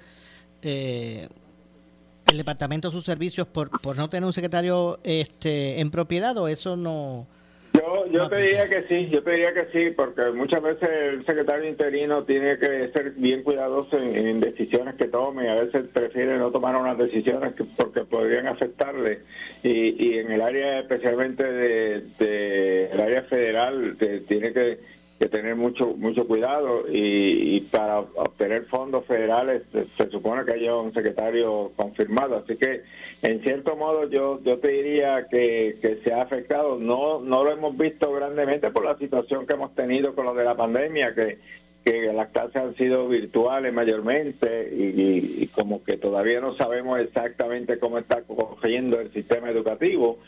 eh, 0.63 1.29
el 2.27 2.37
departamento 2.37 2.91
sus 2.91 3.05
servicios 3.05 3.47
por, 3.47 3.71
por 3.81 3.97
no 3.97 4.09
tener 4.09 4.25
un 4.25 4.33
secretario 4.33 5.01
este 5.03 5.81
en 5.81 5.91
propiedad 5.91 6.37
o 6.37 6.49
eso 6.49 6.77
no 6.77 7.27
Yo, 8.11 8.29
te 8.29 8.41
diría 8.41 8.69
que 8.69 8.83
sí, 8.83 9.09
yo 9.11 9.23
te 9.23 9.33
diría 9.33 9.53
que 9.53 9.67
sí, 9.73 9.91
porque 9.91 10.31
muchas 10.33 10.63
veces 10.63 10.89
el 10.89 11.27
secretario 11.27 11.69
interino 11.69 12.25
tiene 12.25 12.59
que 12.59 12.91
ser 12.93 13.13
bien 13.17 13.43
cuidadoso 13.43 13.99
en, 13.99 14.41
decisiones 14.41 14.95
que 14.95 15.07
tome, 15.07 15.49
a 15.49 15.55
veces 15.55 15.87
prefiere 15.93 16.39
no 16.39 16.51
tomar 16.51 16.77
unas 16.77 16.99
decisiones 16.99 17.55
que, 17.55 17.65
porque 17.65 18.05
podrían 18.05 18.47
afectarle, 18.47 19.21
y, 19.63 20.07
y 20.07 20.19
en 20.19 20.31
el 20.31 20.41
área 20.41 20.81
especialmente 20.81 21.45
de, 21.45 22.01
de 22.19 22.87
el 22.87 23.01
área 23.01 23.23
federal 23.23 23.97
tiene 24.29 24.53
que 24.53 24.79
que 25.21 25.29
tener 25.29 25.55
mucho 25.55 25.95
mucho 25.99 26.27
cuidado. 26.27 26.85
Y, 26.91 27.61
para 27.71 28.01
obtener 28.01 28.65
fondos 28.65 29.05
federales 29.05 29.63
se, 29.73 30.11
supone 30.11 30.45
que 30.47 30.55
haya 30.55 30.75
un 30.75 30.95
secretario 30.95 31.73
confirmado. 31.77 32.39
Así 32.39 32.57
que 32.57 32.83
en 33.23 33.43
cierto 33.43 33.77
modo 33.77 34.09
yo 34.09 34.41
yo 34.43 34.59
te 34.59 34.71
diría 34.71 35.27
que, 35.31 35.79
que 35.81 36.01
se 36.05 36.13
ha 36.13 36.23
afectado. 36.23 36.79
No 36.79 37.21
no 37.21 37.45
lo 37.45 37.53
hemos 37.53 37.77
visto 37.77 38.13
grandemente 38.13 38.71
por 38.71 38.85
la 38.85 38.97
situación 38.97 39.47
que 39.47 39.55
hemos 39.55 39.75
tenido 39.75 40.15
con 40.15 40.27
lo 40.27 40.35
de 40.35 40.45
la 40.45 40.57
pandemia 40.57 41.15
que 41.15 41.39
que 41.85 42.13
las 42.13 42.29
clases 42.29 42.57
han 42.57 42.77
sido 42.77 43.09
virtuales 43.09 43.73
mayormente 43.73 44.69
y, 44.73 45.47
como 45.49 45.83
que 45.83 45.97
todavía 45.97 46.41
no 46.41 46.55
sabemos 46.57 47.01
exactamente 47.01 47.79
cómo 47.79 47.99
está 47.99 48.23
cogiendo 48.23 49.01
el 49.01 49.13
sistema 49.13 49.51
educativo, 49.51 50.19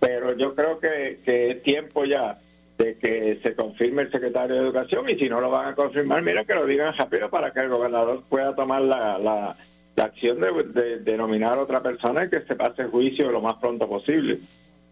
pero 0.00 0.36
yo 0.36 0.54
creo 0.54 0.78
que, 0.80 1.20
que 1.24 1.50
es 1.50 1.62
tiempo 1.62 2.04
ya 2.04 2.38
de 2.78 2.96
que 2.96 3.40
se 3.42 3.54
confirme 3.54 4.02
el 4.02 4.10
secretario 4.10 4.56
de 4.56 4.62
Educación 4.62 5.08
y 5.08 5.18
si 5.18 5.28
no 5.28 5.40
lo 5.40 5.50
van 5.50 5.68
a 5.68 5.74
confirmar, 5.74 6.22
mira 6.22 6.44
que 6.44 6.54
lo 6.54 6.66
digan 6.66 6.94
rápido 6.96 7.28
para 7.30 7.52
que 7.52 7.60
el 7.60 7.68
gobernador 7.68 8.22
pueda 8.28 8.54
tomar 8.54 8.82
la, 8.82 9.18
la, 9.18 9.56
acción 9.96 10.40
de, 10.40 11.00
de, 11.00 11.16
nominar 11.16 11.58
a 11.58 11.62
otra 11.62 11.82
persona 11.82 12.24
y 12.24 12.30
que 12.30 12.42
se 12.42 12.54
pase 12.54 12.82
el 12.82 12.90
juicio 12.90 13.30
lo 13.30 13.40
más 13.40 13.54
pronto 13.54 13.88
posible. 13.88 14.40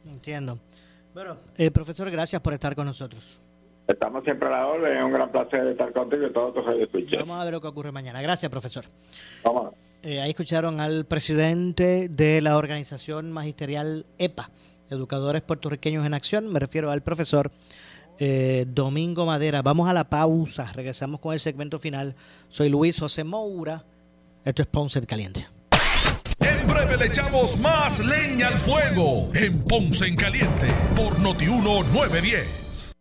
Entiendo. 0.05 0.59
Bueno, 1.14 1.36
eh, 1.57 1.70
profesor, 1.70 2.11
gracias 2.11 2.40
por 2.40 2.53
estar 2.53 2.74
con 2.74 2.86
nosotros. 2.86 3.40
Estamos 3.86 4.22
siempre 4.24 4.48
a 4.48 4.53
la 4.53 4.66
orden, 4.66 4.98
es 4.98 5.05
un 5.05 5.12
gran 5.12 5.32
placer 5.32 5.66
estar 5.66 5.92
contigo 5.92 6.26
y 6.26 6.32
todos 6.32 6.55
tus. 6.55 6.64
Vamos 7.18 7.40
a 7.40 7.44
ver 7.44 7.53
lo 7.53 7.61
que 7.61 7.66
ocurre 7.66 7.90
mañana. 7.90 8.22
Gracias, 8.22 8.51
profesor. 8.51 8.84
Vamos. 9.44 9.74
Eh, 10.03 10.20
ahí 10.20 10.30
escucharon 10.30 10.80
al 10.80 11.05
presidente 11.05 12.09
de 12.09 12.40
la 12.40 12.57
organización 12.57 13.32
magisterial 13.32 14.07
EPA, 14.18 14.51
Educadores 14.88 15.42
Puertorriqueños 15.42 16.07
en 16.07 16.14
Acción, 16.14 16.51
me 16.51 16.59
refiero 16.59 16.90
al 16.90 17.03
profesor 17.03 17.51
eh, 18.18 18.64
Domingo 18.68 19.26
Madera. 19.26 19.62
Vamos 19.62 19.88
a 19.88 19.92
la 19.92 20.09
pausa, 20.09 20.70
regresamos 20.72 21.20
con 21.20 21.34
el 21.34 21.40
segmento 21.40 21.78
final. 21.78 22.14
Soy 22.48 22.68
Luis 22.68 22.98
José 22.98 23.24
Moura, 23.24 23.84
esto 24.45 24.62
es 24.62 24.68
Ponce 24.68 24.99
en 24.99 25.07
Caliente. 25.07 25.47
En 26.41 26.66
breve 26.66 26.97
le 26.97 27.07
echamos 27.07 27.59
más 27.59 28.05
leña 28.05 28.49
al 28.49 28.59
fuego 28.59 29.30
en 29.34 29.62
Ponce 29.62 30.07
en 30.07 30.16
Caliente 30.16 30.68
por 30.97 31.18
Notiuno 31.18 31.82
910 31.84 32.95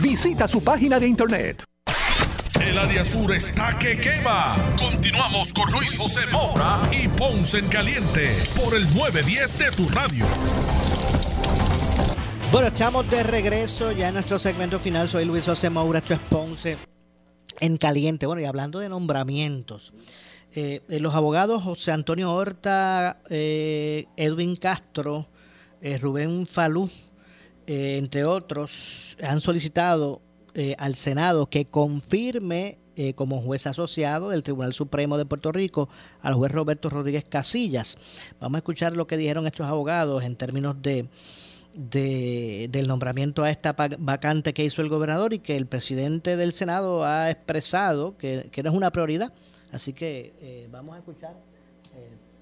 Visita 0.00 0.48
su 0.48 0.62
página 0.62 0.98
de 0.98 1.06
internet. 1.06 1.64
El 2.60 2.78
área 2.78 3.04
sur 3.04 3.32
está 3.32 3.78
que 3.78 4.00
quema. 4.00 4.74
Continuamos 4.78 5.52
con 5.52 5.70
Luis 5.72 5.98
José 5.98 6.20
Moura 6.30 6.80
y 6.92 7.08
Ponce 7.08 7.58
en 7.58 7.68
Caliente 7.68 8.30
por 8.56 8.74
el 8.74 8.84
910 8.94 9.58
de 9.58 9.70
tu 9.72 9.88
radio. 9.88 10.24
Bueno, 12.52 12.68
estamos 12.68 13.10
de 13.10 13.22
regreso 13.22 13.92
ya 13.92 14.08
en 14.08 14.14
nuestro 14.14 14.38
segmento 14.38 14.78
final. 14.78 15.08
Soy 15.08 15.24
Luis 15.24 15.44
José 15.44 15.70
Moura, 15.70 15.98
esto 15.98 16.14
es 16.14 16.20
Ponce 16.20 16.76
en 17.60 17.76
Caliente. 17.76 18.26
Bueno, 18.26 18.42
y 18.42 18.44
hablando 18.44 18.78
de 18.78 18.88
nombramientos. 18.88 19.92
Eh, 20.54 20.82
eh, 20.88 21.00
los 21.00 21.14
abogados 21.14 21.62
José 21.62 21.92
Antonio 21.92 22.32
Horta, 22.32 23.22
eh, 23.30 24.06
Edwin 24.16 24.56
Castro, 24.56 25.28
Rubén 26.00 26.46
Falú, 26.46 26.88
eh, 27.66 27.96
entre 27.98 28.24
otros, 28.24 28.70
han 29.22 29.40
solicitado 29.40 30.22
eh, 30.54 30.74
al 30.78 30.94
Senado 30.96 31.48
que 31.48 31.66
confirme 31.66 32.78
eh, 32.96 33.14
como 33.14 33.40
juez 33.40 33.66
asociado 33.66 34.28
del 34.28 34.42
Tribunal 34.42 34.72
Supremo 34.72 35.16
de 35.16 35.24
Puerto 35.24 35.50
Rico 35.50 35.88
al 36.20 36.34
juez 36.34 36.52
Roberto 36.52 36.90
Rodríguez 36.90 37.24
Casillas. 37.28 37.96
Vamos 38.40 38.56
a 38.56 38.58
escuchar 38.58 38.96
lo 38.96 39.06
que 39.06 39.16
dijeron 39.16 39.46
estos 39.46 39.66
abogados 39.66 40.22
en 40.24 40.36
términos 40.36 40.76
de, 40.82 41.08
del 41.74 42.88
nombramiento 42.88 43.44
a 43.44 43.50
esta 43.50 43.74
vacante 43.98 44.52
que 44.52 44.64
hizo 44.64 44.82
el 44.82 44.90
gobernador 44.90 45.32
y 45.32 45.38
que 45.38 45.56
el 45.56 45.66
presidente 45.66 46.36
del 46.36 46.52
Senado 46.52 47.04
ha 47.04 47.30
expresado 47.30 48.18
que, 48.18 48.50
que 48.52 48.62
no 48.62 48.70
es 48.70 48.76
una 48.76 48.90
prioridad. 48.90 49.32
Así 49.70 49.94
que 49.94 50.68
vamos 50.70 50.96
a 50.96 50.98
escuchar 50.98 51.51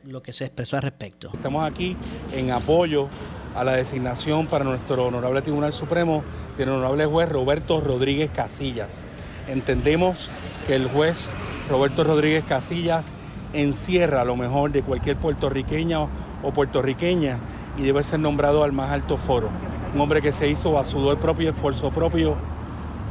lo 0.04 0.22
que 0.22 0.32
se 0.32 0.44
expresó 0.44 0.76
al 0.76 0.82
respecto. 0.82 1.30
Estamos 1.32 1.68
aquí 1.68 1.96
en 2.32 2.50
apoyo 2.50 3.08
a 3.54 3.64
la 3.64 3.72
designación 3.72 4.46
para 4.46 4.64
nuestro 4.64 5.06
honorable 5.06 5.42
Tribunal 5.42 5.72
Supremo 5.72 6.22
del 6.56 6.70
honorable 6.70 7.06
juez 7.06 7.28
Roberto 7.28 7.80
Rodríguez 7.80 8.30
Casillas. 8.30 9.02
Entendemos 9.48 10.28
que 10.66 10.76
el 10.76 10.88
juez 10.88 11.28
Roberto 11.68 12.04
Rodríguez 12.04 12.44
Casillas 12.44 13.12
encierra 13.52 14.24
lo 14.24 14.36
mejor 14.36 14.72
de 14.72 14.82
cualquier 14.82 15.16
puertorriqueña 15.16 16.00
o 16.00 16.52
puertorriqueña 16.52 17.38
y 17.76 17.82
debe 17.82 18.02
ser 18.02 18.20
nombrado 18.20 18.62
al 18.64 18.72
más 18.72 18.90
alto 18.90 19.16
foro. 19.16 19.48
Un 19.94 20.00
hombre 20.00 20.22
que 20.22 20.32
se 20.32 20.48
hizo 20.48 20.78
a 20.78 20.84
sudor 20.84 21.18
propio 21.18 21.50
esfuerzo 21.50 21.90
propio, 21.90 22.36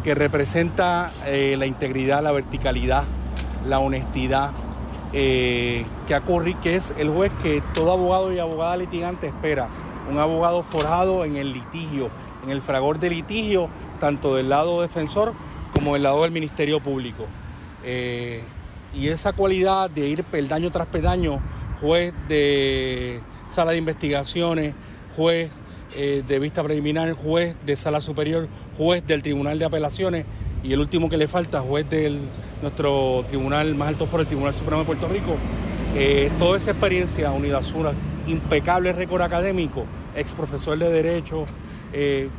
que 0.04 0.16
representa 0.16 1.12
eh, 1.26 1.56
la 1.58 1.66
integridad, 1.66 2.24
la 2.24 2.32
verticalidad, 2.32 3.04
la 3.68 3.80
honestidad, 3.80 4.52
eh, 5.14 5.86
que, 6.08 6.16
ocurre, 6.16 6.56
que 6.62 6.76
es 6.76 6.94
el 6.98 7.10
juez 7.10 7.32
que 7.42 7.64
todo 7.74 7.92
abogado 7.92 8.32
y 8.34 8.40
abogada 8.40 8.78
litigante 8.78 9.28
espera 9.28 9.70
un 10.10 10.18
abogado 10.18 10.64
forjado 10.64 11.24
en 11.24 11.36
el 11.36 11.54
litigio, 11.54 12.10
en 12.44 12.50
el 12.50 12.62
fragor 12.62 13.00
de 13.00 13.10
litigio, 13.10 13.70
tanto 14.00 14.36
del 14.36 14.50
lado 14.50 14.82
defensor 14.82 15.34
como 15.74 15.94
del 15.94 16.04
lado 16.04 16.24
del 16.24 16.32
Ministerio 16.32 16.80
Público. 16.80 17.26
Eh, 17.84 18.42
y 18.94 19.08
esa 19.08 19.34
cualidad 19.34 19.90
de 19.90 20.08
ir 20.08 20.24
peldaño 20.24 20.72
tras 20.72 20.88
peldaño, 20.88 21.40
juez 21.80 22.14
de 22.28 23.22
sala 23.50 23.72
de 23.72 23.78
investigaciones, 23.78 24.74
juez 25.16 25.52
eh, 25.96 26.24
de 26.28 26.40
vista 26.40 26.64
preliminar, 26.64 27.14
juez 27.14 27.56
de 27.66 27.78
sala 27.78 28.02
superior, 28.02 28.48
juez 28.78 29.06
del 29.06 29.22
Tribunal 29.22 29.60
de 29.60 29.66
Apelaciones 29.66 30.26
y 30.64 30.74
el 30.74 30.80
último 30.80 31.10
que 31.10 31.18
le 31.18 31.28
falta, 31.28 31.62
juez 31.62 31.90
de 31.90 32.18
nuestro 32.62 33.24
tribunal 33.28 33.76
más 33.76 33.90
alto 33.90 34.06
foro, 34.06 34.22
el 34.22 34.28
Tribunal 34.28 34.54
Supremo 34.54 34.80
de 34.80 34.86
Puerto 34.86 35.08
Rico. 35.08 35.36
Eh, 35.96 36.32
toda 36.38 36.58
esa 36.58 36.72
experiencia, 36.72 37.32
Unidad 37.32 37.62
Sur, 37.62 37.94
impecable 38.28 38.92
récord 38.94 39.22
académico, 39.22 39.86
ex 40.16 40.34
profesor 40.34 40.78
de 40.78 40.90
Derecho, 40.92 41.46
eh, 41.94 42.30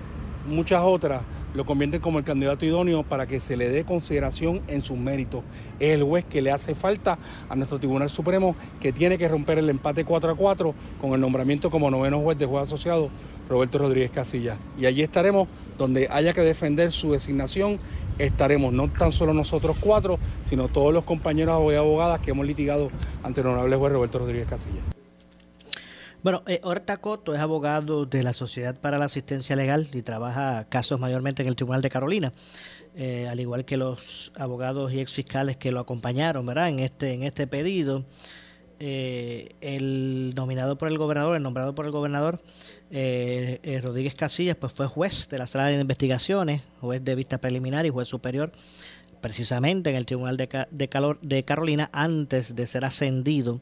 muchas 0.47 0.83
otras, 0.85 1.23
lo 1.55 1.65
convierten 1.65 2.01
como 2.01 2.19
el 2.19 2.25
candidato 2.25 2.65
idóneo 2.65 3.03
para 3.03 3.27
que 3.27 3.41
se 3.41 3.57
le 3.57 3.69
dé 3.69 3.85
consideración 3.85 4.61
en 4.69 4.83
sus 4.83 4.97
méritos. 4.97 5.43
Es 5.81 5.95
el 5.95 6.05
juez 6.05 6.25
que 6.25 6.43
le 6.43 6.53
hace 6.53 6.75
falta 6.75 7.19
a 7.49 7.57
nuestro 7.57 7.79
Tribunal 7.79 8.09
Supremo 8.09 8.55
que 8.79 8.93
tiene 8.93 9.19
que 9.19 9.27
romper 9.27 9.59
el 9.59 9.69
empate 9.69 10.05
4 10.05 10.31
a 10.31 10.35
4 10.37 10.75
con 11.01 11.13
el 11.13 11.21
nombramiento 11.21 11.71
como 11.71 11.91
noveno 11.91 12.21
juez 12.21 12.39
de 12.39 12.47
juez 12.47 12.63
asociado 12.63 13.11
Roberto 13.49 13.79
Rodríguez 13.79 14.13
Casilla. 14.13 14.57
Y 14.79 14.87
allí 14.87 15.03
estaremos 15.03 15.49
donde 15.77 16.07
haya 16.11 16.33
que 16.33 16.43
defender 16.43 16.93
su 16.93 17.13
designación. 17.13 17.81
Estaremos 18.25 18.73
no 18.73 18.89
tan 18.89 19.13
solo 19.13 19.35
nosotros 19.35 19.77
cuatro, 19.81 20.19
sino 20.43 20.69
todos 20.69 20.93
los 20.93 21.05
compañeros 21.05 21.73
y 21.73 21.77
abogadas 21.77 22.21
que 22.21 22.31
hemos 22.31 22.47
litigado 22.47 22.91
ante 23.23 23.41
el 23.41 23.47
honorable 23.47 23.77
juez 23.77 23.93
Roberto 23.93 24.19
Rodríguez 24.19 24.49
Casilla. 24.49 24.83
Bueno, 26.23 26.43
eh, 26.47 26.61
Horta 26.63 26.99
Coto 26.99 27.35
es 27.35 27.41
abogado 27.41 28.05
de 28.05 28.23
la 28.23 28.35
Sociedad 28.35 28.79
para 28.79 28.99
la 28.99 29.07
Asistencia 29.07 29.57
Legal 29.57 29.89
y 29.91 30.03
trabaja 30.03 30.67
casos 30.69 31.01
mayormente 31.01 31.41
en 31.41 31.49
el 31.49 31.57
Tribunal 31.57 31.81
de 31.81 31.89
Carolina, 31.89 32.31
eh, 32.95 33.27
al 33.31 33.41
igual 33.41 33.65
que 33.65 33.79
los 33.79 34.31
abogados 34.37 34.93
y 34.93 35.01
exfiscales 35.01 35.57
que 35.57 35.73
lo 35.73 35.81
acompañaron, 35.81 36.45
¿verdad? 36.45 36.69
En 36.69 36.81
este 36.81 37.15
en 37.15 37.23
este 37.23 37.47
pedido, 37.47 38.05
eh, 38.81 39.55
el 39.63 40.35
nominado 40.35 40.77
por 40.77 40.89
el 40.89 40.99
gobernador, 40.99 41.37
el 41.37 41.43
nombrado 41.43 41.75
por 41.75 41.87
el 41.87 41.91
gobernador, 41.91 42.43
eh, 42.93 43.61
eh, 43.63 43.81
Rodríguez 43.81 44.17
Casillas, 44.17 44.57
pues 44.57 44.73
fue 44.73 44.89
juez 44.89 45.29
de 45.29 45.39
la 45.39 45.47
sala 45.47 45.69
de 45.69 45.81
investigaciones, 45.81 46.63
juez 46.81 47.05
de 47.05 47.15
vista 47.15 47.39
preliminar 47.39 47.87
y 47.87 47.91
juez 47.91 48.09
superior, 48.09 48.51
precisamente 49.21 49.91
en 49.91 49.97
el 49.97 50.07
Tribunal 50.07 50.37
de, 50.37 51.45
Carolina, 51.45 51.89
antes 51.93 52.57
de 52.57 52.67
ser 52.67 52.85
ascendido 52.85 53.61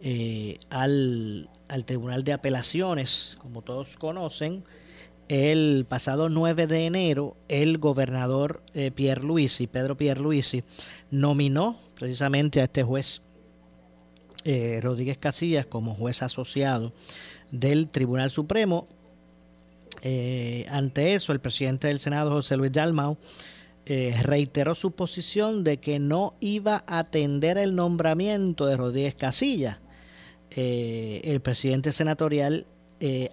eh, 0.00 0.56
al, 0.70 1.50
al 1.68 1.84
Tribunal 1.84 2.24
de 2.24 2.32
Apelaciones, 2.32 3.36
como 3.40 3.60
todos 3.60 3.96
conocen. 3.98 4.64
El 5.28 5.86
pasado 5.88 6.28
9 6.28 6.66
de 6.66 6.86
enero, 6.86 7.36
el 7.48 7.78
gobernador 7.78 8.62
Pierluisi, 8.94 9.66
Pedro 9.66 9.96
Pierluisi, 9.96 10.62
nominó 11.10 11.78
precisamente 11.94 12.60
a 12.60 12.64
este 12.64 12.82
juez 12.82 13.22
Rodríguez 14.80 15.16
Casillas 15.18 15.64
como 15.64 15.94
juez 15.94 16.22
asociado 16.22 16.92
del 17.52 17.86
Tribunal 17.86 18.30
Supremo. 18.30 18.88
Eh, 20.02 20.66
ante 20.70 21.14
eso, 21.14 21.32
el 21.32 21.40
presidente 21.40 21.86
del 21.86 22.00
Senado, 22.00 22.30
José 22.30 22.56
Luis 22.56 22.72
Dalmau, 22.72 23.18
eh, 23.84 24.14
reiteró 24.22 24.74
su 24.74 24.92
posición 24.92 25.62
de 25.62 25.78
que 25.78 25.98
no 25.98 26.34
iba 26.40 26.82
a 26.86 27.00
atender 27.00 27.58
el 27.58 27.76
nombramiento 27.76 28.66
de 28.66 28.76
Rodríguez 28.76 29.14
Casillas. 29.14 29.78
Eh, 30.50 31.20
el 31.24 31.40
presidente 31.40 31.92
senatorial 31.92 32.66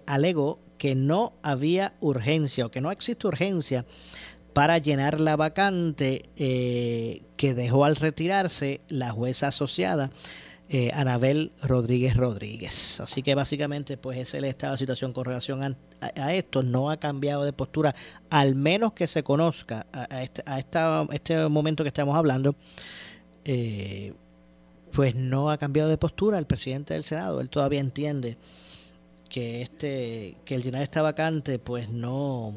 alegó 0.04 0.58
que 0.78 0.96
no 0.96 1.34
había 1.42 1.94
urgencia 2.00 2.66
o 2.66 2.72
que 2.72 2.80
no 2.80 2.90
existe 2.90 3.28
urgencia 3.28 3.86
para 4.52 4.78
llenar 4.78 5.20
la 5.20 5.36
vacante 5.36 6.24
que 6.34 7.54
dejó 7.54 7.84
al 7.84 7.94
retirarse 7.94 8.80
la 8.88 9.12
jueza 9.12 9.46
asociada 9.46 10.10
eh, 10.72 10.90
Anabel 10.94 11.50
Rodríguez 11.64 12.16
Rodríguez. 12.16 13.00
Así 13.00 13.22
que 13.24 13.34
básicamente 13.34 13.96
pues 13.96 14.18
esa 14.18 14.36
es 14.36 14.42
el 14.42 14.48
estado 14.48 14.72
de 14.74 14.78
situación 14.78 15.12
con 15.12 15.24
relación 15.24 15.62
a, 16.00 16.32
esto. 16.32 16.62
No 16.62 16.90
ha 16.90 16.96
cambiado 16.98 17.44
de 17.44 17.52
postura, 17.52 17.94
al 18.30 18.54
menos 18.54 18.92
que 18.92 19.06
se 19.08 19.22
conozca 19.24 19.86
a, 19.92 20.06
a 20.14 20.22
este, 20.22 20.42
esta- 20.58 21.06
este 21.12 21.48
momento 21.48 21.82
que 21.84 21.88
estamos 21.88 22.14
hablando. 22.14 22.54
eh, 23.44 24.12
pues 24.92 25.14
no 25.14 25.50
ha 25.52 25.56
cambiado 25.58 25.88
de 25.88 25.96
postura 25.98 26.36
el 26.38 26.46
presidente 26.46 26.94
del 26.94 27.04
Senado. 27.04 27.40
Él 27.40 27.48
todavía 27.48 27.78
entiende 27.80 28.36
que 29.28 29.62
este 29.62 30.36
que 30.44 30.56
el 30.56 30.62
llenar 30.64 30.82
esta 30.82 31.00
vacante 31.02 31.60
pues 31.60 31.90
no 31.90 32.52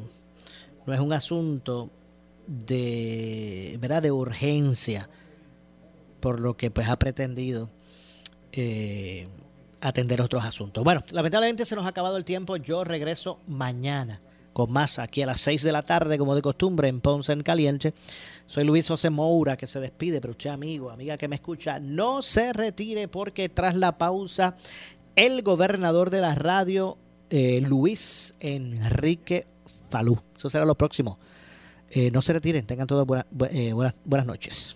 no 0.87 0.93
es 0.93 0.99
un 0.99 1.13
asunto 1.13 1.91
de 2.47 3.77
verdad 3.79 4.01
de 4.01 4.11
urgencia 4.11 5.07
por 6.19 6.39
lo 6.39 6.57
que 6.57 6.71
pues 6.71 6.89
ha 6.89 6.97
pretendido 6.97 7.69
eh, 8.53 9.27
atender 9.81 10.21
otros 10.21 10.45
asuntos. 10.45 10.83
Bueno, 10.83 11.03
lamentablemente 11.11 11.65
se 11.65 11.75
nos 11.75 11.85
ha 11.85 11.89
acabado 11.89 12.15
el 12.17 12.23
tiempo. 12.23 12.55
Yo 12.55 12.83
regreso 12.85 13.39
mañana 13.47 14.21
con 14.53 14.71
más 14.71 14.99
aquí 14.99 15.21
a 15.23 15.25
las 15.25 15.41
6 15.41 15.63
de 15.63 15.71
la 15.71 15.81
tarde, 15.83 16.17
como 16.17 16.35
de 16.35 16.41
costumbre, 16.43 16.87
en 16.87 17.01
Ponce 17.01 17.33
en 17.33 17.41
Caliente. 17.43 17.93
Soy 18.45 18.63
Luis 18.63 18.87
José 18.87 19.09
Moura, 19.09 19.57
que 19.57 19.65
se 19.65 19.79
despide, 19.79 20.21
pero 20.21 20.31
usted, 20.31 20.51
amigo, 20.51 20.91
amiga 20.91 21.17
que 21.17 21.27
me 21.27 21.35
escucha, 21.35 21.79
no 21.79 22.21
se 22.21 22.53
retire 22.53 23.07
porque 23.07 23.49
tras 23.49 23.75
la 23.75 23.97
pausa, 23.97 24.55
el 25.15 25.41
gobernador 25.41 26.11
de 26.11 26.21
la 26.21 26.35
radio, 26.35 26.97
eh, 27.31 27.61
Luis 27.67 28.35
Enrique 28.39 29.47
Falú. 29.89 30.19
Eso 30.37 30.49
será 30.49 30.65
lo 30.65 30.75
próximo. 30.75 31.17
Eh, 31.89 32.11
no 32.11 32.21
se 32.21 32.33
retiren, 32.33 32.65
tengan 32.67 32.85
todas 32.87 33.07
buena- 33.07 33.25
bu- 33.31 33.73
buenas, 33.73 33.95
buenas 34.05 34.27
noches. 34.27 34.75